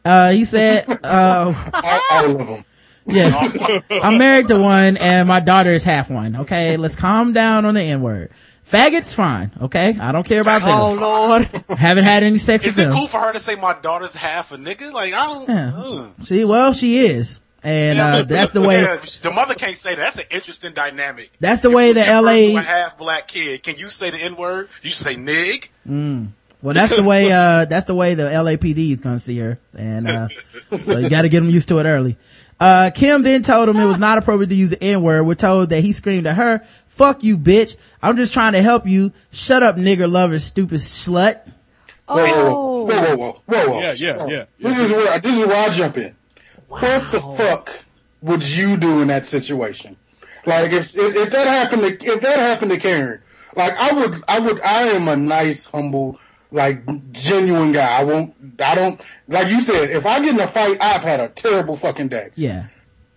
[0.04, 2.66] Uh, he said, uh, All, all of them.
[3.06, 6.36] yeah, I'm married to one and my daughter is half one.
[6.36, 6.78] Okay.
[6.78, 8.32] Let's calm down on the N word.
[8.66, 9.52] Faggots fine.
[9.62, 9.96] Okay.
[10.00, 10.74] I don't care about that.
[10.76, 10.94] Oh.
[10.94, 11.80] Lord.
[11.80, 12.98] Haven't had any sex Is with it them.
[12.98, 14.92] cool for her to say my daughter's half a nigga?
[14.92, 15.48] Like, I don't.
[15.50, 15.72] Yeah.
[15.76, 16.14] ugh.
[16.24, 17.40] See, well, she is.
[17.64, 20.02] And, Yeah, uh, but- that's the way, Yeah, the mother can't say that.
[20.02, 21.32] That's an interesting dynamic.
[21.40, 23.64] that's the way the Give birth LA, a half black kid.
[23.64, 24.70] Can you say the N word?
[24.84, 25.70] You say nig?
[25.86, 29.60] well, that's the way, uh, that's the way the LAPD is gonna see her.
[29.78, 30.28] And, uh,
[30.82, 32.18] so you gotta get them used to it early.
[32.60, 35.24] Uh, Kim then told him it was not appropriate to use the N-word.
[35.24, 37.76] We're told that he screamed at her, fuck you, bitch.
[38.02, 39.12] I'm just trying to help you.
[39.32, 41.40] Shut up, nigger lover, stupid slut.
[42.08, 42.86] Whoa, whoa, Oh.
[42.86, 43.80] whoa, whoa, whoa, whoa, whoa.
[43.82, 46.16] Yeah, yeah, yeah, This is where this is where I jump in.
[46.68, 47.84] What the fuck
[48.22, 49.98] would you do in that situation?
[50.46, 53.22] Like if if, if that happened to if that happened to Karen,
[53.56, 56.20] like I would I would I am a nice humble
[56.52, 58.00] like genuine guy.
[58.00, 61.20] I won't I don't like you said if I get in a fight I've had
[61.20, 62.30] a terrible fucking day.
[62.36, 62.68] Yeah.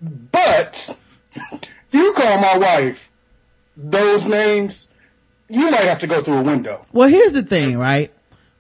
[0.00, 0.96] But
[1.92, 3.10] you call my wife
[3.76, 4.88] those names,
[5.48, 6.84] you might have to go through a window.
[6.92, 8.12] Well, here's the thing, right?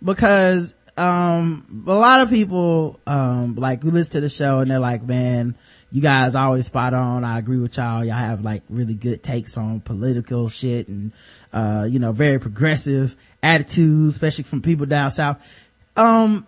[0.02, 4.78] Because, um, a lot of people, um, like who listen to the show and they're
[4.78, 5.54] like, man,
[5.90, 7.24] you guys always spot on.
[7.24, 8.04] I agree with y'all.
[8.04, 11.12] Y'all have like really good takes on political shit and,
[11.52, 15.70] uh, you know, very progressive attitudes, especially from people down south.
[15.96, 16.46] Um,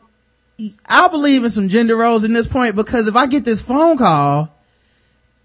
[0.87, 3.97] I believe in some gender roles in this point because if I get this phone
[3.97, 4.53] call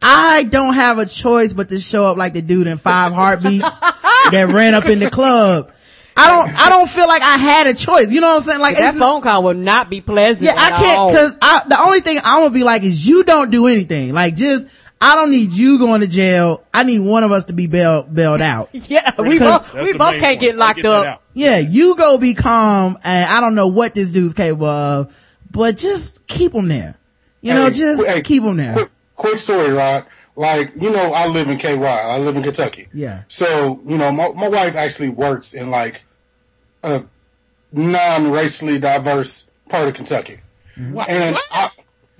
[0.01, 3.79] I don't have a choice but to show up like the dude in five heartbeats
[4.31, 5.71] that ran up in the club.
[6.17, 8.11] I don't, I don't feel like I had a choice.
[8.11, 8.59] You know what I'm saying?
[8.59, 10.45] Like, That it's, phone call will not be pleasant.
[10.45, 11.11] yeah, I can't, all.
[11.11, 14.13] cause I, the only thing I'm gonna be like is you don't do anything.
[14.13, 14.67] Like just,
[14.99, 16.63] I don't need you going to jail.
[16.73, 18.69] I need one of us to be bailed, bailed out.
[18.73, 20.39] Yeah, we both, we both can't point.
[20.39, 21.23] get locked that up.
[21.33, 25.15] Yeah, you go be calm and I don't know what this dude's capable of,
[25.51, 26.97] but just keep him there.
[27.41, 28.73] You know, just hey, keep him there.
[28.73, 30.05] Quick, quick story, Rod.
[30.35, 31.77] Like, you know, I live in KY.
[31.83, 32.87] I live in Kentucky.
[32.93, 33.23] Yeah.
[33.27, 36.01] So, you know, my, my wife actually works in like
[36.83, 37.03] a
[37.71, 40.39] non-racially diverse part of Kentucky.
[40.91, 41.09] What?
[41.09, 41.47] And What?
[41.51, 41.69] I,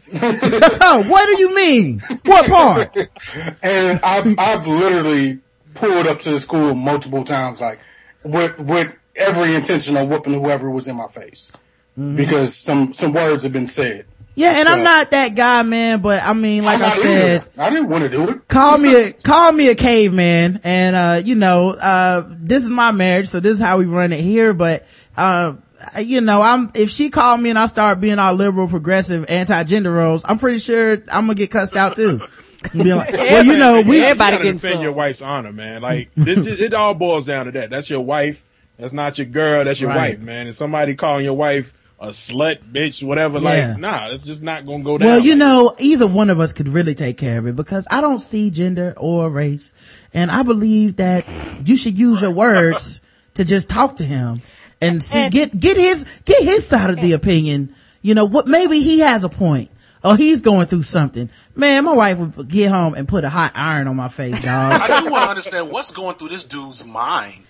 [1.07, 1.99] what do you mean?
[2.25, 2.95] What part?
[3.63, 5.39] and I've, I've literally
[5.73, 7.79] pulled up to the school multiple times, like
[8.23, 11.51] with with every intention of whooping whoever was in my face,
[11.97, 12.15] Mm-hmm.
[12.15, 14.05] because some some words have been said.
[14.37, 17.41] Yeah, and I'm not that guy, man, but I mean, like I'm I not said,
[17.41, 17.49] either.
[17.61, 18.47] I didn't want to do it.
[18.47, 20.61] call me a, call me a caveman.
[20.63, 24.13] And, uh, you know, uh, this is my marriage, so this is how we run
[24.13, 24.53] it here.
[24.53, 24.85] But,
[25.17, 25.55] uh,
[25.99, 29.91] you know, I'm, if she called me and I start being all liberal, progressive, anti-gender
[29.91, 32.21] roles, I'm pretty sure I'm gonna get cussed out too.
[32.73, 34.81] Be like, well, you know, we, Everybody you gotta defend some.
[34.83, 35.81] your wife's honor, man.
[35.81, 37.71] Like this, just- it all boils down to that.
[37.71, 38.43] That's your wife.
[38.77, 39.63] That's not your girl.
[39.65, 40.11] That's your Right.
[40.15, 40.45] wife, man.
[40.45, 43.39] And somebody calling your wife a slut, bitch, whatever.
[43.39, 43.69] Yeah.
[43.69, 45.07] Like, nah, it's just not gonna go down.
[45.07, 47.87] Well, you like know, either one of us could really take care of it because
[47.89, 49.73] I don't see gender or race.
[50.13, 51.25] And I believe that
[51.65, 53.01] you should use your words
[53.35, 54.41] to just talk to him
[54.79, 57.73] and see, And- get, get his, get his side of the opinion.
[58.03, 59.71] You know, what, maybe he has a point.
[60.03, 61.29] Or he's going through something.
[61.55, 64.79] Man, my wife would get home and put a hot iron on my face, dog.
[64.79, 67.43] I do want to understand what's going through this dude's mind.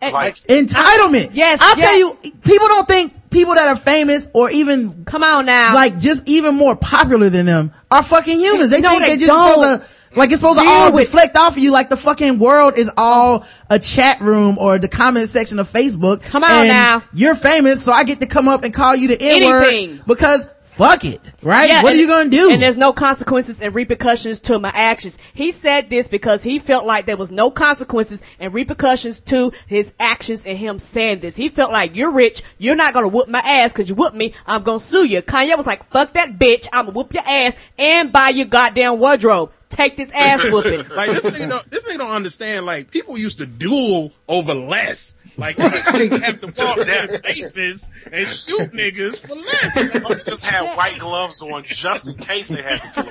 [0.00, 1.30] Like, Entitlement.
[1.32, 1.88] Yes, I'll yes.
[1.88, 5.74] tell you, people don't think people that are famous or even Come on now.
[5.74, 8.70] like just even more popular than them are fucking humans.
[8.70, 9.82] They No, think they just supposed
[10.12, 12.90] to like it's supposed to all reflect off of you like the fucking world is
[12.96, 16.22] all a chat room or the comment section of Facebook.
[16.22, 17.02] Come on and now.
[17.12, 20.48] You're famous, so I get to come up and call you the N word because
[20.78, 21.68] fuck it, right?
[21.68, 22.50] Yeah, what are you gonna do?
[22.50, 25.18] And there's no consequences and repercussions to my actions.
[25.34, 29.92] He said this because he felt like there was no consequences and repercussions to his
[29.98, 31.34] actions and him saying this.
[31.36, 34.32] He felt like you're rich, you're not gonna whoop my ass because you whooped me,
[34.46, 35.20] I'm gonna sue you.
[35.20, 39.00] Kanye was like, fuck that bitch, I'm gonna whoop your ass and buy your goddamn
[39.00, 39.50] wardrobe.
[39.68, 40.88] Take this ass whooping.
[40.94, 42.66] Like this nigga, don't, this nigga don't understand.
[42.66, 45.14] Like people used to duel over less.
[45.38, 49.74] Like niggas have to fall their faces and shoot niggas for less.
[49.74, 53.08] they just had white gloves on just in case they had to do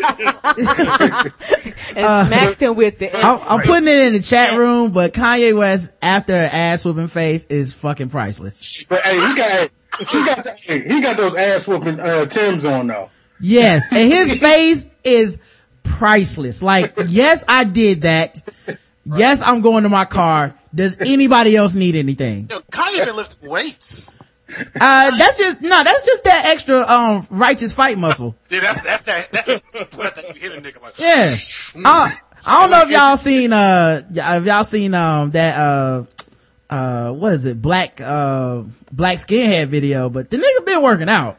[1.95, 1.97] it.
[1.97, 3.13] and smacked him with it.
[3.13, 7.07] And- I'm, I'm putting it in the chat room, but Kanye West after ass whooping
[7.07, 8.83] face is fucking priceless.
[8.89, 12.65] But hey, he got he got the, hey, he got those ass whooping uh, Timbs
[12.65, 13.09] on though.
[13.39, 16.61] Yes, and his face is priceless.
[16.61, 18.41] Like, yes, I did that.
[19.15, 20.53] Yes, I'm going to my car.
[20.73, 22.47] Does anybody else need anything?
[22.49, 24.11] Yo, Kanye been lifting weights.
[24.49, 28.35] Uh, that's just, no, that's just that extra, um, righteous fight muscle.
[28.49, 31.35] Yeah, that's that's that that's that put that you hit a nigga like Yeah.
[31.85, 36.03] I, I don't know if y'all seen, uh, if y'all seen, um, that, uh,
[36.69, 37.61] uh, what is it?
[37.61, 41.37] Black, uh, black skinhead video, but the nigga been working out.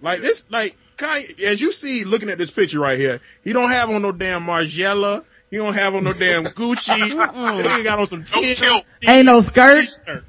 [0.00, 3.70] Like this, like Kanye, as you see, looking at this picture right here, he don't
[3.70, 5.24] have on no damn Margiela.
[5.50, 6.98] He don't have on no damn Gucci.
[7.78, 8.84] He got on some no tin kilt.
[9.06, 9.84] Ain't no skirt.
[9.86, 10.24] t-shirt.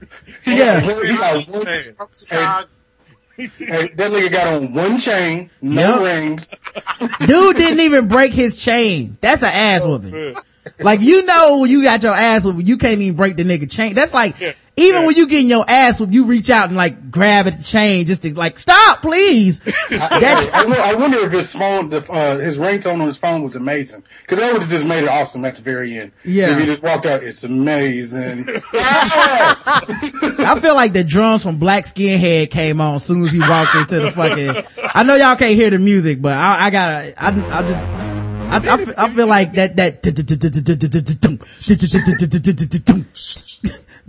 [0.46, 0.80] Yeah.
[0.82, 1.82] He got one, hey,
[3.38, 6.22] that nigga got on one chain, no Yep.
[6.22, 6.62] rings.
[7.26, 9.18] Dude didn't even break his chain.
[9.22, 10.36] That's an ass oh, whooping.
[10.80, 13.70] Like you know when you got your ass whooping, you can't even break the nigga
[13.70, 13.96] chain.
[13.96, 14.54] That's like Yeah.
[14.78, 15.08] even Yeah.
[15.08, 18.06] when you getting your ass whooped, you reach out and like grab at the chain
[18.06, 19.62] just to like stop, please.
[19.92, 23.56] I, wonder- I wonder if his phone, the, uh, his ringtone on his phone was
[23.56, 24.04] amazing.
[24.28, 26.12] Cause that would have just made it awesome at the very end.
[26.24, 26.54] Yeah.
[26.54, 28.46] If he just walked out, it's amazing.
[29.22, 33.76] I feel like the drums from Black Skinhead came on as soon as he walked
[33.76, 34.90] into the fucking.
[34.94, 37.14] I know y'all can't hear the music, but I, I gotta.
[37.24, 37.28] I,
[37.60, 37.84] I just.
[38.52, 40.04] I, I, feel- I feel like that that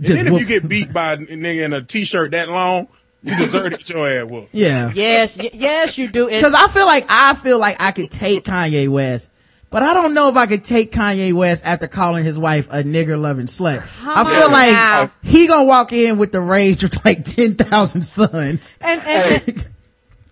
[0.03, 2.87] And then if you get beat by a nigga in a t-shirt that long,
[3.23, 4.49] you deserve to get your ass whooped.
[4.51, 6.27] yeah yes, y- yes, you do.
[6.27, 9.31] Because I feel like I feel like I could take Kanye West,
[9.69, 12.81] but I don't know if I could take Kanye West after calling his wife a
[12.83, 13.77] nigger loving slut.
[14.07, 15.11] I feel on like now.
[15.21, 18.75] he gonna walk in with the rage of like ten thousand sons.
[18.81, 19.69] And and, and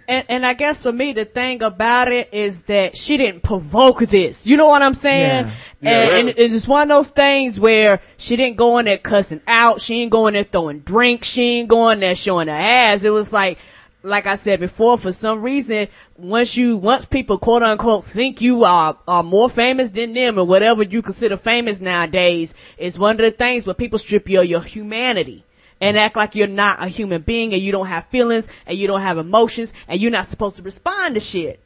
[0.09, 3.99] and and I guess for me the thing about it is that she didn't provoke
[3.99, 4.45] this.
[4.47, 5.51] You know what I'm saying?
[5.81, 5.91] Yeah.
[5.91, 9.79] And, and it's one of those things where she didn't go in there cussing out.
[9.79, 11.29] She ain't going there throwing drinks.
[11.29, 13.05] She ain't going there showing her ass.
[13.05, 13.59] It was like
[14.01, 15.87] like I said before, for some reason,
[16.17, 20.45] once you, once people quote unquote think you are, are more famous than them or
[20.45, 24.47] whatever you consider famous nowadays, it's one of the things where people strip you of
[24.47, 25.43] your humanity.
[25.81, 28.87] And act like you're not a human being and you don't have feelings and you
[28.87, 31.61] don't have emotions and you're not supposed to respond to shit.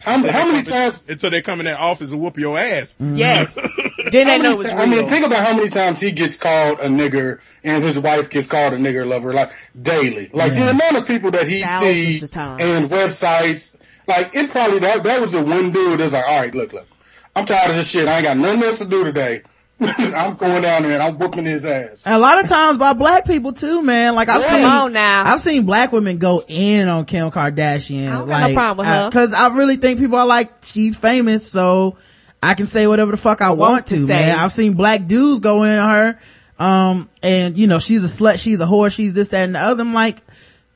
[0.00, 1.04] How, how many times?
[1.08, 2.94] until they come in that office and whoop your ass.
[3.00, 3.16] Mm-hmm.
[3.16, 3.54] Yes.
[4.12, 6.12] then How they many know ti- it's I mean, think about how many times he
[6.12, 9.50] gets called a nigger and his wife gets called a nigger lover, like
[9.80, 10.30] daily.
[10.32, 13.76] Like the amount of people that he Thousands sees and websites,
[14.06, 16.86] like it's probably that that was the one dude that's like, all right, look, look,
[17.34, 18.08] I'm tired of this shit.
[18.08, 19.42] I ain't got nothing else to do today.
[19.80, 22.02] I'm going down there and I'm whooping his ass.
[22.04, 24.14] a lot of times by black people too, man.
[24.16, 25.22] Like I've Come seen, on now.
[25.24, 28.08] I've seen black women go in on Kim Kardashian.
[28.08, 29.10] I don't got no problem with her.
[29.10, 31.96] Cause I really think people are like, she's famous, so
[32.42, 34.14] I can say whatever the fuck I want, want to to, say.
[34.14, 34.38] man.
[34.38, 36.18] I've seen black dudes go in on her.
[36.58, 39.60] Um, and you know, she's a slut, she's a whore, she's this, that, and the
[39.60, 39.82] other.
[39.82, 40.22] I'm like,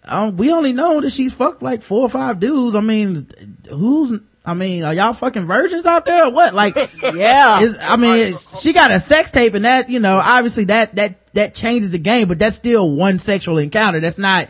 [0.04, 2.76] um, we only know that she's fucked like four or five dudes.
[2.76, 3.26] I mean,
[3.68, 6.52] who's, I mean, are y'all fucking virgins out there or what?
[6.52, 6.74] Like,
[7.14, 7.60] Yeah.
[7.80, 11.54] I mean, she got a sex tape and that, you know, obviously that, that, that
[11.54, 14.00] changes the game, but that's still one sexual encounter.
[14.00, 14.48] That's not,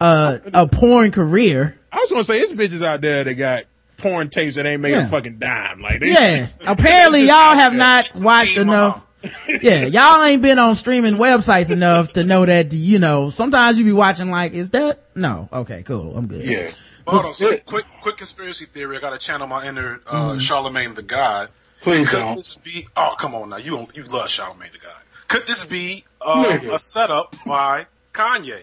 [0.00, 1.76] uh, a porn career.
[1.90, 3.64] I was gonna say, it's bitches out there that got
[3.98, 5.06] porn tapes that ain't made Yeah.
[5.06, 5.80] a fucking dime.
[5.82, 6.46] Like, they, Yeah.
[6.66, 9.06] Apparently y'all have not watched enough.
[9.62, 9.84] Yeah.
[9.86, 13.92] Y'all ain't been on streaming websites enough to know that, you know, sometimes you be
[13.92, 14.98] watching like, is that?
[15.14, 15.48] No.
[15.52, 16.16] Okay, cool.
[16.16, 16.44] I'm good.
[16.44, 16.70] Yeah.
[17.06, 18.96] Hold on, so quick, quick conspiracy theory.
[18.96, 21.48] I got to channel my inner uh, Charlemagne the God.
[21.80, 22.36] Please Could don't.
[22.36, 22.86] this be?
[22.96, 24.92] Oh, come on now, you don't, you love Charlemagne the God.
[25.28, 28.62] Could this be uh, a setup by Kanye?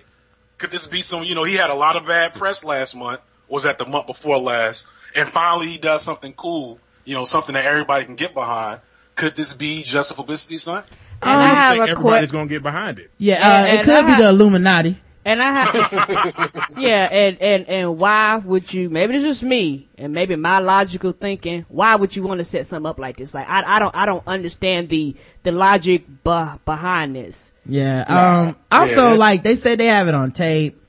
[0.57, 1.23] Could this be some?
[1.23, 3.19] You know, he had a lot of bad press last month.
[3.47, 4.87] Was that the month before last?
[5.15, 6.79] And finally, he does something cool.
[7.05, 8.81] You know, something that everybody can get behind.
[9.15, 10.85] Could this be just a publicity stunt?
[11.21, 13.09] And I I have think a everybody's que- gonna get behind it.
[13.17, 13.35] Yeah.
[13.65, 15.01] And- Uh, it could I be ha- the Illuminati.
[15.29, 20.11] And I have, yeah, and, and, and why would you, maybe it's just me, and
[20.11, 23.33] maybe my logical thinking, why would you want to set something up like this?
[23.35, 27.51] Like, I, I don't, I don't understand the, the logic be- behind this.
[27.67, 28.05] Yeah.
[28.47, 29.13] Um, also, Yeah.
[29.17, 30.81] like, they said they have it on tape.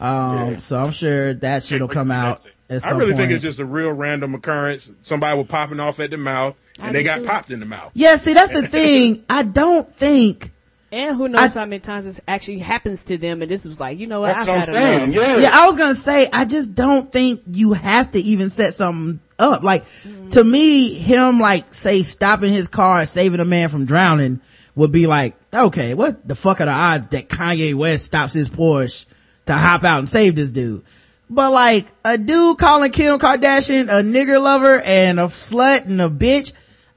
[0.00, 0.58] Um, Yeah.
[0.58, 2.84] so I'm sure that shit'll come out that tape.
[2.84, 3.18] at I really point.
[3.18, 4.90] think it's just a real random occurrence.
[5.02, 7.24] Somebody was popping off at the mouth, and I they got too.
[7.24, 7.90] popped in the mouth.
[7.94, 9.24] yeah, see, that's the thing.
[9.30, 10.50] I don't think,
[10.92, 13.80] And who knows I- how many times this actually happens to them, and this was
[13.80, 15.12] like, you know what, That's I've what I'm saying.
[15.12, 15.38] Yeah.
[15.38, 19.18] yeah, I was gonna say, I just don't think you have to even set something
[19.38, 19.62] up.
[19.62, 19.84] Like,
[20.32, 24.40] to me, him, like, say, stopping his car, saving a man from drowning
[24.74, 28.50] would be like, okay, what the fuck are the odds that Kanye West stops his
[28.50, 29.06] Porsche
[29.46, 30.82] to hop out and save this dude?
[31.30, 36.10] But like, a dude calling Kim Kardashian a nigger lover and a slut and a
[36.10, 36.52] bitch,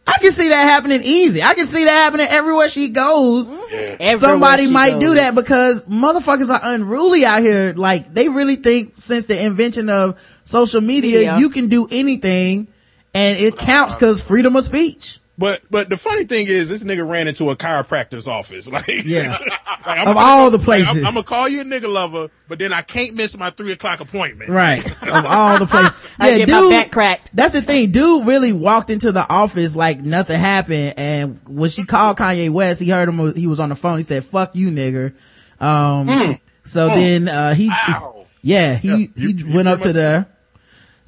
[0.07, 1.41] I can see that happening easy.
[1.41, 3.73] I can see that happening everywhere she goes mm-hmm.
[3.73, 7.73] Everywhere somebody she might do that because motherfuckers are unruly out here.
[7.76, 11.38] Like they really think since the invention of social media, Media.
[11.38, 12.68] you can do anything
[13.14, 15.19] and it counts because freedom of speech.
[15.38, 18.68] But but the funny thing is, this nigga ran into a chiropractor's office.
[18.72, 19.38] Like, Yeah.
[19.38, 19.52] like,
[19.86, 20.98] I'm Of gonna- all the like, places.
[20.98, 23.74] I'm, I'm gonna call you a nigga lover, but then I can't miss my three
[23.74, 24.49] o'clock appointment.
[24.49, 24.86] Right.
[25.03, 25.94] of all the places.
[26.20, 27.36] I get my back cracked.
[27.36, 27.91] That's the thing.
[27.91, 30.94] Dude really walked into the office like nothing happened.
[30.98, 33.98] And when she called Kanye West, he heard him, he was on the phone.
[33.98, 35.14] He said, fuck you, nigga."
[35.60, 38.26] Um, so then, uh, he, Ow.
[38.41, 40.26] yeah, he, Yeah, he you- you went up to the,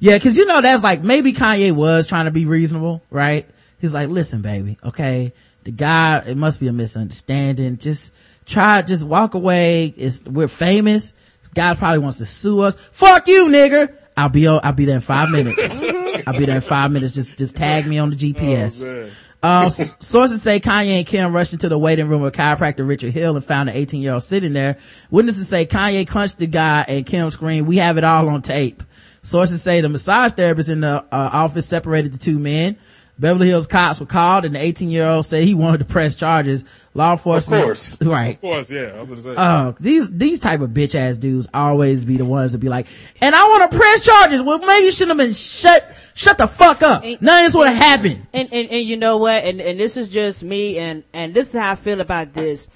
[0.00, 3.48] yeah, cause you know, that's like, maybe Kanye was trying to be reasonable, right?
[3.80, 5.32] He's like, listen, baby, okay,
[5.64, 7.76] the guy, it must be a misunderstanding.
[7.78, 8.12] Just
[8.46, 9.92] try, just walk away.
[9.96, 11.14] It's, we're famous.
[11.54, 12.76] God probably wants to sue us.
[12.76, 13.94] Fuck you, nigger.
[14.16, 15.80] I'll be, I'll be there in five minutes.
[16.26, 17.14] I'll be there in five minutes.
[17.14, 18.94] Just, just tag me on the GPS.
[18.94, 19.10] man.
[19.40, 23.36] Uh, sources say Kanye and Kim rushed into the waiting room of chiropractor Richard Hill
[23.36, 24.78] and found an 18 year old sitting there.
[25.10, 28.82] Witnesses say Kanye punched the guy and Kim screamed, we have it all on tape.
[29.22, 32.78] Sources say the massage therapist in the uh, office separated the two men.
[33.18, 36.14] Beverly Hills cops were called and the 18 year old said he wanted to press
[36.14, 36.64] charges.
[36.94, 37.64] Law enforcement.
[37.64, 37.98] course.
[38.08, 38.34] Right.
[38.34, 38.92] Of course, yeah.
[38.96, 39.34] I was gonna say.
[39.36, 42.86] Uh, these, these type of bitch ass dudes always be the ones to be like,
[43.20, 44.42] and I want to press charges.
[44.42, 47.04] Well, maybe you shouldn't have been shut, shut the fuck up.
[47.04, 48.26] None of this would have happened.
[48.32, 49.44] And, and, and you know what?
[49.44, 52.66] And, and this is just me and, and this is how I feel about this.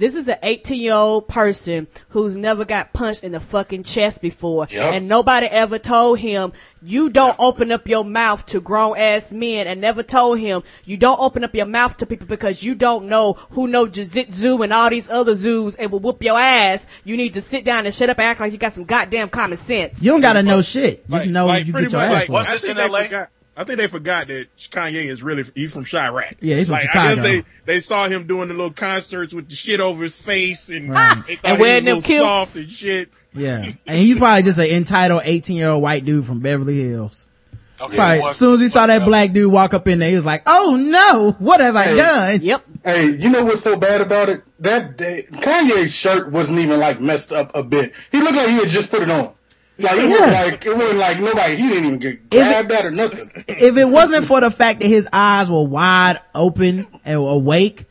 [0.00, 4.22] This is an 18 year old person who's never got punched in the fucking chest
[4.22, 4.66] before.
[4.70, 4.94] Yep.
[4.94, 9.66] And nobody ever told him, you don't open up your mouth to grown ass men
[9.66, 13.08] and never told him, you don't open up your mouth to people because you don't
[13.08, 16.86] know who know jiu-jitsu and all these other zoos and will whoop your ass.
[17.04, 19.28] You need to sit down and shut up and act like you got some goddamn
[19.28, 20.02] common sense.
[20.02, 21.06] You don't gotta know shit.
[21.10, 22.28] Just Like- know like, you get your much, ass like.
[22.30, 23.26] What's this in they LA?
[23.54, 26.36] Forgot- I think they forgot that Kanye is really he's from Chiraq.
[26.40, 27.14] Yeah, he's from like, I Chicago.
[27.14, 27.44] guess they
[27.74, 31.22] they saw him doing the little concerts with the shit over his face and Right.
[31.44, 32.24] And wearing them little kilts.
[32.52, 33.10] soft and shit.
[33.34, 33.64] Yeah.
[33.86, 37.26] And he's probably just an entitled 18 year old white dude from Beverly Hills.
[37.80, 38.22] Okay, Right.
[38.24, 40.42] As soon as he saw that black dude walk up in there, he was like,
[40.46, 42.40] oh no, what have I done?
[42.42, 42.64] Yep.
[42.84, 44.42] Hey, you know what's so bad about it?
[44.58, 47.92] That day, Kanye's shirt wasn't even like messed up a bit.
[48.12, 49.32] He looked like he had just put it on.
[49.82, 50.18] Like it Yeah.
[50.20, 51.56] wasn't like it wasn't like nobody.
[51.56, 53.44] He didn't even get grabbed at or nothing.
[53.48, 57.84] If it wasn't for the fact that his eyes were wide open and awake,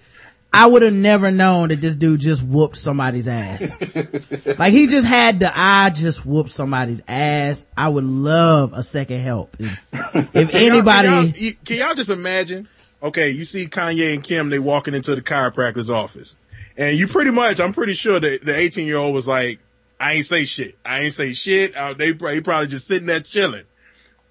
[0.52, 3.78] I would have never known that this dude just whooped somebody's ass.
[4.60, 7.68] like he just had the eye just whoop somebody's ass.
[7.78, 9.56] I would love a second help.
[9.60, 12.68] If, if Can y'all- anybody, can y'all, can y'all just imagine?
[13.02, 16.36] Okay, you see Kanye and Kim, they walking into the chiropractor's office.
[16.76, 19.60] And you pretty much, I'm pretty sure that the 18 year old was like,
[20.00, 20.78] I ain't say shit.
[20.86, 21.76] I ain't say shit.
[21.76, 23.66] Uh, they pro- probably just sitting there chilling.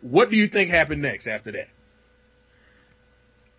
[0.01, 1.69] What do you think happened next after that?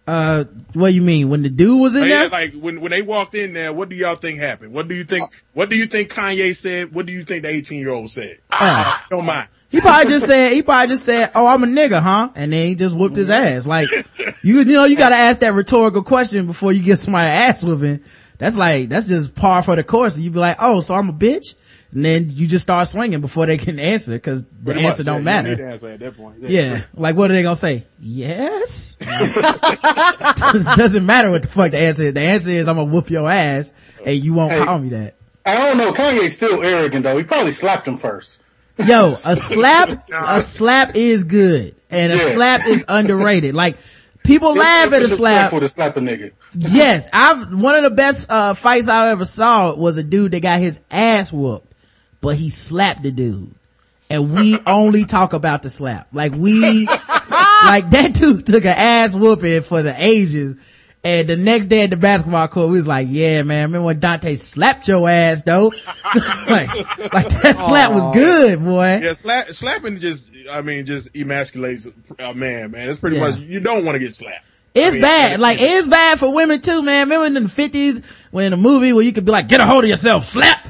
[0.07, 1.29] uh, what you mean?
[1.29, 2.29] When the dude was in Like, there?
[2.29, 4.73] like when when they walked in there, what do y'all think happened?
[4.73, 5.29] What do you think?
[5.53, 6.91] What do you think Kanye said?
[6.95, 8.39] What do you think the 18 year old said?
[8.49, 9.49] Uh, Don't mind.
[9.69, 12.31] He probably just said, he probably just said, oh, I'm a nigga, huh?
[12.33, 13.67] And then he just whooped his ass.
[13.67, 13.87] Like,
[14.43, 18.03] you, you know, you gotta ask that rhetorical question before you get somebody ass whooping.
[18.39, 20.15] That's like, that's just par for the course.
[20.15, 21.53] And you be like, oh, so I'm a bitch?
[21.91, 25.05] And then you just start swinging before they can answer cause the Pretty answer much,
[25.07, 25.55] don't yeah, you matter.
[25.55, 26.35] to answer at that point.
[26.41, 26.81] Yeah.
[26.93, 27.83] Like, what are they gonna say?
[27.99, 28.95] Yes?
[28.95, 32.13] Does- doesn't matter what the fuck the answer is.
[32.13, 33.73] The answer is I'm gonna whoop your ass
[34.05, 34.63] and you won't Hey.
[34.63, 35.15] call me that.
[35.45, 35.91] I don't know.
[35.91, 37.17] Kanye's still arrogant though.
[37.17, 38.41] He probably slapped him first.
[38.85, 42.27] Yo, a slap, a slap is good, and a Yeah.
[42.29, 43.55] slap is underrated.
[43.55, 43.77] Like
[44.23, 45.49] people laugh at a slap.
[45.49, 46.31] For to slap a nigga.
[46.53, 50.41] Yes, I've one of the best uh, fights I ever saw was a dude that
[50.41, 51.68] got his ass whooped,
[52.21, 53.53] but he slapped the dude,
[54.09, 56.07] and we only talk about the slap.
[56.13, 56.85] Like we,
[57.65, 60.55] like that dude took an ass whooping for the ages.
[61.01, 64.01] And the next day at the basketball court, we was like, yeah, man, remember when
[64.01, 65.67] Dante slapped your ass though?
[66.49, 66.67] like,
[67.13, 68.99] like that slap was good, boy.
[69.01, 71.89] Yeah, slap, slapping just, I mean, just emasculates
[72.19, 72.89] a man, man.
[72.89, 73.29] It's pretty Yeah.
[73.29, 74.45] much, you don't want to get slapped.
[74.75, 75.33] It's I bad.
[75.33, 77.07] it- Like it's bad for women too, man.
[77.09, 78.01] Remember in the fifties
[78.31, 80.65] when in a movie where you could be like, get a hold of yourself, slap.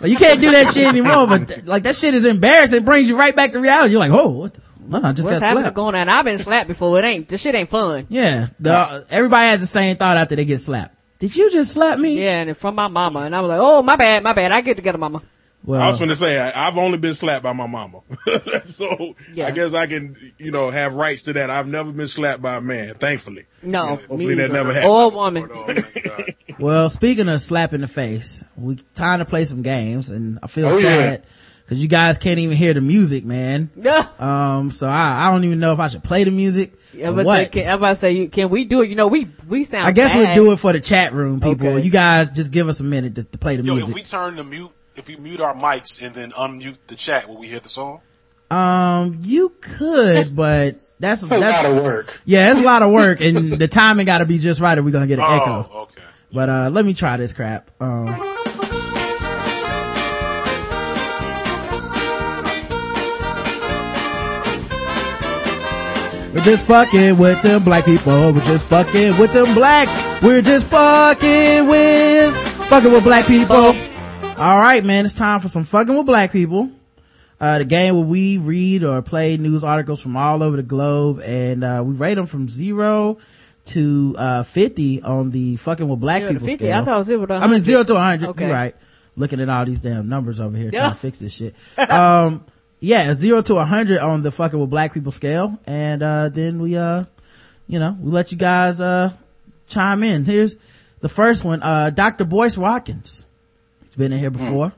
[0.00, 2.78] Like, you can't do that shit anymore, but like that shit is embarrassing.
[2.78, 3.92] It brings you right back to reality.
[3.92, 5.76] You're like, oh, what the, no, I just What's got happening slapped.
[5.76, 6.08] going on?
[6.08, 6.98] I've been slapped before.
[6.98, 8.06] It ain't, this shit ain't fun.
[8.08, 8.48] Yeah.
[8.58, 10.94] The, uh, everybody has the same thought after they get slapped.
[11.20, 12.20] Did you just slap me?
[12.20, 13.20] Yeah, and from my mama.
[13.20, 14.50] And I was like, oh, my bad, my bad.
[14.50, 15.22] I get together, mama.
[15.64, 18.00] Well, I was going to say, I, I've only been slapped by my mama.
[18.66, 19.46] so Yeah.
[19.46, 21.50] I guess I can, you know, have rights to that.
[21.50, 23.46] I've never been slapped by a man, thankfully.
[23.62, 23.86] No.
[23.96, 24.90] Hopefully me that never happened.
[24.92, 25.48] Or a woman.
[25.54, 25.74] Oh,
[26.58, 30.48] well, speaking of slap in the face, we time to play some games and I
[30.48, 31.24] feel Oh, sad
[31.68, 33.70] cause you guys can't even hear the music, man.
[33.76, 34.04] Yeah.
[34.18, 36.72] Um, so I, I don't even know if I should play the music.
[36.94, 38.90] I'm about to say, can, I'm about to say, can we do it?
[38.90, 40.36] You know, we, we sound I guess bad.
[40.36, 41.68] we'll do it for the chat room people.
[41.68, 41.80] Okay.
[41.82, 43.90] You guys just give us a minute to, to play the Yo, music.
[43.90, 47.28] if we turn the mute, if we mute our mics and then unmute the chat,
[47.28, 48.00] will we hear the song?
[48.50, 52.20] um, you could, but that's, that's a lot of work.
[52.26, 54.90] yeah, it's a lot of work and the timing gotta be just right or we're
[54.90, 55.78] gonna get an Oh, echo.
[55.84, 56.02] okay.
[56.34, 57.70] But, uh, let me try this crap.
[57.80, 58.08] Um,
[66.34, 68.32] We're just fucking with them black people.
[68.32, 69.92] We're just fucking with them blacks.
[70.22, 72.34] We're just fucking with,
[72.70, 73.74] fucking with black people.
[74.42, 75.04] All right, man.
[75.04, 76.68] It's time for some fucking with black people.
[77.40, 81.20] Uh, the game where we read or play news articles from all over the globe
[81.24, 83.18] and, uh, we rate them from zero
[83.66, 86.64] to, uh, 50 on the fucking with black Zero people 50.
[86.64, 86.82] scale.
[86.82, 87.48] I thought zero to 100.
[87.48, 88.28] I mean, zero to 100.
[88.30, 88.46] Okay.
[88.46, 88.74] You're right.
[89.16, 91.54] Looking at all these damn numbers over here trying to fix this shit.
[91.78, 92.44] um,
[92.80, 95.56] yeah, zero to 100 on the fucking with black people scale.
[95.68, 97.04] And, uh, then we, uh,
[97.68, 99.12] you know, we let you guys, uh,
[99.68, 100.24] chime in.
[100.24, 100.56] Here's
[100.98, 101.62] the first one.
[101.62, 102.24] Uh, Dr.
[102.24, 103.26] Boyce Watkins.
[103.92, 104.72] He's been in here before.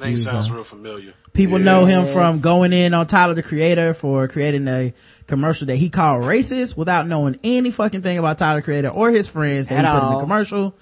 [0.00, 1.12] Name He's, sounds uh, real familiar.
[1.34, 4.94] People know him from going in on Tyler the Creator for creating a
[5.26, 9.10] commercial that he called racist without knowing any fucking thing about Tyler the Creator or
[9.10, 10.74] his friends that At he put in the commercial.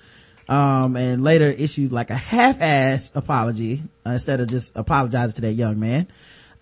[0.49, 5.55] Um, and later issued like a half-ass apology uh, instead of just apologizing to that
[5.55, 6.07] young man.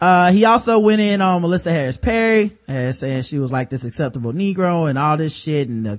[0.01, 3.85] Uh, he also went in on Melissa Harris Perry, uh, saying she was like this
[3.85, 5.97] acceptable Negro and all this shit and uh,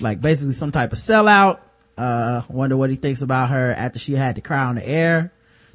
[0.00, 1.60] like basically some type of sellout.
[2.00, 5.32] Uh, wonder what he thinks about her after she had to cry on the air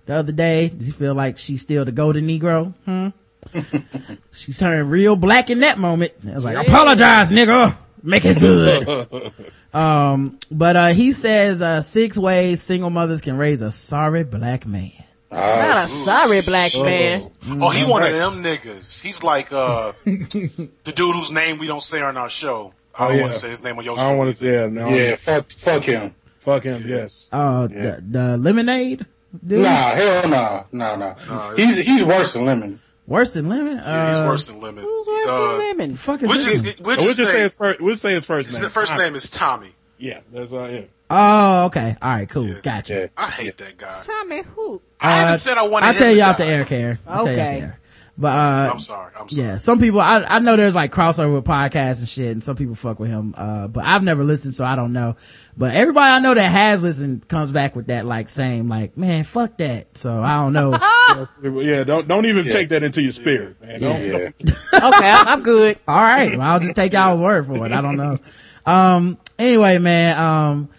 [0.07, 0.69] the other day.
[0.69, 2.73] Does he feel like she's still the golden Negro?
[2.85, 3.09] Hmm.
[4.31, 6.13] she turned real black in that moment.
[6.27, 7.77] I was like, apologize, nigga.
[8.01, 9.31] Make it good.
[9.73, 14.65] um, but, uh, he says, uh, six ways single mothers can raise a sorry black
[14.65, 14.93] man.
[15.31, 17.29] Not a sorry black man.
[17.49, 19.01] Oh, he one of them niggas.
[19.01, 22.73] He's like uh the dude whose name we don't say on our show.
[22.97, 23.21] I don't yeah.
[23.23, 24.71] want to say his name on your I don't want to say it.
[24.71, 24.89] No.
[24.89, 26.15] Yeah, fuck, fuck him.
[26.39, 27.27] Fuck him, yes.
[27.31, 29.05] Uh, the, the lemonade.
[29.45, 29.59] dude?
[29.63, 31.15] Nah, hell nah, nah, nah.
[31.27, 32.79] Nah, he's he's worse than Lemon.
[33.07, 33.77] Worse than Lemon?
[33.77, 34.83] Yeah, he's Uh, worse than Lemon.
[34.83, 35.95] Who's worse Uh, than lemon?
[35.95, 36.61] fuck is We'll this?
[36.61, 37.81] just, we'll We'll just just say say his first.
[37.81, 38.61] We'll say his first name.
[38.63, 39.73] the first name is Tommy.
[39.97, 40.81] Yeah, that's uh, yeah.
[41.09, 41.95] Oh, okay.
[42.01, 42.47] All right, cool.
[42.47, 42.59] Yeah.
[42.63, 42.93] Gotcha.
[42.93, 43.07] Yeah.
[43.17, 43.93] I hate that guy.
[44.05, 44.81] Tommy who?
[44.99, 45.83] I haven't said I want.
[45.83, 45.87] to.
[45.89, 46.45] I'll tell you off die.
[46.45, 46.99] the air, Karen.
[47.07, 47.71] I'll tell you off Okay.
[48.17, 48.33] The air.
[48.33, 49.11] But, uh, I'm sorry.
[49.19, 49.47] I'm sorry.
[49.47, 52.55] yeah, some people, I, I know there's like crossover with podcasts and shit, and some
[52.55, 55.15] people fuck with him, uh, but I've never listened, so I don't know.
[55.57, 59.23] But everybody I know that has listened comes back with that like same, like, man,
[59.25, 59.97] fuck that.
[59.97, 60.77] So I don't know.
[61.43, 62.51] Yeah, don't don't even Yeah.
[62.51, 63.79] take that into your spirit, man.
[63.79, 64.29] Don't, Yeah.
[64.73, 65.77] Okay, I'm, I'm good.
[65.87, 66.31] All right.
[66.31, 67.71] Well, I'll just take y'all's word for it.
[67.71, 68.17] I don't know.
[68.65, 70.69] Um, anyway, man, um,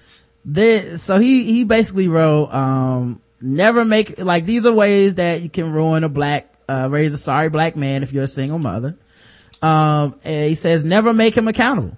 [0.44, 5.48] this, so he, he basically wrote, um, never make, like, these are ways that you
[5.48, 8.96] can ruin a black, uh, raise a sorry black man if you're a single mother.
[9.62, 11.96] Um, he says never make him accountable.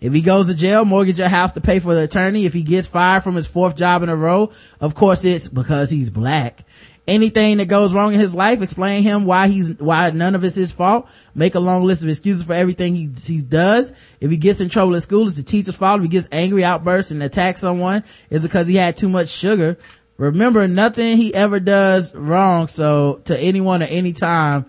[0.00, 2.44] If he goes to jail, mortgage your house to pay for the attorney.
[2.44, 5.88] If he gets fired from his fourth job in a row, of course it's because
[5.88, 6.64] he's black.
[7.06, 10.56] Anything that goes wrong in his life, explain him why he's, why none of it's
[10.56, 11.08] his fault.
[11.34, 13.92] Make a long list of excuses for everything he, he does.
[14.20, 16.00] If he gets in trouble at school, it's the teacher's fault.
[16.00, 19.78] If he gets angry, outbursts, and attacks someone, it's because he had too much sugar.
[20.16, 24.66] Remember, nothing he ever does wrong, so to anyone at any time,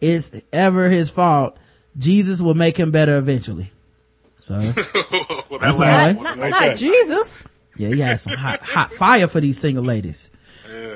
[0.00, 1.56] it's ever his fault.
[1.96, 3.72] Jesus will make him better eventually.
[4.38, 6.16] So, well, that That's last all right.
[6.16, 6.60] wasn't Not, nice.
[6.60, 7.44] not Jesus.
[7.76, 10.30] yeah, he had some hot, hot fire for these single ladies.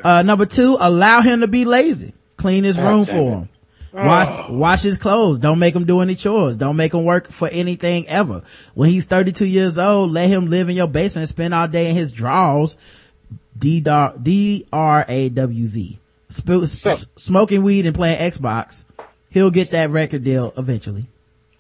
[0.02, 2.12] Uh, number two, allow him to be lazy.
[2.36, 3.31] Clean his room damn for it.
[3.39, 3.48] him.
[3.93, 5.39] Wash, wash his clothes.
[5.39, 6.56] Don't make him do any chores.
[6.59, 8.43] Don't make him work for anything ever.
[8.74, 11.89] When he's 32 years old, let him live in your basement and spend all day
[11.89, 12.77] in his drawers.
[13.59, 14.70] D-R-A-W-Z.
[16.28, 18.85] Sp- So- smoking weed and playing Xbox.
[19.31, 21.07] He'll get that record deal eventually.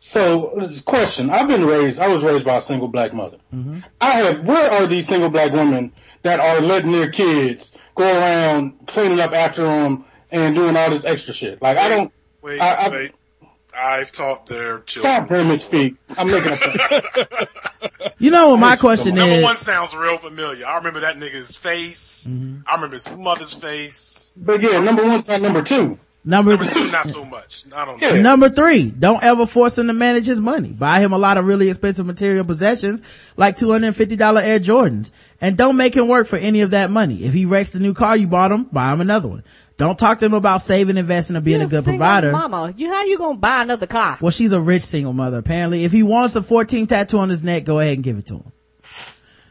[0.00, 1.98] So, uh, question: I've been raised.
[1.98, 3.38] I was raised by a single black mother.
[3.54, 3.80] Mm-hmm.
[4.00, 4.40] I have.
[4.44, 5.92] Where are these single black women
[6.22, 11.04] that are letting their kids go around cleaning up after them and doing all this
[11.04, 11.60] extra shit?
[11.60, 12.12] Like I don't.
[12.40, 13.12] Wait, I, I, wait.
[13.76, 15.12] I've taught their children.
[15.12, 15.96] God damn it, feet.
[16.16, 16.56] I'm making a
[17.26, 17.48] point.
[18.26, 19.36] You know what my question Number is?
[19.36, 20.66] Number one sounds real familiar.
[20.66, 22.26] I remember that nigga's face.
[22.28, 22.62] Mm-hmm.
[22.66, 24.32] I remember his mother's face.
[24.36, 26.00] But yeah, number one's not number two.
[26.24, 27.66] Number, Number two, not so much.
[27.72, 28.08] I don't know.
[28.08, 28.20] Yeah.
[28.20, 30.70] Number three, don't ever force him to manage his money.
[30.72, 33.04] Buy him a lot of really expensive material possessions
[33.36, 35.12] like $250 Air Jordans.
[35.40, 37.22] And don't make him work for any of that money.
[37.22, 39.44] If he wrecks the new car you bought him, buy him another one.
[39.78, 42.32] Don't talk to him about saving, investing, or being You're a good single provider.
[42.32, 44.16] Mama, you how you gonna buy another car?
[44.20, 45.84] Well, she's a rich single mother, apparently.
[45.84, 48.34] If he wants a 14 tattoo on his neck, go ahead and give it to
[48.36, 48.52] him.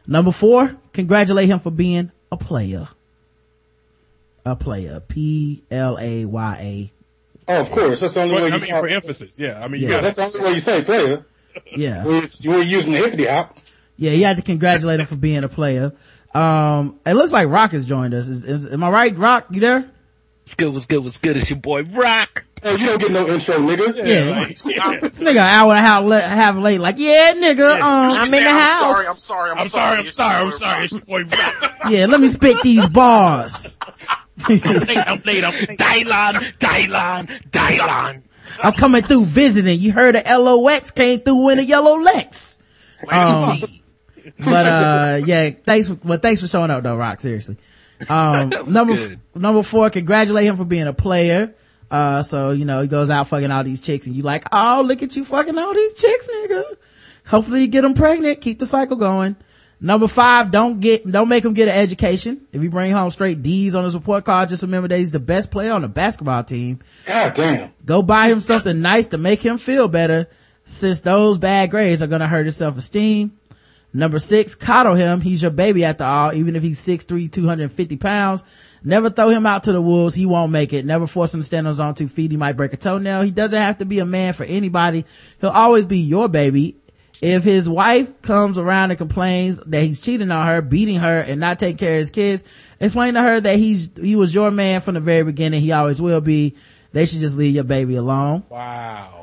[0.07, 2.87] Number four, congratulate him for being a player.
[4.45, 4.99] A player.
[4.99, 6.91] P-L-A-Y-A.
[7.47, 7.99] Oh, of course.
[7.99, 8.61] That's the only But, way I you.
[8.61, 9.63] mean, for emphasis, yeah.
[9.63, 11.25] I mean, Yeah, yeah, got that's the only way you say player.
[11.71, 12.03] Yeah.
[12.03, 13.57] When you were using the hippity hop.
[13.95, 15.93] Yeah, you had to congratulate him for being a player.
[16.33, 18.27] Um, it looks like Rock has joined us.
[18.27, 19.45] Is, is- am I right, Rock?
[19.51, 19.89] You there?
[20.45, 20.73] What's good?
[20.73, 20.99] What's good?
[21.03, 21.37] What's good?
[21.37, 22.45] It's your boy Rock.
[22.61, 23.97] Oh, you don't get no intro, nigga.
[23.97, 24.41] Yeah.
[24.41, 24.99] like, yeah.
[24.99, 28.31] This nigga hour and a half, le- half late, like, yeah, nigga, um, I'm in
[28.31, 28.79] the I'm house.
[28.79, 29.07] sorry.
[29.07, 29.51] I'm sorry.
[29.51, 29.97] I'm, I'm sorry.
[29.97, 30.45] I'm sorry.
[30.45, 30.83] I'm sorry.
[30.83, 31.75] It's your boy Rock.
[31.89, 33.75] yeah, let me spit these bars.
[34.47, 34.69] Later,
[35.25, 35.47] later.
[35.77, 38.21] Dylan, Dylan, Dylan.
[38.63, 39.79] I'm coming through visiting.
[39.79, 42.59] You heard of LOX came through in a yellow Lex.
[43.11, 43.61] Um,
[44.39, 47.57] but, uh, yeah, thanks, for, well, thanks for showing up though, Rock, seriously.
[48.09, 51.53] Um, number, f- number four, congratulate him for being a player.
[51.89, 54.83] Uh, so, you know, he goes out fucking all these chicks and you like, oh,
[54.85, 56.63] look at you fucking all these chicks, nigga.
[57.27, 58.41] Hopefully you get them pregnant.
[58.41, 59.35] Keep the cycle going.
[59.79, 62.47] Number five, don't get, don't make him get an education.
[62.53, 65.19] If you bring home straight D's on his report card, just remember that he's the
[65.19, 66.79] best player on the basketball team.
[67.05, 67.73] God damn.
[67.85, 70.27] Go buy him something nice to make him feel better
[70.63, 73.37] since those bad grades are gonna hurt his self-esteem.
[73.95, 75.21] Number six, coddle him.
[75.21, 78.43] He's your baby after all, even if he's 6'3", 250 pounds.
[78.83, 80.13] Never throw him out to the wolves.
[80.13, 80.85] He won't make it.
[80.85, 82.29] Never force him to stand on his own two feet.
[82.29, 83.21] He might break a toenail.
[83.21, 85.05] He doesn't have to be a man for anybody.
[85.39, 86.75] He'll always be your baby.
[87.21, 91.39] If his wife comes around and complains that he's cheating on her, beating her, and
[91.39, 92.43] not taking care of his kids,
[92.81, 95.61] explain to her that he's, he was your man from the very beginning.
[95.61, 96.57] He always will be.
[96.91, 99.14] They should just leave your baby alone Wow.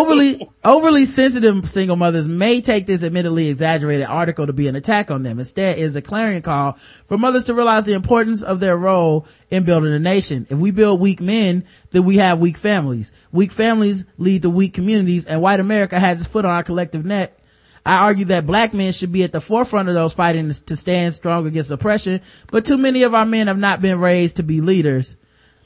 [0.00, 5.10] Overly overly sensitive single mothers may take this admittedly exaggerated article to be an attack
[5.10, 5.38] on them.
[5.38, 9.26] Instead it is a clarion call for mothers to realize the importance of their role
[9.50, 10.46] in building a nation.
[10.50, 13.12] If we build weak men then we have weak families.
[13.32, 17.04] Weak families lead to weak communities and white america has its foot on our collective
[17.04, 17.36] neck.
[17.84, 21.14] I argue that black men should be at the forefront of those fighting to stand
[21.14, 22.20] strong against oppression,
[22.52, 25.16] but too many of our men have not been raised to be leaders.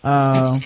[0.03, 0.61] Uh,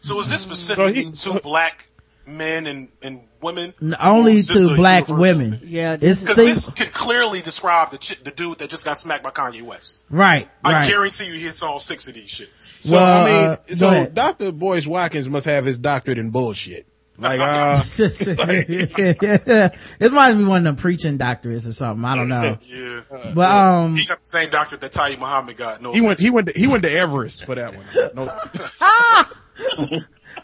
[0.00, 1.88] So is this specifically he- to black
[2.26, 3.74] men and, and women.
[4.00, 5.58] Only Or is this to black universal women.
[5.64, 8.96] Yeah, this Because see- this could clearly describe the ch- the dude that just got
[8.96, 10.02] smacked by Kanye West.
[10.10, 10.88] right, I right.
[10.88, 12.82] guarantee you, he hits all six of these shits.
[12.86, 14.14] So Well, I mean, uh, so ahead.
[14.14, 14.52] Dr.
[14.52, 16.86] Boyce Watkins must have his doctorate in bullshit.
[17.16, 22.04] Like, uh, it reminds me of one of them preaching doctorates or something.
[22.04, 22.58] I don't know.
[22.64, 23.00] Yeah,
[23.34, 25.80] But um he got the same doctor that Tayyip Muhammad got.
[25.80, 27.86] No, he went, he went, to, he went to Everest for that one.
[28.16, 28.24] No,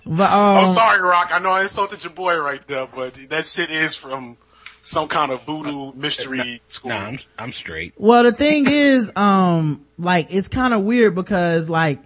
[0.06, 1.30] but I'm um sorry, Rock.
[1.32, 4.36] I know I insulted your boy right there, but that shit is from
[4.80, 6.90] some kind of voodoo mystery school.
[6.90, 7.92] Nah, I'm, I'm straight.
[7.98, 12.00] well the thing is um like it's kind of weird because like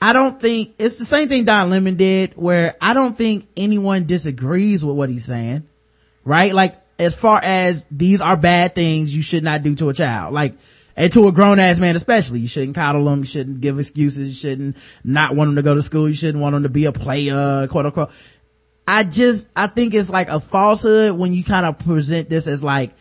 [0.00, 4.04] I don't think it's the same thing Don Lemon did where I don't think anyone
[4.04, 5.66] disagrees with what he's saying.
[6.24, 6.52] Right?
[6.52, 10.34] Like as far as these are bad things you should not do to a child.
[10.34, 10.54] Like
[10.96, 12.40] and to a grown ass man especially.
[12.40, 15.74] You shouldn't coddle them, you shouldn't give excuses, you shouldn't not want them to go
[15.74, 18.10] to school, you shouldn't want them to be a player, quote unquote.
[18.86, 22.64] I just, I think it's like a falsehood when you kind of present this as
[22.64, 22.92] like,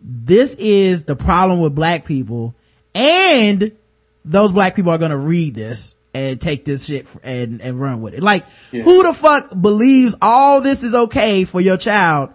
[0.00, 2.54] this is the problem with black people
[2.94, 3.72] and
[4.24, 8.00] those black people are going to read this and take this shit and, and run
[8.00, 8.22] with it.
[8.22, 12.30] Like, who the fuck believes all this is okay for your child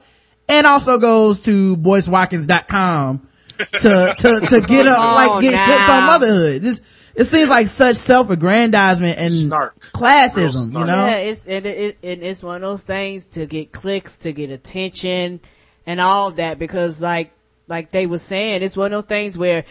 [0.48, 3.28] and also goes to boycewatkins.com
[3.58, 6.62] to, to, to oh, get up, Come like on get tips on motherhood.
[6.62, 6.84] Just
[7.16, 9.80] it seems like such self-aggrandizement and Snark.
[9.94, 11.06] classism, Real you know?
[11.06, 14.50] Yeah, it's and it, it, it's one of those things to get clicks, to get
[14.50, 15.40] attention,
[15.86, 16.58] and all that.
[16.60, 17.32] Because like
[17.68, 19.64] like they were saying, it's one of those things where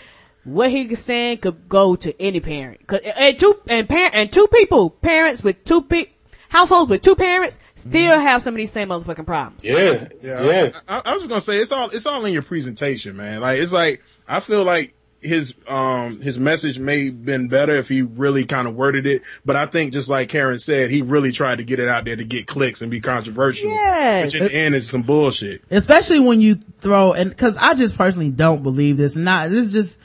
[0.45, 2.87] what he was saying could go to any parent.
[2.87, 6.07] 'Cause- And two and parent and two people, parents with two pe-
[6.53, 9.65] households with two parents, still have some of these same motherfucking problems.
[9.65, 10.71] Yeah, yeah.
[10.87, 13.41] I, I was just gonna say it's all it's all in your presentation, man.
[13.41, 17.89] Like it's like I feel like his um his message may have been better if
[17.89, 21.33] he really kind of worded it, but I think just like Karen said, he really
[21.33, 23.71] tried to get it out there to get clicks and be controversial.
[23.71, 24.35] Yes.
[24.35, 25.63] Which in the end is some bullshit.
[25.71, 29.73] especially when you throw and because i just personally don't believe this not this is
[29.73, 30.01] just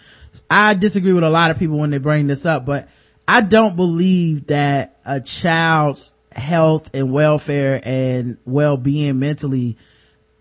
[0.52, 2.88] i disagree with a lot of people when they bring this up but
[3.28, 9.78] i don't believe that a child's health and welfare and well-being mentally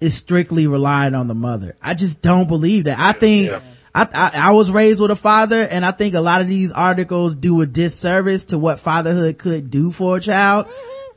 [0.01, 3.61] is strictly reliant on the mother i just don't believe that i think Yeah.
[3.95, 6.71] I, I, I was raised with a father and I think a lot of these
[6.71, 10.69] articles do a disservice to what fatherhood could do for a child.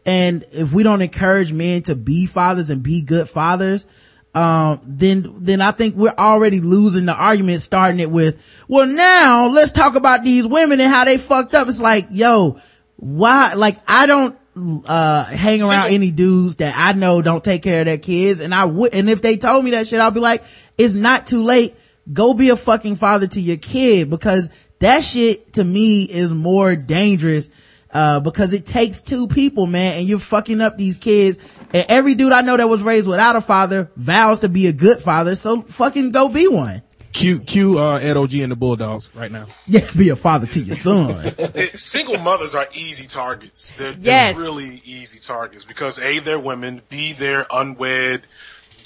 [0.06, 3.86] And if we don't encourage men to be fathers and be good fathers,
[4.34, 9.50] um, then, then I think we're already losing the argument starting it with, well now
[9.50, 11.68] let's talk about these women and how they fucked up.
[11.68, 12.60] It's like, yo,
[12.96, 17.82] why, like I don't, uh, hang around any dudes that I know don't take care
[17.82, 18.40] of their kids.
[18.40, 20.44] And I would, and if they told me that shit, I'll be like,
[20.78, 21.76] it's not too late.
[22.12, 26.76] Go be a fucking father to your kid because that shit to me is more
[26.76, 27.50] dangerous.
[27.92, 31.60] Uh, because it takes two people, man, and you're fucking up these kids.
[31.74, 34.72] And every dude I know that was raised without a father vows to be a
[34.72, 35.36] good father.
[35.36, 36.84] So fucking go be one.
[37.14, 39.46] Q Q uh Ed OG and the Bulldogs right now.
[39.68, 41.36] Yeah, be a father to your son.
[41.76, 43.72] Single mothers are easy targets.
[43.72, 44.00] They're, they're
[44.30, 44.38] Yes.
[44.38, 48.24] really easy targets because A, they're women, B, they're unwed,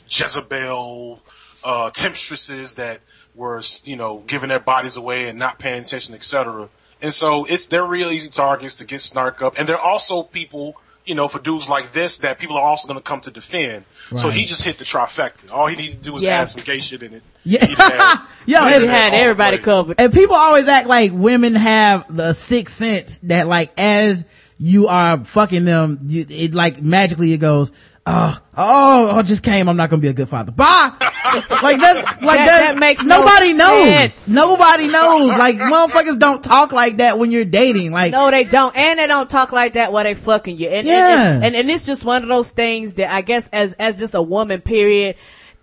[0.09, 1.21] Jezebel,
[1.63, 2.99] uh, temptresses that
[3.35, 6.69] were, you know, giving their bodies away and not paying attention, etc.
[7.01, 9.55] And so it's, they're real easy targets to get snark up.
[9.57, 10.75] And they're also people,
[11.05, 13.85] you know, for dudes like this that people are also going to come to defend.
[14.17, 15.51] So he just hit the trifecta.
[15.51, 16.41] All he needed to do was Yeah.
[16.41, 17.23] add some gay shit in it.
[17.43, 17.65] Yeah.
[17.65, 17.77] He'd
[18.53, 19.65] Yo, he'd had everybody plays.
[19.65, 19.99] covered.
[19.99, 24.25] and people always act like women have the sixth sense that like as
[24.59, 27.71] you are fucking them, you, it like magically it goes,
[28.05, 29.67] oh, oh, I just came.
[29.69, 30.51] I'm not gonna be a good father.
[30.51, 30.91] Bye.
[31.23, 34.13] like that's like That- that, that makes no nobody knows.
[34.13, 34.29] sense.
[34.29, 35.37] Nobody knows.
[35.37, 37.91] Like motherfuckers don't talk like that when you're dating.
[37.91, 40.69] Like No, they don't, and they don't talk like that while they fucking you.
[40.69, 41.33] And, Yeah.
[41.35, 44.13] and, and and it's just one of those things that I guess as as just
[44.15, 45.15] a woman, period,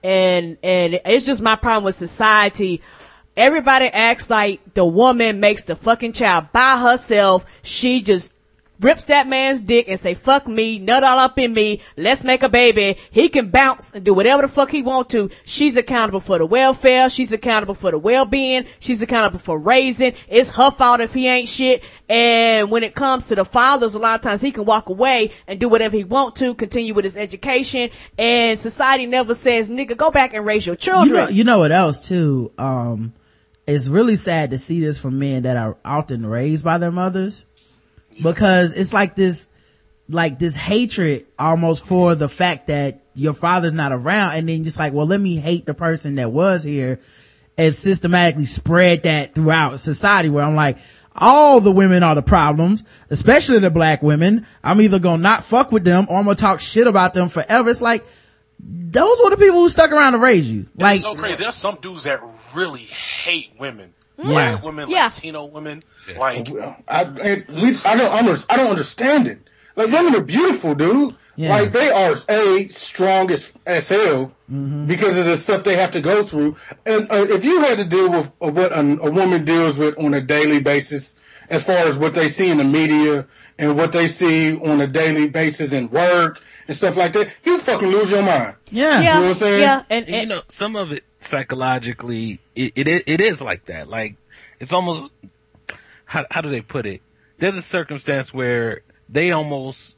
[0.03, 2.81] and and it's just my problem with society.
[3.37, 7.45] Everybody acts like the woman makes the fucking child by herself.
[7.63, 8.35] She just
[8.81, 12.43] rips that man's dick and say, fuck me, nut all up in me, let's make
[12.43, 12.97] a baby.
[13.11, 15.31] He can bounce and do whatever the fuck he want to.
[15.45, 17.11] She's accountable for the welfare.
[17.11, 18.67] She's accountable for the well-being.
[18.79, 20.15] She's accountable for raising.
[20.29, 21.89] It's her fault if he ain't shit.
[22.09, 25.31] And when it comes to the fathers, a lot of times he can walk away
[25.47, 27.91] and do whatever he want to, continue with his education.
[28.19, 31.25] And society never says, nigga, go back and raise your you children.
[31.25, 32.53] know, you know what else too?
[32.59, 33.13] Um,
[33.67, 37.45] it's really sad to see this from men that are often raised by their mothers
[38.23, 39.49] because it's like this,
[40.09, 44.79] like this hatred almost for the fact that your father's not around and then just
[44.79, 47.01] like, well, let me hate the person that was here
[47.59, 50.79] and systematically spread that throughout society where I'm like,
[51.15, 54.47] all the women are the problems, especially the black women.
[54.63, 57.69] I'm either gonna not fuck with them or I'm gonna talk shit about them forever.
[57.69, 58.05] It's like,
[58.59, 60.61] those were the people who stuck around to raise you.
[60.61, 61.37] It's Like, so crazy.
[61.37, 62.21] There's some dudes that
[62.55, 63.95] really hate women.
[64.23, 64.53] Yeah.
[64.53, 65.05] Black women, Yeah.
[65.05, 65.83] Latino women.
[66.17, 66.49] Like,
[66.89, 69.39] I, and we, I don't, under, I don't understand it.
[69.77, 71.15] Like women are beautiful, dude.
[71.37, 71.51] Yeah.
[71.51, 74.87] Like they are a strong as, as hell Mm-hmm.
[74.89, 76.57] because of the stuff they have to go through.
[76.85, 79.97] And uh, if you had to deal with uh, what a, a woman deals with
[79.97, 81.15] on a daily basis,
[81.49, 83.27] as far as what they see in the media
[83.61, 87.59] and what they see on a daily basis in work and stuff like that, you
[87.59, 88.57] fucking lose your mind.
[88.73, 89.01] yeah.
[89.01, 89.61] yeah, know what I'm saying?
[89.61, 93.89] yeah, and, And, you know, some of it psychologically, it, it it is like that.
[93.89, 94.17] Like
[94.59, 95.13] it's almost
[96.05, 97.01] how how do they put it?
[97.39, 99.97] There's a circumstance where they almost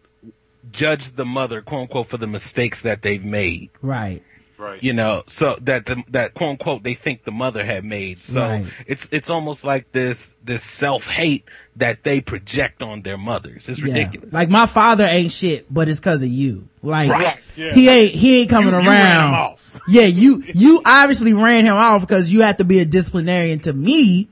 [0.70, 3.70] judge the mother, quote unquote, for the mistakes that they've made.
[3.80, 4.22] Right.
[4.62, 4.82] Right.
[4.82, 8.22] You know, so that the, that quote unquote they think the mother had made.
[8.22, 8.66] So Right.
[8.86, 11.44] it's it's almost like this this self hate
[11.76, 13.68] that they project on their mothers.
[13.68, 13.86] It's Yeah.
[13.86, 14.32] ridiculous.
[14.32, 16.68] Like my father ain't shit, but it's cause of you.
[16.82, 17.40] Like, Right.
[17.56, 17.72] Yeah.
[17.72, 18.84] he ain't, he ain't coming You- around.
[18.84, 19.80] you ran him off.
[19.88, 23.72] Yeah, you, you obviously ran him off because you have to be a disciplinarian to
[23.72, 24.28] me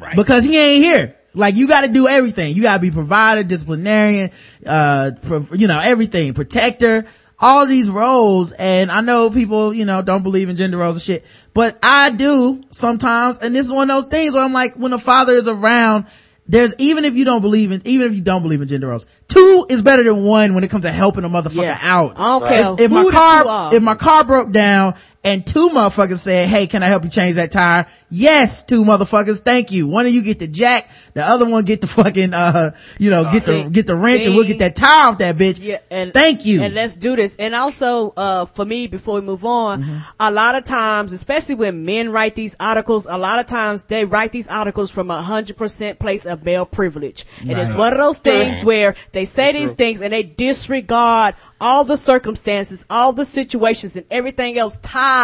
[0.00, 0.16] right.
[0.16, 1.14] because he ain't here.
[1.34, 2.56] Like you got to do everything.
[2.56, 4.30] You got to be provider, disciplinarian,
[4.66, 7.04] uh, pro, you know, everything, protector,
[7.40, 8.52] all these roles.
[8.52, 11.24] And I know people, you know, don't believe in gender roles and shit,
[11.54, 13.38] but I do sometimes.
[13.38, 16.06] And this is one of those things where I'm like, when a father is around,
[16.50, 19.06] there's, even if you don't believe in, even if you don't believe in gender roles,
[19.28, 21.78] two is better than one when it comes to helping a motherfucker Yeah.
[21.82, 22.14] out.
[22.16, 23.44] I If- If my car,
[23.74, 24.94] if my car broke down
[25.28, 27.86] and two motherfuckers said, Hey, can I help you change that tire?
[28.10, 29.40] Yes, two motherfuckers.
[29.42, 29.86] Thank you.
[29.86, 30.90] One of you get the jack.
[31.14, 34.34] The other one get the fucking, uh, you know, get the, get the wrench and
[34.34, 35.58] we'll get that tire off that bitch.
[35.60, 36.62] Yeah, and Thank you.
[36.62, 37.36] And let's do this.
[37.38, 39.98] And also, uh, for me, before we move on, Mm-hmm.
[40.20, 44.04] a lot of times, especially when men write these articles, a lot of times they
[44.04, 47.26] write these articles from a hundred percent place of male privilege.
[47.40, 51.84] And it's one of those things where they say these things and they disregard all
[51.84, 55.17] the circumstances, all the situations and everything else tied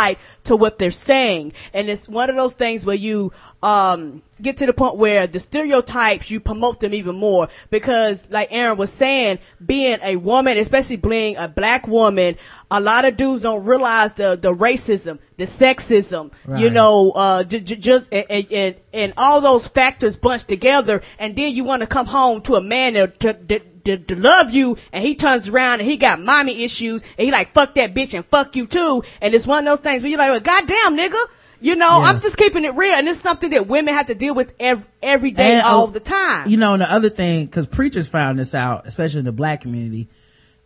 [0.44, 1.52] to what they're saying.
[1.72, 5.38] And it's one of those things where you, um, get to the point where the
[5.40, 10.96] stereotypes, you promote them even more because like Aaron was saying, being a woman, especially
[10.96, 12.36] being a black woman,
[12.70, 17.60] a lot of dudes don't realize the, the racism, the sexism, you know, uh, j-
[17.60, 21.00] j- just, and, and- and, all those factors bunched together.
[21.18, 24.16] And then you want to come home to a man to, to, to, to, to
[24.20, 27.74] love you and he turns around and he got mommy issues and he like, fuck
[27.74, 29.02] that bitch and fuck you too.
[29.20, 31.18] And it's one of those things where you're like, well, goddamn nigga.
[31.60, 32.08] You know, Yeah.
[32.08, 34.86] I'm just keeping it real, and it's something that women have to deal with every,
[35.02, 36.46] every day, And, all uh, the time.
[36.48, 39.62] You know, and the other thing, cause preachers found this out, especially in the black
[39.62, 40.08] community,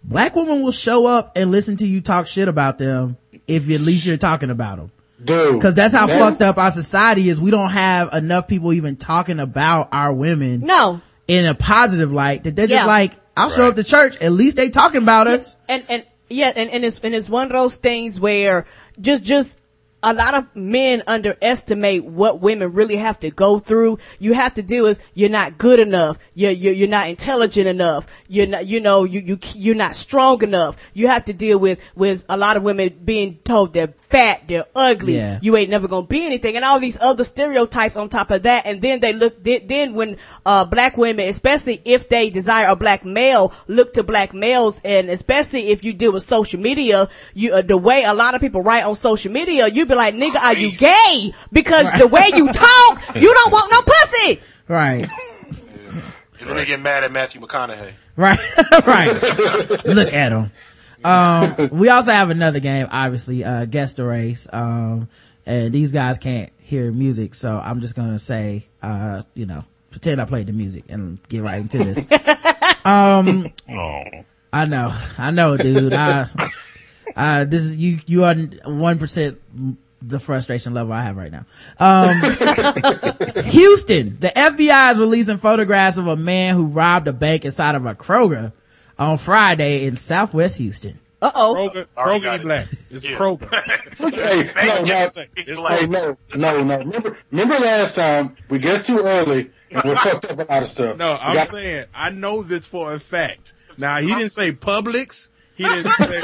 [0.02, 3.16] black women will show up and listen to you talk shit about them
[3.46, 4.90] if at least you're talking about them.
[5.24, 5.60] Dude.
[5.62, 7.40] Cause that's how that- fucked up our society is.
[7.40, 12.44] We don't have enough people even talking about our women no, in a positive light
[12.44, 12.86] that they're just Yeah.
[12.86, 14.16] like, I'll show up to church.
[14.20, 15.56] At least they talking about us.
[15.68, 18.66] and and yeah, and, and it's and it's one of those things where
[19.00, 19.60] just just
[20.02, 23.98] a lot of men underestimate what women really have to go through.
[24.20, 26.18] You have to deal with you're not good enough.
[26.34, 28.06] You're you're, you're not intelligent enough.
[28.28, 30.92] You're not you know you you you're not strong enough.
[30.94, 34.66] You have to deal with with a lot of women being told they're fat, they're
[34.74, 35.16] ugly.
[35.16, 35.40] Yeah.
[35.42, 38.66] You ain't never gonna be anything, and all these other stereotypes on top of that.
[38.66, 40.16] And then they look then, then when
[40.46, 45.08] uh black women, especially if they desire a black male, look to black males, and
[45.08, 48.62] especially if you deal with social media, you uh, the way a lot of people
[48.62, 51.32] write on social media, you be like, nigga, are you gay?
[51.52, 54.40] Because the way you talk, you don't want no pussy.
[54.68, 55.10] Right.
[56.40, 57.92] And then they get mad at Matthew McConaughey.
[58.16, 58.38] Right.
[58.86, 59.86] right.
[59.86, 60.50] Look at him.
[61.04, 64.48] Um, we also have another game, obviously, uh, guess the race.
[64.52, 65.08] Um,
[65.46, 70.20] and these guys can't hear music, so I'm just gonna say, uh, you know, pretend
[70.20, 72.06] I played the music and get right into this.
[72.84, 74.04] um, oh.
[74.52, 75.94] I know, I know, dude.
[75.94, 76.26] I,
[77.18, 79.36] uh, this is, you, you are 1%
[80.00, 81.44] the frustration level I have right now.
[81.80, 82.20] Um,
[83.46, 87.84] Houston, the FBI is releasing photographs of a man who robbed a bank inside of
[87.84, 88.52] a Kroger
[88.98, 90.98] on Friday in Southwest Houston.
[91.20, 91.70] Uh oh.
[91.74, 92.42] Kroger, Kroger got is it.
[92.44, 92.66] black.
[92.90, 93.16] It's Yeah.
[93.18, 93.98] Kroger.
[93.98, 96.78] Look, hey, no, no, He's hey, no, no, no.
[96.78, 100.68] Remember, remember last time we guessed too early and we fucked up a lot of
[100.68, 100.96] stuff.
[100.96, 103.54] No, I'm got- saying I know this for a fact.
[103.76, 105.28] Now he didn't say Publix.
[105.58, 105.92] He didn't.
[105.98, 106.20] Say,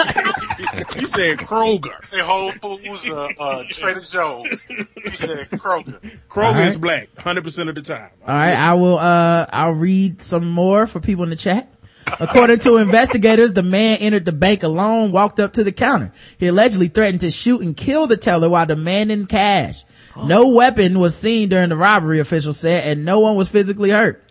[1.01, 2.05] he said Kroger.
[2.05, 4.63] Say Whole Foods, uh, uh, Trader Joe's.
[4.63, 6.01] He said Kroger.
[6.29, 6.69] Kroger All right.
[6.69, 8.11] is black, hundred percent of the time.
[8.27, 8.97] All right, I will.
[8.99, 11.69] Uh, I'll read some more for people in the chat.
[12.07, 16.13] According to investigators, the man entered the bank alone, walked up to the counter.
[16.39, 19.85] He allegedly threatened to shoot and kill the teller while demanding cash.
[20.17, 24.24] No weapon was seen during the robbery, officials said, and no one was physically hurt.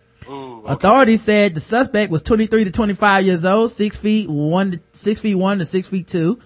[0.66, 5.20] Authorities said the suspect was 23 to 25 years old, six feet one, to, six
[5.20, 6.38] feet one to six feet two.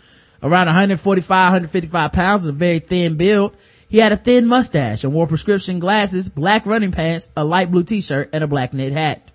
[0.43, 3.57] Around 145, 155 pounds, a very thin build.
[3.89, 7.83] He had a thin mustache and wore prescription glasses, black running pants, a light blue
[7.83, 9.31] t-shirt, and a black knit hat.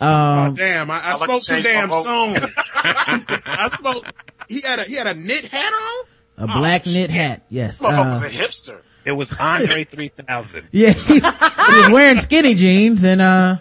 [0.00, 2.04] Oh, damn, I, I, I'd like spoke to too damn vote.
[2.04, 2.50] soon.
[2.74, 4.04] I spoke,
[4.48, 6.06] he had a, he had a knit hat on?
[6.38, 7.82] A black knit hat, yes.
[7.82, 8.80] Motherfucker's Uh, a hipster.
[9.10, 10.68] It was Andre 3000.
[10.72, 13.56] yeah, he, he was wearing skinny jeans and, uh,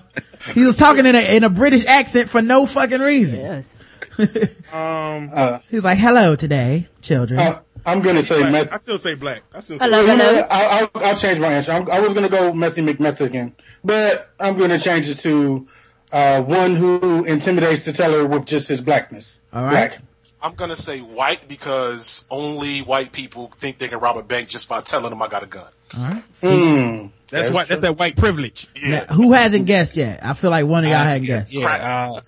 [0.54, 3.40] he was talking in a, in a British accent for no fucking reason.
[3.42, 3.76] Yes.
[4.72, 7.40] Um, Uh, He was like, hello today, children.
[7.40, 8.52] uh, I'm gonna say black.
[8.52, 8.74] meth.
[8.74, 9.42] I still say black.
[9.56, 10.36] I still say Hello, You know hello.
[10.42, 10.48] what?
[10.52, 11.72] I'll, I'll, I'll change my answer.
[11.72, 15.16] I'm, I was going to go Methy McMeth again, but I'm going to change it
[15.20, 15.68] to
[16.12, 19.42] uh, one who intimidates the teller with just his blackness.
[19.54, 19.72] All right.
[19.90, 20.02] Black.
[20.42, 24.70] I'm gonna say white because only white people think they can rob a bank just
[24.70, 25.68] by telling them I got a gun.
[25.98, 26.24] All right.
[26.42, 27.12] Mm.
[27.30, 28.68] That's what, that's that white privilege.
[28.76, 29.06] Yeah.
[29.10, 30.24] Now, who hasn't guessed yet?
[30.24, 31.54] I feel like one of y'all hadn't guessed.
[31.54, 32.22] Yeah, uh,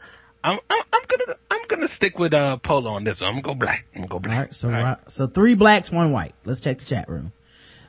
[0.44, 3.30] I'm, I'm, I'm gonna, I'm gonna stick with, uh, Polo on this one.
[3.30, 3.86] I'm gonna go black.
[3.96, 4.38] I'm gonna go black.
[4.38, 4.54] right.
[4.54, 6.34] So, Ro- so three blacks, one white.
[6.46, 7.32] Let's check the chat room.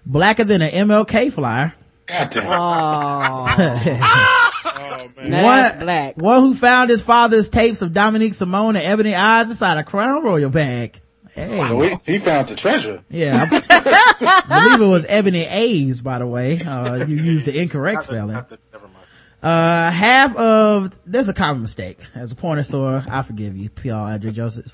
[0.07, 1.75] Blacker than an MLK flyer.
[2.07, 2.47] God damn.
[2.49, 4.51] Oh,
[5.01, 5.31] Oh, man.
[5.31, 6.17] that's One- black.
[6.17, 10.23] One who found his father's tapes of Dominique Simone and Ebony Eyes inside a Crown
[10.25, 11.01] Royal bag.
[11.35, 11.61] Hey.
[11.67, 13.03] So he, he found the treasure.
[13.09, 13.49] Yeah.
[13.51, 16.61] I, I believe it was Ebony A's, by the way.
[16.61, 18.33] Uh, you used the incorrect Not the- spelling.
[18.35, 18.97] not the- never mind.
[19.43, 21.99] Uh, half of, there's a common mistake.
[22.15, 24.13] As a pointer sore, I forgive you, P.R.
[24.13, 24.73] Andre Joseph.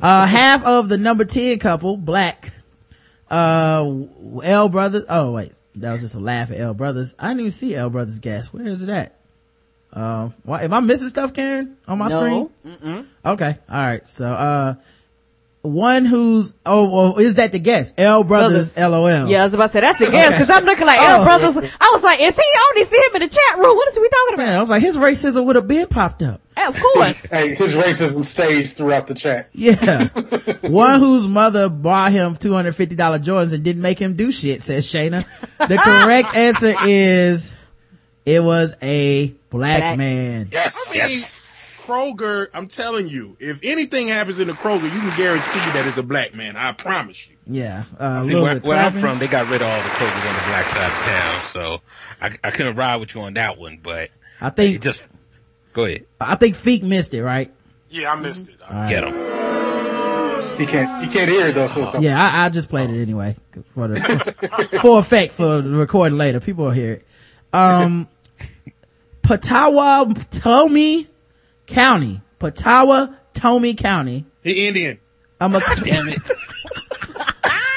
[0.00, 2.50] Uh, half of the number 10 couple, black,
[3.30, 3.88] uh,
[4.42, 7.14] L Brothers, oh wait, that was just a laugh at L Brothers.
[7.18, 8.52] I didn't even see L Brothers gas.
[8.52, 9.17] Where is it at?
[9.92, 12.50] Uh, why, am I missing stuff, Karen, on my No.
[12.60, 13.06] screen?
[13.24, 14.74] Okay, alright, so, uh,
[15.62, 17.92] one who's, oh, well, is that the guess?
[17.98, 18.92] L Brothers, Brothers.
[18.92, 19.28] LOL.
[19.28, 21.18] Yeah, I was about to say that's the guess because I'm looking like Oh.
[21.18, 21.56] L Brothers.
[21.80, 22.42] I was like, is he?
[22.42, 23.76] I only see him in the chat room.
[23.76, 26.40] What is we talking Man, I was like, his racism would have been popped up.
[26.56, 27.26] Of course.
[27.30, 29.48] Hey, his racism staged throughout the chat.
[29.52, 30.06] Yeah.
[30.68, 35.24] One whose mother bought him $250 Jordans and didn't make him do shit, says Shayna.
[35.58, 37.52] The correct answer is,
[38.28, 39.98] it was a black, Black.
[39.98, 40.48] man.
[40.52, 40.98] Yes.
[41.00, 41.20] I mean,
[41.88, 45.96] Kroger, I'm telling you, if anything happens in the Kroger, you can guarantee that it's
[45.96, 46.54] a black man.
[46.56, 47.36] I promise you.
[47.46, 47.84] Yeah.
[47.98, 50.34] Uh, See, little where, where I'm from, they got rid of all the Krogers on
[50.34, 51.78] the black side of town, so
[52.20, 54.10] I, I couldn't ride with you on that one, but
[54.42, 55.02] I it think, just,
[55.72, 57.50] go ahead, I think Feek missed it, right?
[57.88, 58.56] Yeah, I missed it.
[58.68, 59.14] I- get him.
[60.56, 61.04] He can't.
[61.04, 61.66] He can't hear it though.
[61.66, 63.34] So it's Yeah, I, I just played it anyway
[63.64, 66.38] for the, for effect for the recording later.
[66.38, 67.06] People will hear it.
[67.52, 68.08] Um,
[69.28, 71.06] Pottawatomie
[71.66, 72.22] County.
[72.40, 74.24] Patawa Tomi County.
[74.42, 74.98] The Indian.
[75.38, 76.16] I'm a, Mc- Damn it.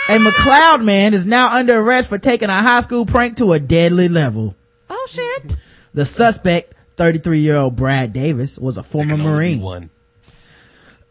[0.10, 3.60] a McLoud man is now under arrest for taking a high school prank to a
[3.60, 4.56] deadly level.
[4.90, 5.58] Oh shit.
[5.94, 9.62] The suspect, 33 year old Brad Davis, was a former Can only be Marine.
[9.62, 9.90] One.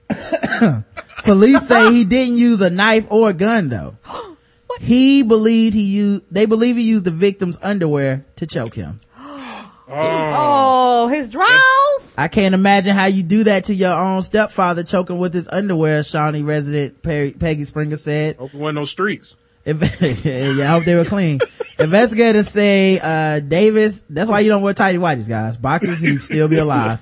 [1.25, 3.97] Police say he didn't use a knife or a gun though.
[4.79, 9.01] He believed he used, they believe he used the victim's underwear to choke him.
[9.93, 12.15] Oh, his draws.
[12.17, 16.03] I can't imagine how you do that to your own stepfather choking with his underwear,
[16.05, 18.37] Shawnee resident Perry, Peggy Springer said.
[18.37, 19.37] Hope it wasn't no streets.
[19.67, 21.39] Yeah, I hope they were clean.
[21.79, 25.57] Investigators say, uh, Davis, that's why you don't wear tighty whities, guys.
[25.59, 27.01] Boxers, he'd still be alive.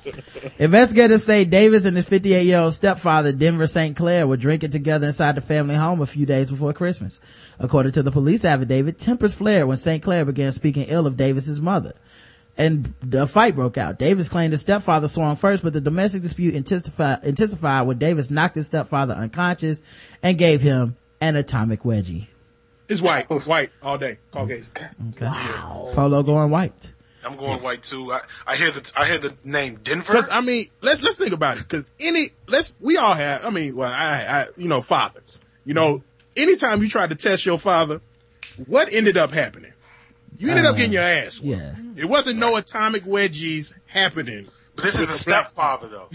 [0.59, 3.97] Investigators say Davis and his 58 year old stepfather, Denver St.
[3.97, 7.21] Clair, were drinking together inside the family home a few days before Christmas.
[7.61, 10.03] According to the police affidavit, tempers flared when St.
[10.03, 11.95] Clair began speaking ill of Davis's mother.
[12.59, 14.01] And the fight broke out.
[14.01, 18.57] Davis claimed his stepfather swung first, but the domestic dispute intensified, intensified when Davis knocked
[18.57, 19.81] his stepfather unconscious
[20.25, 22.27] and gave him an atomic wedgie.
[22.89, 23.31] It's white.
[23.47, 24.19] White all day.
[24.33, 24.67] Caucasian.
[25.11, 25.31] Okay.
[25.95, 26.95] Polo going white.
[27.25, 28.11] I'm going white too.
[28.11, 30.13] I, I hear the I hear the name Denver.
[30.13, 31.65] Because I mean, let's let's think about it.
[31.65, 33.45] Because any let's we all have.
[33.45, 35.41] I mean, well, I, I you know fathers.
[35.65, 36.03] You know,
[36.37, 38.01] anytime you tried to test your father,
[38.67, 39.73] what ended up happening?
[40.39, 41.41] You ended up getting your ass.
[41.41, 41.61] whooped.
[41.61, 41.75] Yeah.
[41.97, 44.49] It wasn't no atomic wedgies happening.
[44.77, 46.09] But this is a with the black- stepfather though.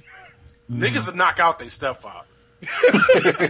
[0.72, 2.26] Niggas would knock out their stepfather.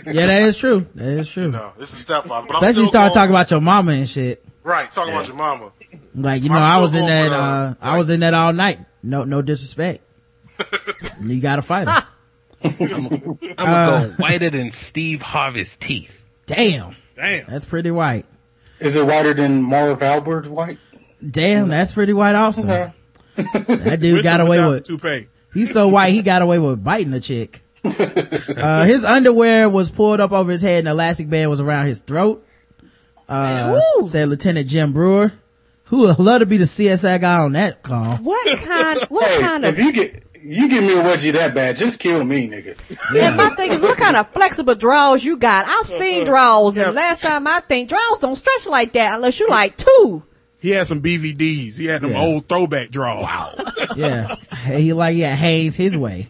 [0.05, 0.87] Yeah, that is true.
[0.95, 1.51] That is true.
[1.51, 2.47] No, this is stepfather.
[2.47, 4.43] But I'm Especially still start talking about your mama and shit.
[4.63, 4.89] right.
[4.91, 5.71] Talking about your mama.
[6.15, 8.33] Like, you know, I'm I was in that, with, uh, uh, I was in that
[8.33, 8.79] all night.
[9.03, 10.01] No, no disrespect.
[11.21, 12.05] you gotta fight her.
[12.63, 16.19] I'm gonna Uh, go whiter than Steve Harvey's teeth.
[16.45, 16.95] Damn.
[17.15, 17.45] Damn.
[17.45, 18.25] That's pretty white.
[18.83, 20.77] Is it whiter than Marv Albert white?
[21.27, 22.67] Damn, that's pretty white also.
[22.67, 22.93] Okay.
[23.35, 25.27] That dude With got away with, the toupee.
[25.53, 27.61] he's so white he got away with biting a chick.
[28.55, 31.87] Uh, his underwear was pulled up over his head and the elastic band was around
[31.87, 32.45] his throat.
[33.27, 34.05] Uh, Woo.
[34.05, 35.33] said Lieutenant Jim Brewer,
[35.85, 38.17] who would love to be the CSI guy on that call.
[38.17, 38.99] What kind?
[39.09, 39.83] What Hey, kind if of?
[39.83, 42.77] you get you give me a wedgie that bad, just kill me, nigga.
[43.15, 45.65] And my thing is, what kind of flexible draws you got?
[45.67, 49.49] I've seen draws, and last time I think draws don't stretch like that unless you
[49.49, 50.23] like two.
[50.59, 51.77] He had some BVDs.
[51.77, 52.21] He had them Yeah.
[52.21, 53.23] old throwback draws.
[53.23, 53.51] Wow.
[53.97, 54.35] yeah.
[54.65, 56.29] He like, yeah, Hanes his way.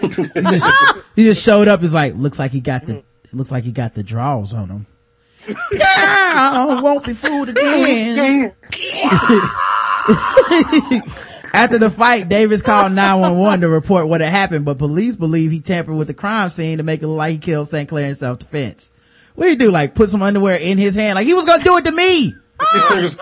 [0.00, 0.72] he just,
[1.14, 1.82] he just showed up.
[1.82, 3.04] He's like, looks like he got the,
[3.34, 4.86] looks like he got the draws on him.
[5.72, 5.86] yeah,
[6.68, 8.52] I won't be fooled again.
[11.56, 15.60] After the fight, Davis called 911 to report what had happened, but police believe he
[15.60, 17.88] tampered with the crime scene to make it look like he killed St.
[17.88, 18.92] Clair in self-defense.
[19.34, 19.70] What do you do?
[19.70, 21.14] Like put some underwear in his hand?
[21.14, 22.34] Like he was gonna do it to me!
[22.74, 23.18] He sprinkled,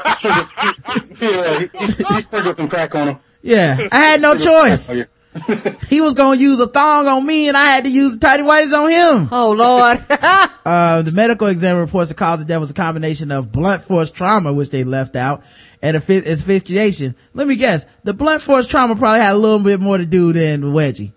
[1.21, 3.19] yeah, he, he, he sprinkled some crack on him.
[3.41, 4.91] Yeah, I had no choice.
[4.91, 5.05] Oh,
[5.49, 5.75] Yeah.
[5.89, 8.43] He was gonna use a thong on me and I had to use the tighty
[8.43, 9.29] whities on him.
[9.33, 10.05] Oh Lord.
[10.67, 14.11] Uh, the medical exam reports the cause of death was a combination of blunt force
[14.11, 15.45] trauma, which they left out,
[15.83, 17.15] and asphy- asphyxiation.
[17.35, 20.33] Let me guess, the blunt force trauma probably had a little bit more to do
[20.33, 21.13] than wedgie.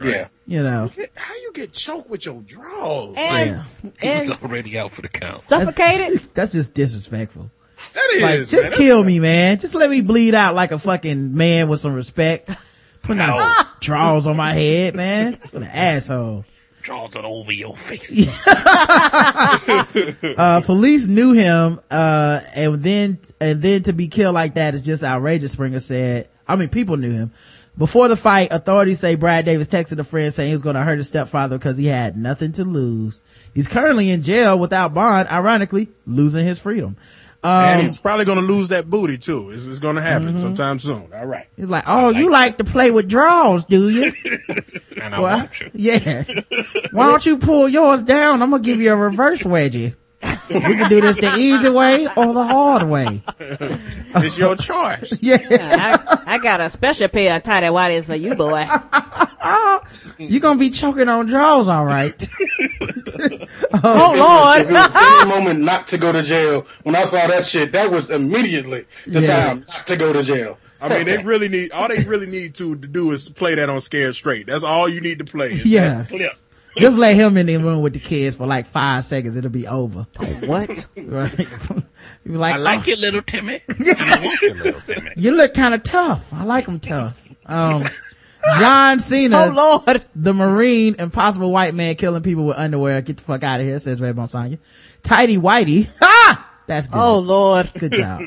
[0.00, 0.28] Yeah.
[0.46, 3.16] You know, How you get choked with your draws?
[3.16, 5.38] and, He and was already out for the count.
[5.38, 6.28] suffocated.
[6.34, 7.50] that's just disrespectful.
[7.94, 8.38] That is, Like, man.
[8.40, 9.58] just That's- kill me, man.
[9.58, 12.48] Just let me bleed out like a fucking man with some respect.
[13.04, 15.38] Putting out draws on my head, man.
[15.50, 16.44] What an asshole.
[16.82, 18.46] Draws it over your face.
[20.36, 24.82] uh, police knew him, uh, and then, and then to be killed like that is
[24.82, 26.28] just outrageous, Springer said.
[26.46, 27.32] I mean, people knew him.
[27.76, 30.82] Before the fight, authorities say Brad Davis texted a friend saying he was going to
[30.82, 33.20] hurt his stepfather because he had nothing to lose.
[33.52, 36.96] He's currently in jail without bond, ironically, losing his freedom.
[37.44, 39.50] And Um, he's probably going to lose that booty too.
[39.50, 40.38] It's, it's going to happen Mm-hmm.
[40.38, 41.10] sometime soon.
[41.14, 41.46] All right.
[41.56, 44.12] he's like, oh, you like to play with draws, do you?
[45.02, 45.70] And I Well, want you.
[45.74, 46.24] yeah.
[46.92, 48.40] Why don't you pull yours down?
[48.42, 49.94] I'm gonna give you a reverse wedgie.
[50.50, 53.22] We can do this the easy way or the hard way.
[53.38, 55.12] It's your choice.
[55.20, 55.38] Yeah.
[55.50, 58.66] I, I got a special pair of tighty whities for you, boy.
[60.18, 62.28] You're gonna be choking on draws, all right.
[63.86, 64.60] Oh, oh Lord.
[64.62, 67.72] If it was any moment not to go to jail, when I saw that shit,
[67.72, 69.46] that was immediately the Yeah.
[69.48, 70.58] time not to go to jail.
[70.80, 73.68] I mean, they really need, all they really need to, to do is play that
[73.70, 74.46] on Scared Straight.
[74.46, 75.52] That's all you need to play.
[75.52, 76.02] is Yeah.
[76.02, 76.32] that Clip.
[76.76, 79.36] Just let him in the room with the kids for like five seconds.
[79.36, 80.06] It'll be over.
[80.44, 80.86] What?
[80.96, 81.38] Right?
[81.38, 81.82] you
[82.24, 83.62] be like, I like "Oh, you, little Timmy.
[83.78, 85.10] You, little Timmy.
[85.16, 86.32] you look kind of tough.
[86.32, 87.32] I like him tough.
[87.46, 87.86] Um,
[88.58, 89.44] John Cena.
[89.44, 90.04] Oh Lord.
[90.14, 93.00] the Marine, impossible white man killing people with underwear.
[93.02, 94.58] Get the fuck out of here, says Redbone Sonya.
[95.02, 95.88] Tidy Whitey.
[96.00, 96.50] Ha!
[96.66, 96.98] That's good.
[96.98, 97.70] Oh Lord.
[97.78, 98.22] Good job.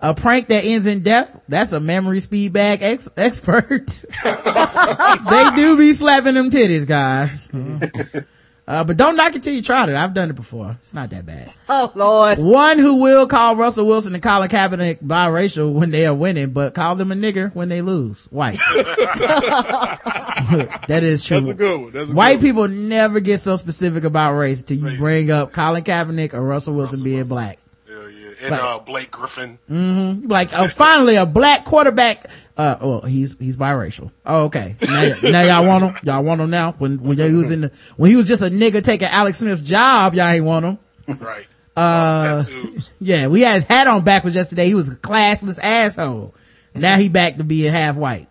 [0.00, 1.38] a prank that ends in death.
[1.48, 3.86] That's a memory speed bag ex- expert.
[4.24, 7.50] they do be slapping them titties, guys.
[8.68, 9.94] Uh, but don't knock it till you tried it.
[9.94, 10.72] I've done it before.
[10.80, 11.52] It's not that bad.
[11.68, 12.38] Oh Lord.
[12.38, 16.74] One who will call Russell Wilson and Colin Kaepernick biracial when they are winning, but
[16.74, 18.24] call them a nigger when they lose.
[18.32, 18.58] White.
[20.88, 21.36] that is true.
[21.40, 21.90] That's a good one.
[21.92, 22.70] That's a White good one.
[22.70, 24.98] people never get so specific about race till you Race.
[24.98, 27.34] bring up Colin Kaepernick or Russell Wilson Russell being Wilson.
[27.36, 27.58] black.
[28.46, 29.58] And Like- uh, Blake Griffin.
[29.68, 32.30] Be Like, oh, finally a black quarterback.
[32.56, 34.10] Uh, well, he's, he's biracial.
[34.24, 34.76] Oh, okay.
[34.82, 35.96] Now, now y'all want him?
[36.04, 36.72] Y'all want him now?
[36.78, 39.60] When, when he was in the, when he was just a nigga taking Alex Smith's
[39.62, 40.78] job, y'all ain't want him.
[41.20, 41.46] Right.
[41.76, 42.42] Uh.
[43.00, 44.66] Yeah, we had his hat on backwards yesterday.
[44.66, 46.34] He was a classless asshole.
[46.74, 48.28] Now he back to being half white.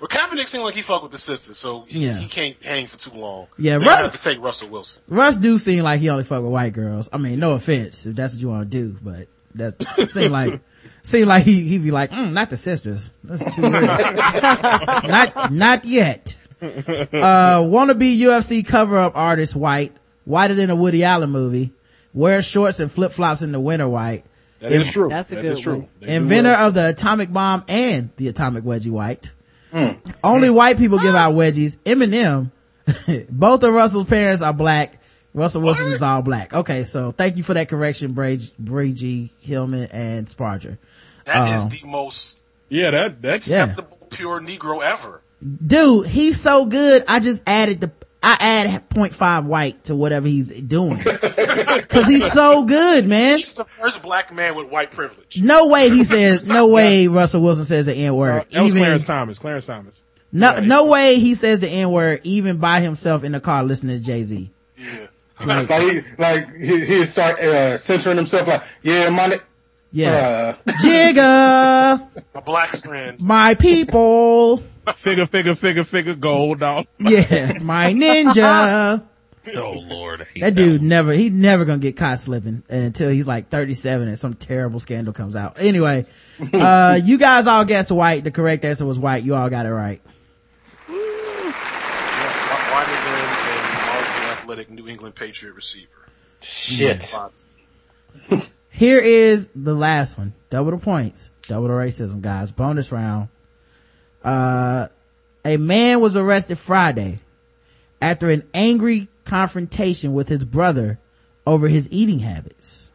[0.00, 2.16] Well, Kaepernick seemed like he fucked with the sisters, so he, Yeah.
[2.18, 3.46] he can't hang for too long.
[3.56, 5.02] Yeah, they Russ- have to take Russell Wilson.
[5.08, 7.08] Russ do seem like he only fuck with white girls.
[7.12, 10.60] I mean, no offense if that's what you want to do, but that seem like
[11.02, 13.12] seem like he he be like, mm, not the sisters.
[13.24, 13.74] That's too weird.
[13.84, 16.36] not not yet.
[16.60, 19.92] Uh, wannabe UFC cover up artist white,
[20.24, 21.72] whiter than a Woody Allen movie,
[22.12, 24.24] wears shorts and flip flops in the winter white.
[24.60, 25.08] That is true.
[25.08, 25.88] That's a That good is true.
[26.00, 29.30] They Inventor of the atomic bomb and the atomic wedgie white.
[30.24, 31.78] Only white people give out wedgies.
[31.80, 32.50] Eminem.
[33.30, 34.97] Both of Russell's parents are black.
[35.34, 36.52] Russell Wilson is all black.
[36.54, 40.78] Okay, so thank you for that correction, Bray, Bray G, Hillman, and Sparger.
[41.26, 41.68] That is Oh.
[41.68, 42.40] the most
[42.70, 43.64] Yeah, that, that's, Yeah.
[43.64, 45.20] acceptable pure Negro ever.
[45.66, 47.02] Dude, he's so good.
[47.08, 47.92] I just added the,
[48.22, 50.98] I add 0.5 white to whatever he's doing.
[51.88, 53.38] Cause he's so good, man.
[53.38, 55.40] He's the first black man with white privilege.
[55.40, 58.40] No way he says, no way Russell Wilson says the N word.
[58.40, 59.38] uh, that was even, Clarence Thomas.
[59.38, 60.02] Clarence Thomas.
[60.32, 63.62] no, Yeah, no way he says the N word even by himself in the car
[63.62, 64.50] listening to Jay-Z.
[64.76, 65.06] Yeah.
[65.44, 68.46] Like he, like he, he start uh, censoring himself.
[68.48, 69.36] Like, yeah, my, ni-
[69.92, 70.56] Yeah.
[70.66, 73.20] uh, Jigga, A black friend.
[73.20, 74.58] my people.
[74.96, 76.86] Figure, figure, figure, figure, gold dog.
[76.98, 79.04] Yeah, my ninja.
[79.56, 80.88] Oh Lord, I hate That dude one.
[80.88, 85.14] never, he never gonna get caught slipping until he's like 37 and some terrible scandal
[85.14, 85.56] comes out.
[85.60, 86.04] Anyway,
[86.52, 88.24] uh, you guys all guessed white.
[88.24, 89.22] The correct answer was white.
[89.22, 90.02] You all got it right.
[94.78, 95.88] New England Patriot receiver.
[96.40, 97.12] Shit.
[98.70, 100.34] Here is the last one.
[100.50, 101.30] Double the points.
[101.42, 102.52] Double the racism, guys.
[102.52, 103.28] Bonus round.
[104.22, 104.86] Uh,
[105.44, 107.18] a man was arrested Friday
[108.00, 110.98] after an angry confrontation with his brother
[111.46, 112.90] over his eating habits.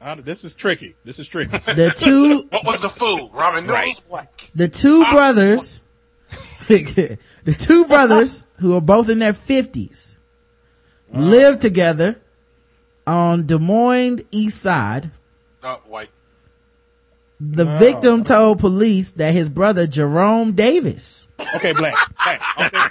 [0.00, 0.94] Uh, this is tricky.
[1.04, 1.58] This is tricky.
[1.58, 3.30] The two, What was the food?
[3.32, 4.00] Ramen noodles?
[4.08, 4.50] What?
[4.54, 5.82] the two brothers,
[7.44, 10.16] the two brothers who are both in their fifties
[11.12, 12.20] live together
[13.06, 15.10] on Des Moines East Side.
[15.62, 16.10] Uh, white.
[17.40, 21.24] The victim told police that his brother Jerome Davis
[21.56, 21.94] Okay, black.
[22.22, 22.40] Black.
[22.58, 22.68] Okay,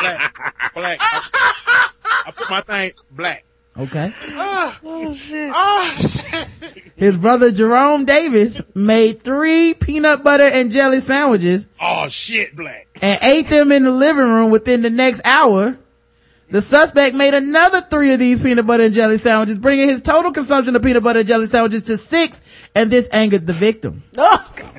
[0.00, 0.74] Black.
[0.74, 0.98] black.
[1.00, 1.90] I,
[2.26, 3.44] I put my thing black.
[3.76, 4.14] Okay.
[4.34, 5.50] Oh shit!
[5.54, 6.46] Oh shit!
[6.94, 12.91] His brother Jerome Davis made three peanut butter and jelly sandwiches Oh shit, black.
[13.02, 15.76] And ate them in the living room within the next hour.
[16.50, 20.32] The suspect made another three of these peanut butter and jelly sandwiches, bringing his total
[20.32, 24.02] consumption of peanut butter and jelly sandwiches to six, and this angered the victim.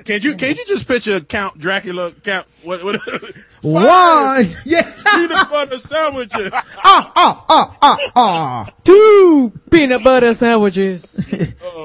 [0.06, 3.02] Can't you can't you just picture Count Dracula count what what
[3.62, 4.84] One, yeah,
[5.16, 6.52] peanut butter sandwiches?
[6.54, 8.74] ah, ah, ah, ah, ah.
[8.84, 11.04] Two peanut butter sandwiches.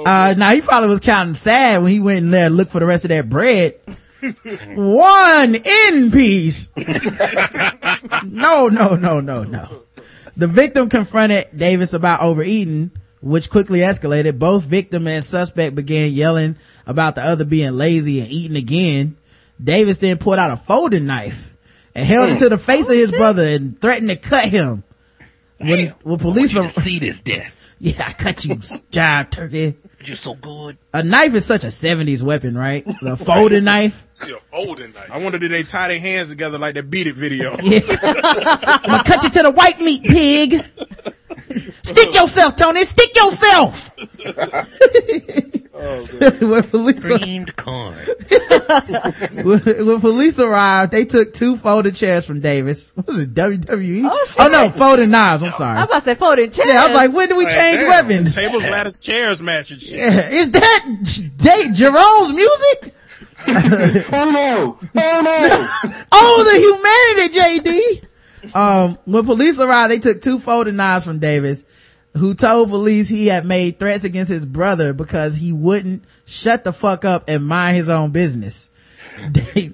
[0.04, 2.80] Uh, now he probably was counting sad when he went in there to look for
[2.80, 3.80] the rest of that bread.
[4.20, 6.68] One in peace.
[8.24, 9.82] no, no, no, no, no.
[10.36, 12.90] The victim confronted Davis about overeating,
[13.20, 14.38] which quickly escalated.
[14.38, 19.16] Both victim and suspect began yelling about the other being lazy and eating again.
[19.62, 21.56] Davis then pulled out a folding knife
[21.94, 24.84] and held it to the face of his oh, brother and threatened to cut him.
[25.58, 27.74] When, when police, you ar- to see this death.
[27.80, 29.76] yeah, I cut you, jive turkey
[30.08, 30.78] You're so good.
[30.94, 32.84] a knife is such a 70s weapon, right?
[33.02, 34.06] The folding knife.
[34.14, 35.10] See a folding knife.
[35.10, 37.56] I wonder did they tie their hands together like that beat it video?
[37.62, 37.80] Yeah.
[37.82, 40.52] I'm gonna cut you to the white meat pig.
[41.84, 42.84] Stick yourself, Tony.
[42.84, 43.90] Stick yourself.
[46.40, 47.94] when police Creamed corn.
[49.44, 52.90] when, when police arrived, they took two folding chairs from Davis.
[52.96, 53.32] What was it?
[53.34, 54.08] WWE?
[54.10, 54.50] Oh, shit.
[54.52, 55.42] no, folding knives.
[55.44, 55.76] I'm sorry.
[55.78, 56.68] I'm about to say folding chairs.
[56.68, 58.34] Yeah, I was like, when do we Like, change damn, weapons?
[58.34, 59.98] Tables, ladders, chairs match and shit.
[59.98, 62.94] Yeah, is that J- Jerome's music?
[63.46, 64.78] Oh no!
[64.96, 65.94] Oh no!
[66.10, 68.02] Oh, the humanity,
[68.50, 68.54] JD.
[68.54, 71.64] Um, when police arrived, they took two folding knives from Davis,
[72.16, 76.72] who told police he had made threats against his brother because he wouldn't shut the
[76.72, 78.70] fuck up and mind his own business.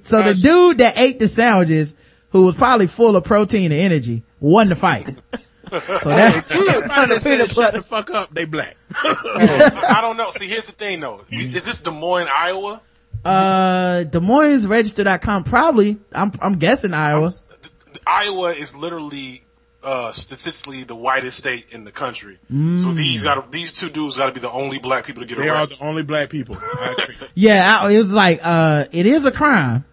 [0.05, 1.95] So the dude that ate the sandwiches,
[2.31, 5.07] who was probably full of protein and energy, won the fight.
[5.71, 8.77] So that, Everybody that said shut the fuck up, they black.
[8.95, 10.31] I, I don't know.
[10.31, 11.21] See, here's the thing though.
[11.31, 12.81] Is this Des Moines, Iowa?
[13.25, 17.31] uh, Des Moines Register.com probably, I'm, I'm guessing Iowa.
[18.07, 19.44] Iowa is literally
[19.85, 22.39] uh, statistically the whitest state in the country.
[22.49, 25.39] So these got these two dudes got to be the only black people to get
[25.39, 25.79] They are arrested.
[25.81, 26.57] the only black people.
[27.35, 29.85] Yeah, I, it was like, uh, it is a crime.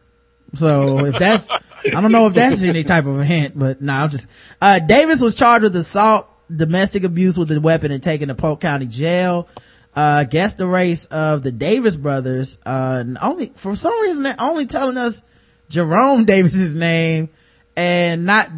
[0.54, 3.94] So if that's, I don't know if that's any type of a hint, but no,
[3.94, 4.28] I'm just,
[4.62, 8.60] uh, Davis was charged with assault, domestic abuse with a weapon and taken to Polk
[8.62, 9.48] County jail.
[9.96, 14.36] Uh, guess the race of the Davis brothers, uh, and only, for some reason they're
[14.40, 15.24] only telling us
[15.70, 17.30] Jerome Davis's name
[17.76, 18.50] and not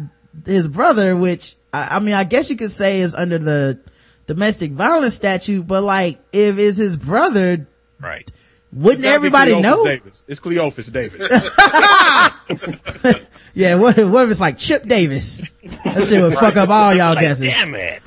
[0.46, 3.80] his brother, which, I, I mean, I guess you could say is under the
[4.26, 7.66] domestic violence statute, but like, if it's his brother,
[8.00, 8.30] Right.
[8.72, 9.84] wouldn't It's gotta everybody Cleophas know?
[9.84, 10.22] Davis.
[10.28, 11.28] It's Cleophas Davis.
[13.56, 15.40] Yeah, what, what if it's like Chip Davis?
[15.84, 17.46] That shit would fuck up all y'all Like, guesses.
[17.46, 18.02] damn it.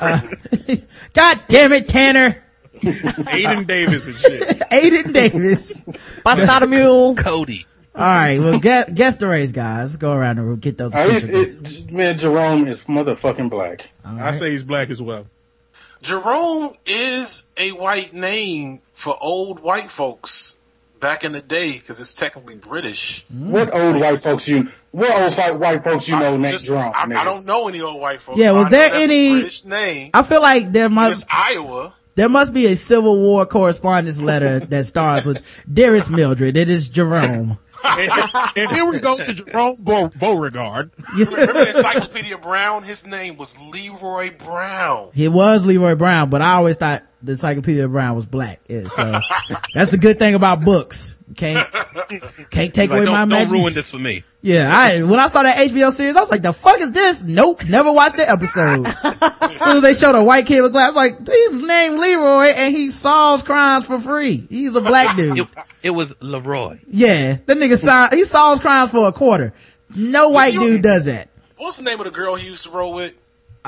[0.00, 0.22] Uh,
[1.12, 2.42] God damn it, Tanner!
[2.80, 4.42] Aiden Davis and shit.
[4.72, 5.84] Aiden Davis.
[6.24, 7.14] Bartholomew.
[7.16, 7.66] Cody.
[7.96, 9.90] Alright, well, guess, guess the race, guys.
[9.92, 13.88] Let's go around the room, get those it, it, man, Jerome is motherfucking black.
[14.04, 15.24] I say he's black as well.
[16.02, 20.58] Jerome is a white name for old white folks
[21.00, 23.24] back in the day because it's technically British.
[23.30, 24.68] What old white folks you?
[24.90, 26.92] What old white, white folks you know I, named just- Jerome?
[26.94, 27.04] I.
[27.14, 28.38] I don't know any old white folks.
[28.38, 30.10] Yeah, was there any- British name?
[30.12, 31.94] I feel like there It's must, Iowa.
[32.14, 36.88] there must be a Civil War correspondence letter that starts with, Dearest Mildred, it is
[36.88, 37.58] Jerome.
[37.98, 38.10] And,
[38.56, 40.90] and here we go to Jerome Beau- Beauregard.
[41.16, 42.82] Remember Encyclopedia Brown?
[42.82, 45.10] His name was Leroy Brown.
[45.14, 48.60] He was Leroy Brown, but I always thought the Encyclopedia Brown was black.
[48.68, 49.20] Yeah, so
[49.74, 51.16] that's the good thing about books.
[51.36, 51.68] Can't,
[52.50, 54.22] can't take Like, away don't, my don't ruin this for me.
[54.42, 57.22] Yeah, I when I saw that HBO series, I was like, "The fuck is this?"
[57.24, 58.86] Nope, never watched the episode.
[59.50, 61.98] as soon as they showed a white kid with glasses, I was like, "He's named
[61.98, 64.46] Leroy, and he solves crimes for free.
[64.48, 65.48] He's a black dude." It,
[65.82, 66.78] it was Leroy.
[66.86, 69.52] yeah, that nigga sol- he solves crimes for a quarter.
[69.94, 71.28] No white dude does that.
[71.56, 73.12] what's the name of the girl he used to roll with?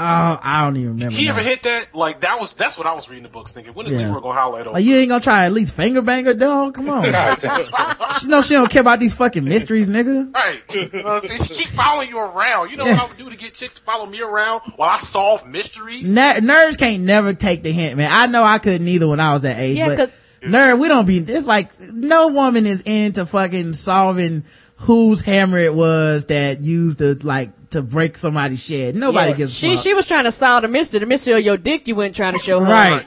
[0.01, 1.17] Oh, I don't even remember.
[1.17, 1.33] He now.
[1.33, 1.95] ever hit that?
[1.95, 3.75] Like that was that's what I was reading the books thinking.
[3.75, 4.07] When is Yeah.
[4.09, 6.75] Leroy gonna holler at Like, you ain't gonna try at least finger banger, dog?
[6.75, 7.11] Come on.
[7.11, 7.39] God
[8.21, 10.33] she know she don't care about these fucking mysteries, nigga.
[10.33, 10.95] Right.
[11.05, 12.71] Uh, see, she keeps following you around.
[12.71, 14.99] You know what I would do to get chicks to follow me around while I
[14.99, 16.15] solve mysteries?
[16.15, 18.11] Ner- nerds can't never take the hint, man.
[18.13, 20.13] I know I couldn't either when I was that age, Yeah, but 'cause-
[20.43, 24.45] nerd, we don't be, it's like, no woman is into fucking solving
[24.77, 28.97] whose hammer it was that used the like, to break somebody's shed.
[28.97, 29.37] Nobody Yeah.
[29.37, 29.85] gives She fuck.
[29.85, 31.87] she was trying to solve the mystery, the mystery of your dick.
[31.87, 32.71] You weren't trying to show her.
[32.73, 33.07] Right.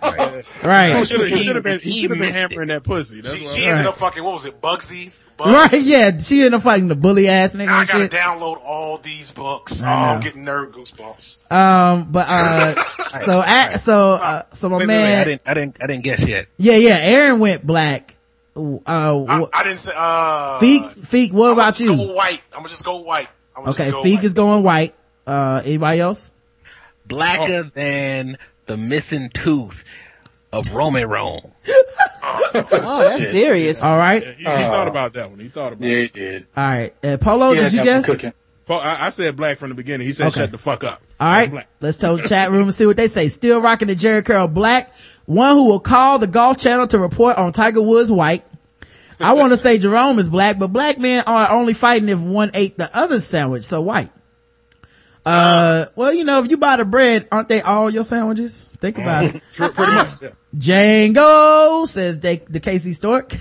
[0.64, 0.98] Right.
[0.98, 3.22] he should have been He he should have been missed hammering that pussy.
[3.22, 3.94] That's She, she I'm- ended Right.
[3.94, 5.12] up fucking, what was it, Bugsy?
[5.38, 5.52] Bugs?
[5.74, 6.18] Right, yeah.
[6.20, 8.12] She ended up fighting the bully ass nigga I and gotta shit.
[8.12, 9.82] download all these books.
[9.82, 9.96] Oh, I know.
[10.14, 11.52] I'm getting nerd goosebumps.
[11.52, 12.74] Um, but, uh,
[13.18, 15.88] so, at, so, uh, so my Wait, wait, wait, I man, didn't, I didn't, I
[15.88, 16.46] didn't guess yet.
[16.58, 18.16] yeah, yeah, Aaron went black.
[18.56, 20.60] Uh, I, wh- I didn't say, uh.
[20.60, 21.96] Feek, Feek, what I'ma about just you?
[21.96, 22.42] go white.
[22.52, 23.30] I'm gonna just go white.
[23.56, 24.24] I'ma Okay, go Feek white.
[24.24, 24.96] is going white.
[25.28, 26.34] Uh, anybody else?
[27.06, 28.38] Blacker than
[28.68, 29.84] the missing tooth
[30.52, 31.52] of Roman Rome.
[32.24, 33.84] Oh, that's serious.
[33.84, 34.22] All right.
[34.24, 35.40] He, he thought about that one.
[35.40, 36.02] He thought about Yeah, it.
[36.02, 36.48] he did.
[36.56, 36.94] All right.
[37.04, 38.06] Uh, Polo, Yeah, did you got guess?
[38.06, 38.34] some cooking.
[38.66, 40.06] Paul, I, I said black from the beginning.
[40.06, 40.42] He said Okay.
[40.42, 41.02] shut the fuck up.
[41.20, 41.52] All right.
[41.80, 43.28] Let's tell the chat room and see what they say.
[43.30, 44.94] Still rocking the Jheri curl black.
[45.26, 48.44] One who will call the golf channel to report on Tiger Woods white.
[49.24, 52.52] I want to say Jerome is black, but black men are only fighting if one
[52.54, 54.12] ate the other sandwich, so white.
[55.26, 58.68] Uh, well, you know, if you buy the bread, aren't they all your sandwiches?
[58.78, 59.44] Think about it.
[59.54, 60.22] Pre- Pretty much.
[60.22, 60.30] Yeah.
[60.56, 63.36] Django says they, the Casey Stork.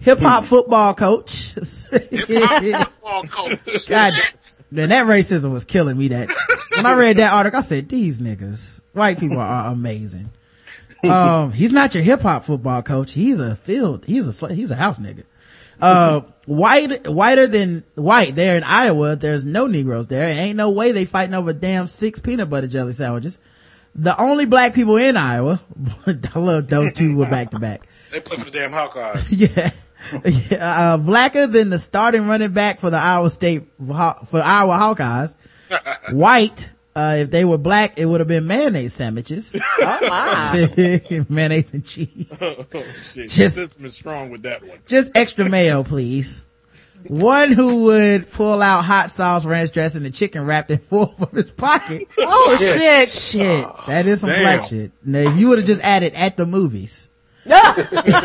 [0.00, 1.54] Hip hop football coach.
[1.54, 3.88] Hip-hop Football coach.
[3.88, 4.12] God,
[4.70, 6.08] man, that racism was killing me.
[6.08, 6.28] That
[6.76, 10.28] when I read that article, I said, "These niggas, white people are amazing."
[11.10, 13.12] Um, he's not your hip hop football coach.
[13.12, 14.04] He's a field.
[14.06, 15.24] He's a he's a house nigga.
[15.80, 18.34] Uh, white, whiter than white.
[18.34, 20.28] There in Iowa, there's no Negroes there.
[20.28, 23.40] Ain't no way they fighting over damn six peanut butter jelly sandwiches.
[23.96, 25.60] The only black people in Iowa,
[26.06, 27.86] I love those two were back to back.
[28.10, 29.30] They play for the damn Hawkeyes.
[29.30, 29.70] Yeah.
[30.50, 30.92] yeah.
[30.94, 35.34] Uh, blacker than the starting running back for the Iowa State, for Iowa Hawkeyes.
[36.12, 39.54] White, uh, if they were black, it would have been mayonnaise sandwiches.
[39.80, 41.24] Oh my.
[41.28, 42.26] mayonnaise and cheese.
[42.40, 42.64] Oh,
[43.12, 43.28] shit.
[43.28, 44.78] Just- System strong with that one.
[44.86, 46.44] Just extra mayo, please.
[47.06, 51.28] One who would pull out hot sauce, ranch dressing, and chicken wrapped in foil from
[51.36, 52.04] his pocket.
[52.18, 53.08] Oh shit.
[53.10, 53.66] Shit.
[53.86, 54.40] That is some Damn.
[54.42, 54.90] black shit.
[55.04, 57.10] Now, if you would have just added at the movies.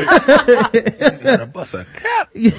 [0.09, 2.29] Gotta bust a cap.
[2.33, 2.51] you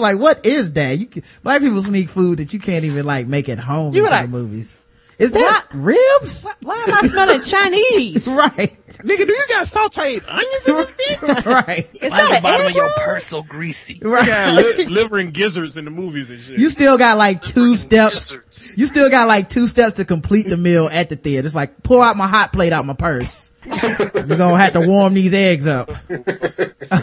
[0.00, 0.98] like, what is that?
[0.98, 4.00] You can, black people sneak food that you can't even like make at home You
[4.02, 4.84] into like, the movies.
[5.18, 6.46] Is that ribs?
[6.60, 8.28] Why am I smelling Chinese?
[8.36, 8.76] right.
[8.88, 10.90] Nigga, do you got sauteed onions in this
[11.40, 11.46] bitch?
[11.46, 11.88] right.
[11.94, 13.98] Is Why is that the an bottom of your purse so greasy?
[14.06, 14.26] Right.
[14.28, 16.58] Yeah, li- liver and gizzards in the movies and shit.
[16.58, 18.30] You still got like two steps.
[18.30, 18.74] Wizards.
[18.76, 21.46] You still got like two steps to complete the meal at the theater.
[21.46, 23.50] It's like, pull out my hot plate out my purse.
[23.64, 25.90] You're gonna have to warm these eggs up.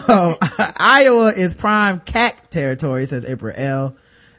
[0.08, 0.36] Um,
[0.78, 3.96] Iowa is prime CAC territory, says April L.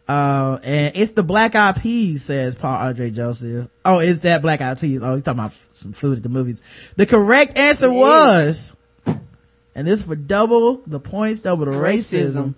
[0.07, 3.69] Uh, and it's the Black Eyed Peas, says Paul Andre Joseph.
[3.83, 5.01] Oh, is that Black Eyed Peas?
[5.01, 6.93] Oh, he's talking about f- some food at the movies.
[6.95, 8.73] The correct answer was,
[9.07, 12.53] and this for double the points, double the racism.
[12.53, 12.55] Racism.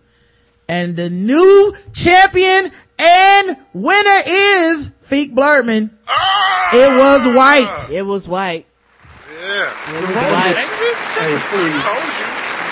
[0.69, 5.91] And the new champion and winner is Feek Blurtman.
[6.05, 6.69] Ah!
[6.73, 7.87] It was white.
[7.97, 8.65] It was white.
[9.29, 9.95] Yeah.
[9.95, 10.55] It was white.
[10.57, 12.27] Hey, please, Told you.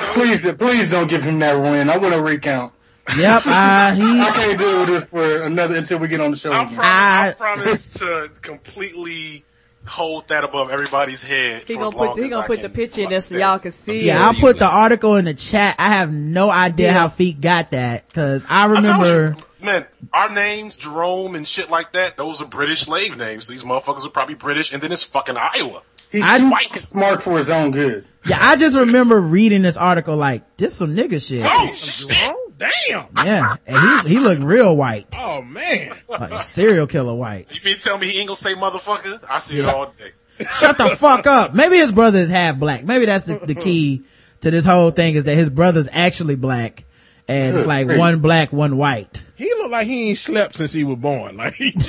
[0.05, 1.89] Told please, please don't give him that win.
[1.89, 2.73] I want to recount.
[3.17, 6.51] Yep, uh, I can't deal with this for another until we get on the show.
[6.51, 6.75] I again.
[6.75, 9.45] promise, I- I promise to completely
[9.87, 11.63] hold that above everybody's head.
[11.67, 13.19] He gonna as long put he as gonna I put the can picture in there
[13.21, 14.23] so y'all can see yeah, it.
[14.23, 15.75] I'll put the article in the chat.
[15.77, 16.93] I have no idea Yeah.
[16.93, 19.35] how Feek got that because I I remember.
[19.37, 23.47] you, man, our names, Jerome and shit like that, those are British slave names.
[23.47, 25.83] These motherfuckers are probably British, and then it's fucking Iowa.
[26.11, 28.05] He's I- too smart for his own good.
[28.27, 31.43] Yeah, I just remember reading this article like this some nigga shit.
[31.45, 32.35] Oh shit!
[32.57, 33.05] Damn.
[33.23, 35.91] Yeah, and he he looked real white, Oh, man.
[36.09, 37.47] like serial killer white.
[37.53, 39.23] You mean tell me he ain't gonna say motherfucker?
[39.29, 40.45] I see it all day.
[40.57, 41.53] Shut the fuck up.
[41.53, 42.83] Maybe his brother is half black.
[42.83, 44.03] Maybe that's the, the key
[44.41, 46.85] to this whole thing is that his brother's actually black,
[47.27, 49.23] and it's like one black, one white.
[49.35, 51.37] He looked like he ain't slept since he was born.
[51.37, 51.87] Like, he just,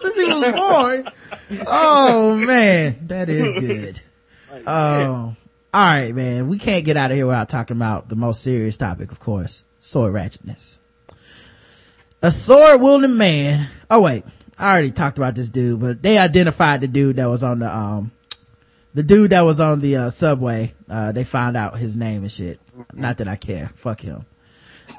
[0.00, 1.08] Since he was born.
[1.66, 4.00] Oh man, that is good.
[4.66, 5.36] Oh,
[5.74, 6.48] all right, man.
[6.48, 9.64] We can't get out of here without talking about the most serious topic, of course,
[9.80, 10.78] sword ratchetness.
[12.22, 13.68] A sword wielding man.
[13.90, 14.24] Oh wait,
[14.58, 17.74] I already talked about this dude, but they identified the dude that was on the
[17.74, 18.10] um,
[18.94, 20.74] the dude that was on the uh, subway.
[20.88, 22.58] Uh, they found out his name and shit.
[22.92, 23.70] Not that I care.
[23.74, 24.24] Fuck him.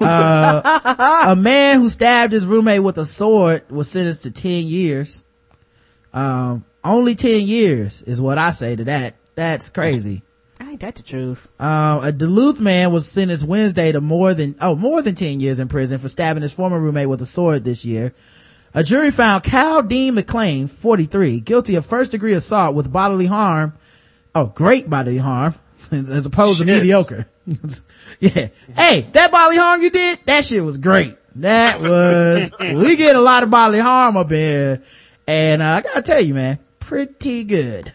[0.00, 5.22] Uh, a man who stabbed his roommate with a sword was sentenced to 10 years.
[6.14, 9.14] Um, only 10 years is what I say to that.
[9.40, 10.20] That's crazy.
[10.60, 11.48] I ain't that the truth?
[11.58, 15.58] Uh, a Duluth man was sentenced Wednesday to more than, oh, more than 10 years
[15.58, 18.12] in prison for stabbing his former roommate with a sword this year.
[18.74, 23.72] A jury found Cal Dean McLean, 43, guilty of first degree assault with bodily harm.
[24.34, 25.54] Oh, great bodily harm,
[25.90, 27.26] as opposed to mediocre.
[28.20, 28.48] yeah.
[28.76, 31.16] Hey, that bodily harm you did, that shit was great.
[31.36, 34.82] That was, we get a lot of bodily harm up here.
[35.26, 37.94] And uh, I gotta tell you, man, pretty good.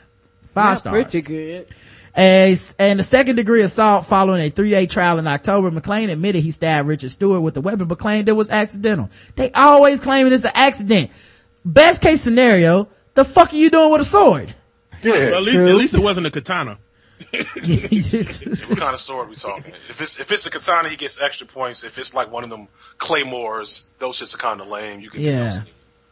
[0.55, 1.03] Five Not stars.
[1.03, 1.67] Pretty good.
[2.15, 6.41] As, and the second degree assault following a three day trial in October, McLean admitted
[6.41, 9.09] he stabbed Richard Stewart with a weapon, but claimed it was accidental.
[9.35, 11.11] They always claim it's an accident.
[11.65, 14.53] Best case scenario, the fuck are you doing with a sword?
[15.03, 15.11] Yeah.
[15.11, 16.79] Well, at least, at least it wasn't a katana.
[17.35, 19.73] What kind of sword we talking?
[19.89, 21.83] If it's if it's a katana, he gets extra points.
[21.83, 25.01] If it's like one of them claymores, those shits are kind of lame.
[25.01, 25.61] You can yeah.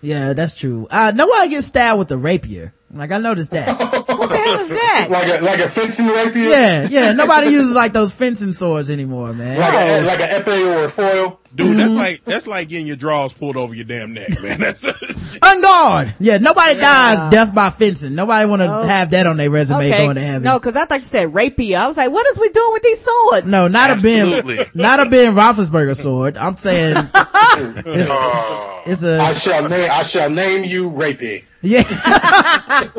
[0.01, 0.85] Yeah, that's true.
[0.91, 2.73] Uh, nobody gets stabbed with a rapier.
[2.91, 3.67] Like I noticed that.
[4.45, 5.07] What hell is that?
[5.09, 6.49] Like a like a fencing rapier.
[6.49, 7.13] yeah, yeah.
[7.13, 9.59] Nobody uses like those fencing swords anymore, man.
[9.59, 11.39] Like a like an epee or a foil.
[11.55, 14.59] Dude, that's like that's like getting your drawers pulled over your damn neck, man.
[14.59, 16.15] That's On guard.
[16.19, 18.15] Yeah, nobody dies death by fencing.
[18.15, 18.81] Nobody want to Oh.
[18.83, 19.97] have that on their resume Okay.
[20.03, 20.41] going to heaven.
[20.43, 21.77] No, because I thought you said rapier.
[21.77, 23.51] I was like, what is we doing with these swords?
[23.51, 24.55] No, not Absolutely.
[24.57, 26.37] a Ben, not a Ben Roethlisberger sword.
[26.37, 31.41] I'm saying it's, Uh, it's I a shall name I shall name you rapier.
[31.61, 31.83] yeah,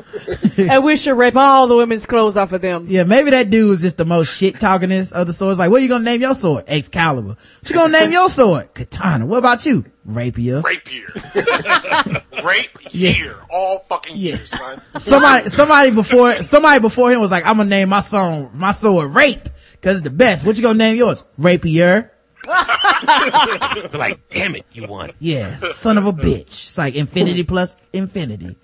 [0.58, 2.86] and we should rip all the women's clothes off of them.
[2.88, 3.04] yeah.
[3.04, 5.58] Maybe that dude was just the most shit talkingest of the swords.
[5.58, 6.64] Like, what are you gonna name your sword?
[6.66, 7.30] Excalibur.
[7.30, 8.72] What you gonna name your sword?
[8.74, 9.26] Katana.
[9.26, 9.84] What about you?
[10.04, 10.60] Rapier.
[10.60, 11.08] rapier,
[12.44, 14.36] rape year, all fucking Yeah.
[14.36, 14.78] years, son.
[15.00, 19.12] Somebody, somebody before, somebody before him was like, I'm gonna name my song, my sword
[19.14, 19.44] Rape,
[19.80, 20.44] cause it's the best.
[20.44, 21.24] What you gonna name yours?
[21.38, 22.10] Rapier.
[22.46, 25.10] like, damn it, you won.
[25.18, 26.48] Yeah, son of a bitch.
[26.48, 28.58] It's like infinity plus infinity.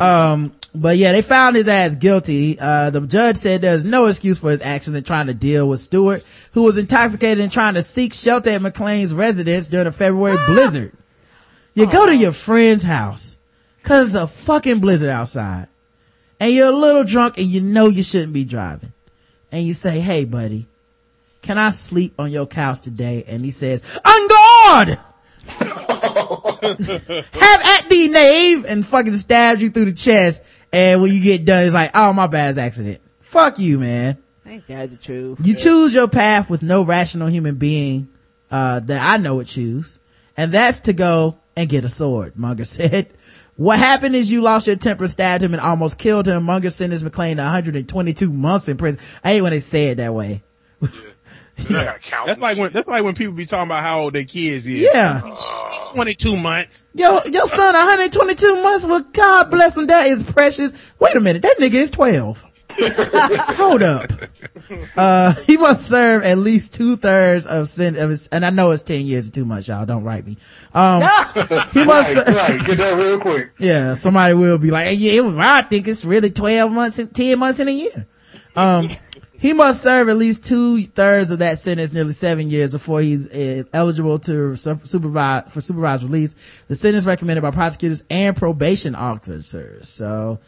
[0.00, 2.58] Um, but yeah, they found his ass guilty.
[2.58, 5.80] Uh, the judge said there's no excuse for his actions in trying to deal with
[5.80, 10.38] Stewart, who was intoxicated and trying to seek shelter at McLean's residence during a February
[10.46, 10.92] blizzard.
[11.74, 13.36] You go to your friend's house,
[13.82, 15.68] cause it's a fucking blizzard outside,
[16.40, 18.92] and you're a little drunk and you know you shouldn't be driving.
[19.50, 20.66] And you say, hey buddy,
[21.42, 23.24] can I sleep on your couch today?
[23.26, 24.98] And he says, on guard!
[26.62, 30.44] Have at thee, knave, and fucking stabs you through the chest.
[30.72, 33.00] And when you get done, it's like, oh, my bad, accident.
[33.20, 34.18] Fuck you, man.
[34.46, 35.38] Ain't that the truth?
[35.44, 38.08] You choose your path with no rational human being,
[38.50, 39.98] uh, that I know would choose.
[40.36, 43.08] And that's to go and get a sword, Munger said.
[43.56, 46.44] What happened is you lost your temper, stabbed him, and almost killed him.
[46.44, 49.00] Munger sentenced McLean to 122 months in prison.
[49.22, 50.42] I hate when they say it that way.
[51.58, 54.66] I that's like when that's like when people be talking about how old their kids
[54.66, 54.88] is.
[54.92, 55.20] Yeah.
[55.94, 56.86] twenty two months.
[56.94, 59.86] Yo, your son 122 months, well, God bless him.
[59.86, 60.92] That is precious.
[60.98, 61.42] Wait a minute.
[61.42, 62.46] That nigga is 12.
[62.78, 64.10] Hold up.
[64.96, 68.70] Uh, he must serve at least two thirds of sin of his, and I know
[68.70, 69.84] it's 10 years is too much, y'all.
[69.84, 70.38] Don't write me.
[70.72, 71.02] Um,
[71.72, 72.64] he must, Right, ser- right.
[72.66, 73.52] Get that real quick.
[73.58, 76.98] yeah, somebody will be like, hey, yeah, it was, I think it's really 12 months
[76.98, 78.06] and 10 months in a year.
[78.56, 78.88] Um,
[79.42, 83.28] he must serve at least two thirds of that sentence, nearly seven years before he's
[83.28, 86.62] uh, eligible to supervise, for supervised release.
[86.68, 89.88] The sentence recommended by prosecutors and probation officers.
[89.88, 90.38] So,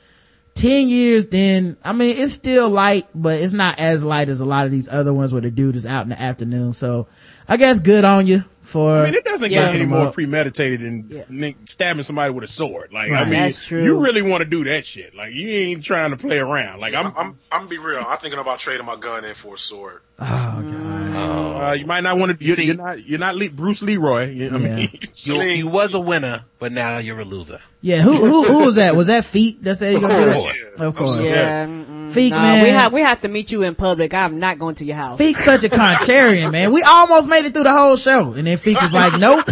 [0.54, 4.44] 10 years then, I mean, it's still light, but it's not as light as a
[4.44, 6.72] lot of these other ones where the dude is out in the afternoon.
[6.72, 7.08] So,
[7.48, 9.66] I guess good on you for, I mean, it doesn't Yeah.
[9.66, 11.50] get any more premeditated than Yeah.
[11.66, 12.92] stabbing somebody with a sword.
[12.92, 13.84] Like, I mean, That's true.
[13.84, 15.14] you really want to do that shit.
[15.14, 16.80] Like, you ain't trying to play around.
[16.80, 18.04] Like, I'm, I'm, I'm, I'm gonna be real.
[18.06, 20.00] I'm thinking about trading my gun in for a sword.
[20.16, 21.70] Oh god.
[21.70, 22.44] uh, you might not want to.
[22.44, 23.04] You're, See- you're not.
[23.04, 24.30] You're not Le- Bruce Leroy.
[24.30, 24.76] You know what I Yeah.
[24.76, 27.58] mean, You, you was a winner, but now you're a loser.
[27.80, 28.94] Yeah, who, who, who was that?
[28.96, 30.70] Was that Feek that said he gonna do course.
[30.76, 30.84] that?
[30.84, 31.20] Of course.
[31.20, 31.66] Yeah.
[31.66, 32.62] Feek, Nah, man.
[32.62, 34.14] We have we have to meet you in public.
[34.14, 35.18] I'm not going to your house.
[35.18, 36.70] Feek such a contrarian, man.
[36.72, 38.34] We almost made it through the whole show.
[38.34, 39.44] And then Feek was like, nope,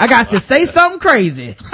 [0.00, 1.54] I got to say something crazy.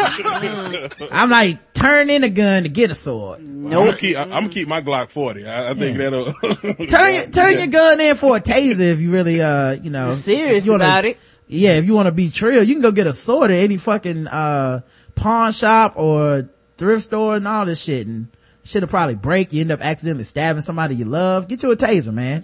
[1.13, 3.41] I'm like, turn in a gun to get a sword.
[3.73, 4.17] I'm gonna keep.
[4.19, 5.47] I'm gonna keep my Glock 40.
[5.47, 6.33] I, I think that'll.
[6.87, 10.07] Turn your, turn your gun in for a taser if you really, uh, you know.
[10.07, 11.19] You're serious you wanna- about it.
[11.47, 13.77] Yeah, if you want to be trill, you can go get a sword at any
[13.77, 14.81] fucking, uh,
[15.15, 18.07] pawn shop or thrift store and all this shit.
[18.07, 18.29] And
[18.65, 19.53] shit'll probably break.
[19.53, 21.47] You end up accidentally stabbing somebody you love.
[21.47, 22.43] Get you a taser, man.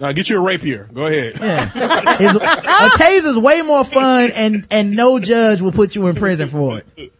[0.00, 0.88] now get you a rapier.
[0.92, 1.34] Go ahead.
[1.40, 1.70] Yeah.
[2.20, 6.48] It's, a taser's way more fun and, and no judge will put you in prison
[6.48, 7.12] for it.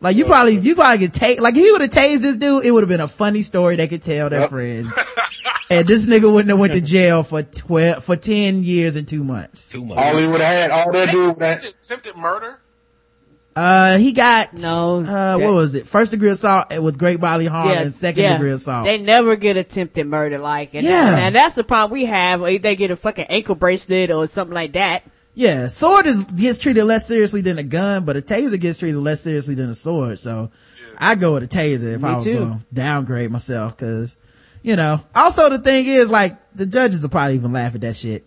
[0.00, 2.64] Like you probably, you probably could take, like if he would have tased this dude,
[2.64, 4.92] it would have been a funny story they could tell their friends.
[5.70, 9.24] and this nigga wouldn't have went to jail for twelve for ten years and two
[9.24, 9.70] months.
[9.70, 9.98] Too much.
[9.98, 12.58] All he would have had, all that dude would have Attempted, attempted murder.
[13.56, 15.86] Uh, he got No, Uh, that- what was it?
[15.86, 18.32] First degree assault with great bodily harm and second yeah.
[18.32, 18.84] degree assault.
[18.84, 21.18] They never get attempted murder like, and, Yeah.
[21.18, 22.40] and that's the problem we have.
[22.40, 25.04] They get a fucking ankle bracelet or something like that.
[25.36, 29.00] Yeah, sword is gets treated less seriously than a gun, but a taser gets treated
[29.00, 30.18] less seriously than a sword.
[30.20, 30.50] So
[30.98, 32.38] I go with a taser if Me I was too.
[32.38, 34.16] going to downgrade myself, because
[34.62, 35.00] you know.
[35.14, 38.24] Also, the thing is, like, the judges will probably even laugh at that shit.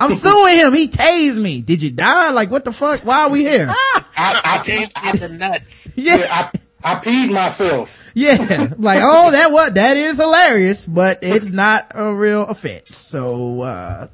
[0.00, 0.72] I'm suing him.
[0.74, 1.60] He tased me.
[1.60, 2.30] Did you die?
[2.30, 3.00] Like, what the fuck?
[3.00, 3.66] Why are we here?
[3.70, 5.88] I, I, James I, get the nuts.
[5.96, 6.50] yeah, yeah,
[6.84, 8.12] I, I peed myself.
[8.14, 8.72] yeah.
[8.78, 9.74] Like, oh, that what?
[9.74, 12.96] That is hilarious, but it's not a real offense.
[12.96, 14.06] So, uh,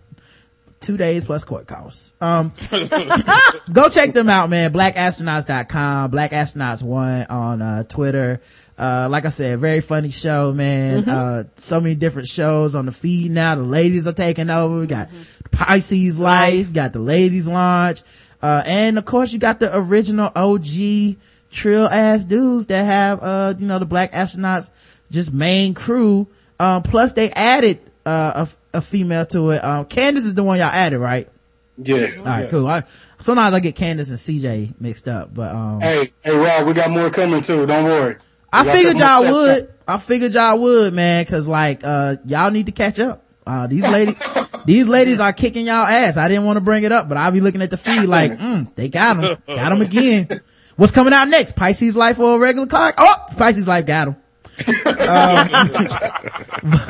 [0.85, 2.15] two days plus court costs.
[2.20, 2.52] Um,
[3.73, 4.73] go check them out, man.
[4.73, 8.40] Blackastronauts.com, Black Astronauts One on, uh, Twitter.
[8.77, 11.09] Uh, like I said, very funny show, man.
[11.09, 13.55] Uh, so many different shows on the feed now.
[13.55, 14.81] The ladies are taking over.
[14.81, 15.09] We got
[15.51, 18.02] Pisces Life, got the ladies launch.
[18.43, 21.16] Uh, and of course you got the original OG
[21.51, 24.70] trill ass dudes that have, uh, you know, the black astronauts
[25.11, 26.27] just main crew.
[26.59, 29.64] Um, plus they added, uh, a, a female to it.
[29.64, 31.28] Um, Candace is the one y'all added, right?
[31.76, 32.09] Yeah.
[32.18, 32.66] All right, cool.
[32.66, 32.85] I,
[33.18, 36.90] sometimes I get Candace and CJ mixed up, but, um, Hey, hey, Rod, we got
[36.90, 37.66] more coming too.
[37.66, 38.16] Don't worry.
[38.52, 39.74] I We got figured y'all more stuff would.
[39.89, 43.22] I figured y'all would, man, cause like, uh, y'all need to catch up.
[43.47, 44.14] Uh, these ladies,
[44.64, 46.16] these ladies are kicking y'all ass.
[46.16, 48.32] I didn't want to bring it up, but I'll be looking at the feed like,
[48.39, 49.43] mm, they got them.
[49.47, 50.28] Got them again.
[50.76, 51.55] What's coming out next?
[51.55, 52.94] Pisces Life or a regular card?
[52.98, 54.16] Oh, Pisces Life got them.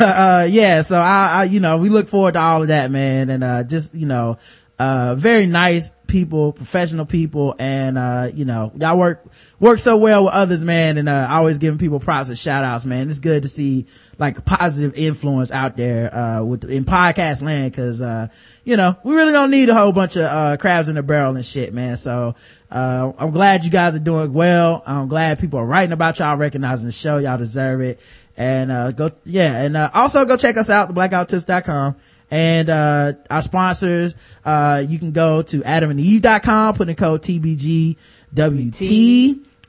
[0.00, 3.30] uh, yeah, so I, I, you know, we look forward to all of that, man.
[3.30, 4.38] And, uh, just, you know,
[4.78, 7.54] uh, very nice people, professional people.
[7.58, 9.24] And, uh, you know, y'all work,
[9.60, 10.98] work so well with others, man.
[10.98, 13.08] And, uh, always giving people props and shout outs, man.
[13.08, 13.86] It's good to see
[14.18, 17.74] like positive influence out there, uh, with, in podcast land.
[17.74, 18.28] Cause, uh,
[18.64, 21.36] you know, we really don't need a whole bunch of, uh, crabs in the barrel
[21.36, 21.96] and shit, man.
[21.96, 22.34] So,
[22.70, 24.82] uh, I'm glad you guys are doing well.
[24.86, 27.18] I'm glad people are writing about y'all, recognizing the show.
[27.18, 28.00] Y'all deserve it.
[28.36, 29.62] And, uh, go, yeah.
[29.62, 31.96] And, uh, also go check us out, theblackguywhotips.com.
[32.30, 34.14] And, uh, our sponsors,
[34.44, 37.96] uh, you can go to adamandeve.com, put in code TBGWT.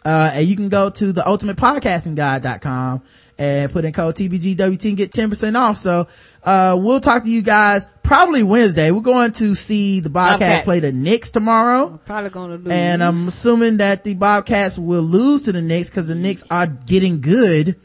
[0.03, 3.02] Uh, and you can go to the ultimatepodcastingguide.com
[3.38, 5.77] and put in code TBGWT and get 10% off.
[5.77, 6.07] So,
[6.44, 8.91] uh, we'll talk to you guys probably Wednesday.
[8.91, 10.64] We're going to see the Bobcats Bobcats.
[10.64, 11.99] play the Knicks tomorrow.
[12.06, 12.72] Probably gonna lose.
[12.72, 16.68] And I'm assuming that the Bobcats will lose to the Knicks because the Knicks are
[16.68, 17.76] getting good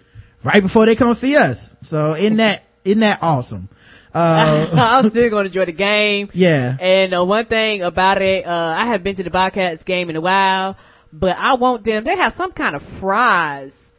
[0.45, 1.75] right before they come see us.
[1.81, 3.71] So isn't that, isn't that awesome?
[4.15, 6.31] Uh, I'm still gonna enjoy the game.
[6.33, 6.77] yeah.
[6.81, 10.17] And uh, one thing about it, uh, I haven't been to the Bobcats game in
[10.17, 10.77] a while,
[11.13, 12.05] but I want them.
[12.05, 13.93] They have some kind of fries.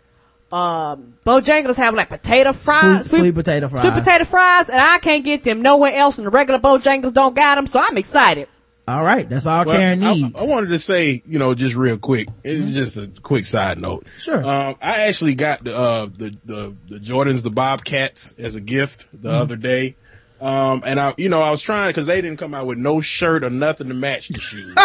[0.51, 3.83] Um, Bojangles have like potato fries, Sweet- sweet potato fries.
[3.83, 6.17] sweet potato fries, and I can't get them nowhere else.
[6.17, 8.47] And the regular Bojangles don't got them, so I'm excited.
[8.87, 9.29] All right.
[9.29, 10.35] That's all Well, Karen I, needs.
[10.35, 12.27] I wanted to say, you know, just real quick.
[12.43, 14.05] It's just a quick side note.
[14.17, 14.43] Sure.
[14.43, 19.07] Um, I actually got the, uh, the, the, the Jordans, the Bobcats as a gift
[19.13, 19.95] the other day.
[20.41, 22.99] Um, and I, you know, I was trying cause they didn't come out with no
[22.99, 24.73] shirt or nothing to match the shoes.
[24.73, 24.79] so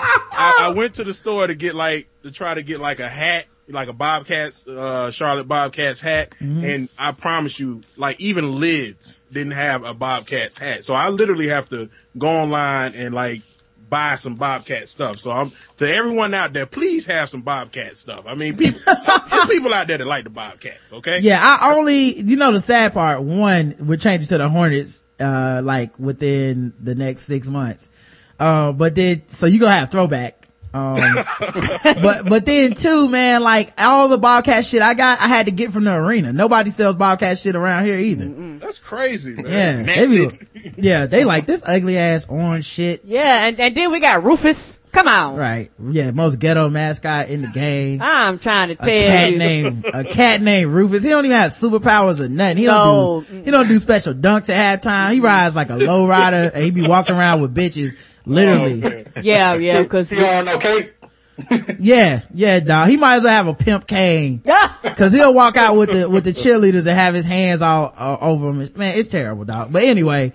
[0.00, 3.08] I, I went to the store to get like, to try to get like a
[3.08, 6.34] hat, like a Bobcats, uh, Charlotte Bobcats hat.
[6.64, 10.84] And I promise you, like even lids didn't have a Bobcats hat.
[10.84, 13.42] So I literally have to go online and like
[13.88, 15.18] buy some Bobcat stuff.
[15.18, 18.24] So I'm to everyone out there, please have some Bobcat stuff.
[18.26, 20.92] I mean, people, some, there's people out there that like the Bobcats.
[20.92, 21.20] Okay.
[21.20, 25.60] Yeah, I only, you know, the sad part, one, we're changing to the Hornets, uh,
[25.64, 27.90] like within the next six months.
[28.38, 30.35] Uh, but then, so you gonna have throwback.
[30.76, 31.24] Um,
[32.02, 35.52] but, but then too, man, like all the Bobcat shit I got, I had to
[35.52, 36.32] get from the arena.
[36.32, 38.26] Nobody sells Bobcat shit around here either.
[38.58, 39.86] That's crazy, man.
[39.86, 39.94] Yeah.
[39.96, 43.02] They be, yeah, they like this ugly ass orange shit.
[43.04, 44.78] Yeah, and, and then we got Rufus.
[44.92, 45.36] Come on.
[45.36, 45.70] Right.
[45.90, 48.00] Yeah, most ghetto mascot in the game.
[48.00, 49.38] I'm trying to a tell cat you.
[49.38, 51.02] named a cat named Rufus.
[51.02, 52.56] He don't even have superpowers or nothing.
[52.56, 53.22] He No.
[53.22, 55.12] don't do he don't do special dunks at halftime.
[55.12, 58.15] He rides like a low rider and he be walking around with bitches.
[58.26, 59.06] Literally.
[59.22, 60.90] yeah, yeah, because He on okay?
[61.78, 62.88] yeah, yeah, dog.
[62.88, 64.42] He might as well have a pimp cane.
[64.96, 68.18] Cause he'll walk out with the, with the cheerleaders and have his hands all, all
[68.32, 68.58] over him.
[68.74, 69.70] Man, it's terrible, dog.
[69.70, 70.32] But anyway,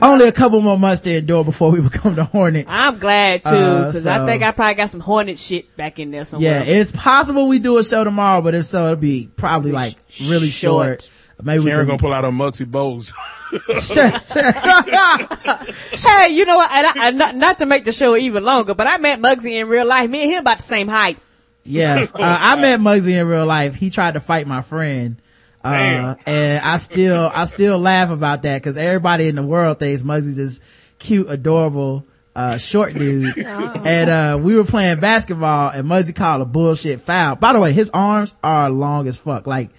[0.00, 2.72] only a couple more months to endure before we become the Hornets.
[2.74, 5.98] I'm glad too, Uh, because so- I think I probably got some Hornet shit back
[5.98, 6.64] in there somewhere.
[6.64, 9.94] Yeah, it's possible we do a show tomorrow, but if so, it'll be probably like
[10.28, 11.02] really short.
[11.02, 11.10] Short.
[11.42, 13.12] Maybe we Karen can gonna pull out her Muggsy Bogues.
[15.92, 16.70] Hey, you know what?
[16.72, 19.60] And I, I, not, not to make the show even longer, but I met Muggsy
[19.60, 20.08] in real life.
[20.08, 21.18] Me and him about the same height.
[21.64, 23.74] Yeah, uh, I met Muggsy in real life.
[23.74, 25.16] He tried to fight my friend,
[25.62, 30.02] Uh, and I still, I still laugh about that because everybody in the world thinks
[30.02, 30.60] Muggsy's this
[30.98, 33.36] cute, adorable, uh, short dude.
[33.36, 37.36] And, uh, we were playing basketball and Muggsy called a bullshit foul.
[37.36, 39.46] By the way, his arms are long as fuck.
[39.46, 39.70] Like,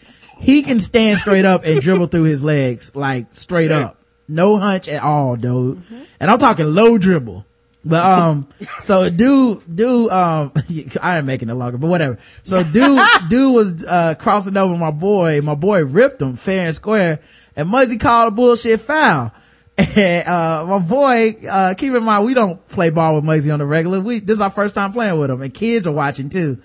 [0.42, 3.98] he can stand straight up and dribble through his legs, like straight up.
[4.28, 5.84] No hunch at all, dude.
[6.20, 7.46] And I'm talking low dribble.
[7.84, 8.48] But um,
[8.80, 10.52] so dude, dude, um,
[11.02, 12.18] I am making it longer, but whatever.
[12.44, 13.00] So dude,
[13.30, 15.42] dude was uh crossing over my boy.
[15.42, 17.20] My boy ripped him fair and square,
[17.56, 19.32] and Muggsy called a bullshit foul.
[19.78, 23.60] And uh, my boy, uh, keep in mind we don't play ball with Muggsy on
[23.60, 24.00] the regular.
[24.00, 26.60] We this is our first time playing with him, and kids are watching too.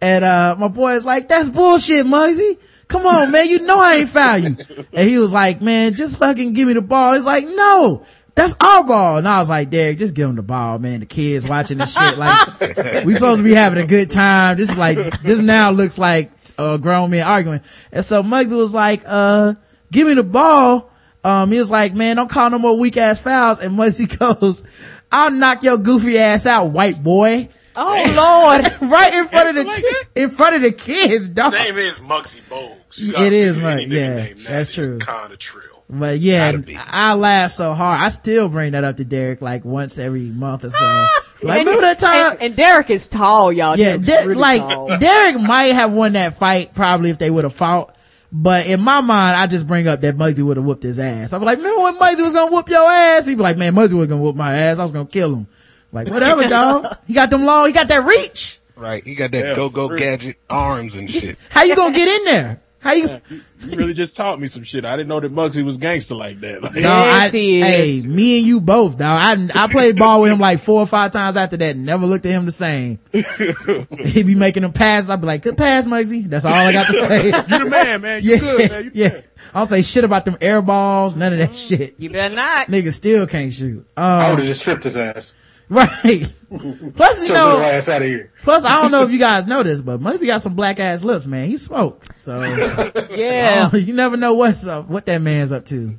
[0.00, 2.86] And uh, my boy is like, "That's bullshit, Muggsy.
[2.86, 3.48] Come on, man.
[3.48, 4.56] You know I ain't foul you."
[4.92, 8.04] And he was like, "Man, just fucking give me the ball." He's like, "No."
[8.38, 9.18] that's our ball.
[9.18, 11.00] And I was like, Derek, just give him the ball, man.
[11.00, 12.16] The kids watching this shit.
[12.16, 14.56] Like, we supposed to be having a good time.
[14.56, 17.60] This is like, this now looks like a grown man arguing.
[17.90, 19.54] And so Muggsy was like, uh,
[19.90, 20.88] give me the ball.
[21.24, 23.58] Um, he was like, man, don't call no more weak ass fouls.
[23.58, 24.64] And Muggsy goes,
[25.10, 27.48] I'll knock your goofy ass out, white boy.
[27.80, 28.90] Oh Lord.
[28.90, 31.52] right in front of the, ki- in front of the kids, dog.
[31.54, 32.98] His name is Muggsy Bogues.
[32.98, 33.86] It is, It gotta is figure Muggsy, any
[34.34, 34.98] nigga yeah, that's true.
[34.98, 35.62] Kinda true.
[35.90, 36.52] But yeah,
[36.88, 38.00] I laugh so hard.
[38.02, 41.06] I still bring that up to Derek like once every month or so.
[41.42, 42.32] like, And- remember that time?
[42.32, 43.78] And, and Derek is tall, y'all.
[43.78, 44.88] yeah, Derek's Der- really like tall.
[44.98, 47.94] Derek might have won that fight probably if they would have fought.
[48.30, 51.32] But in my mind, I just bring up that Muggsy would have whooped his ass.
[51.32, 53.24] I'm like, remember when Muggsy was gonna whoop your ass?
[53.26, 54.78] He'd be like, man, Muggsy was gonna whoop my ass.
[54.78, 55.46] I was gonna kill him.
[55.92, 56.96] Like, whatever, dog.
[57.06, 58.60] He got them long, he got that reach.
[58.76, 59.02] Right.
[59.04, 61.36] He got that Yeah, go go gadget arms and shit.
[61.50, 62.60] How you gonna get in there?
[62.80, 63.20] How you?
[63.58, 64.84] You really just taught me some shit.
[64.84, 66.62] I didn't know that Muggsy was gangster like that.
[66.62, 67.66] Like, No, Yes, I, he is.
[67.66, 69.20] Hey, me and you both, dog.
[69.52, 72.06] I, I played ball with him like four or five times after that and never
[72.06, 73.00] looked at him the same.
[73.12, 75.10] He'd be making them pass.
[75.10, 76.28] I'd be like, good pass, Muggsy.
[76.30, 77.24] That's all I got to say.
[77.26, 78.22] you the man, man.
[78.22, 78.84] You yeah, good, man.
[78.84, 79.08] You yeah.
[79.08, 79.22] man.
[79.54, 81.96] I don't say shit about them air balls, none of that shit.
[81.98, 82.68] You better not.
[82.68, 83.84] Nigga still can't shoot.
[83.96, 85.34] I would Um, have just tripped his ass.
[85.70, 86.26] right.
[86.48, 88.32] Plus, you Took your know, ass out of here.
[88.42, 91.04] plus I don't know if you guys know this, but Muggsy got some black ass
[91.04, 91.46] lips, man.
[91.48, 92.18] He smoked.
[92.18, 92.42] So,
[93.10, 93.70] Yeah.
[93.74, 95.98] You never know what's up, what that man's up to.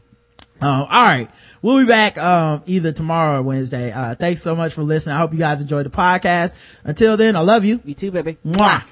[0.61, 1.29] Um, all right.
[1.61, 3.91] We'll be back, um, either tomorrow or Wednesday.
[3.91, 5.15] Uh, thanks so much for listening.
[5.15, 6.53] I hope you guys enjoyed the podcast.
[6.83, 7.79] Until then, I love you.
[7.85, 8.37] You too, baby.
[8.45, 8.83] Mwah.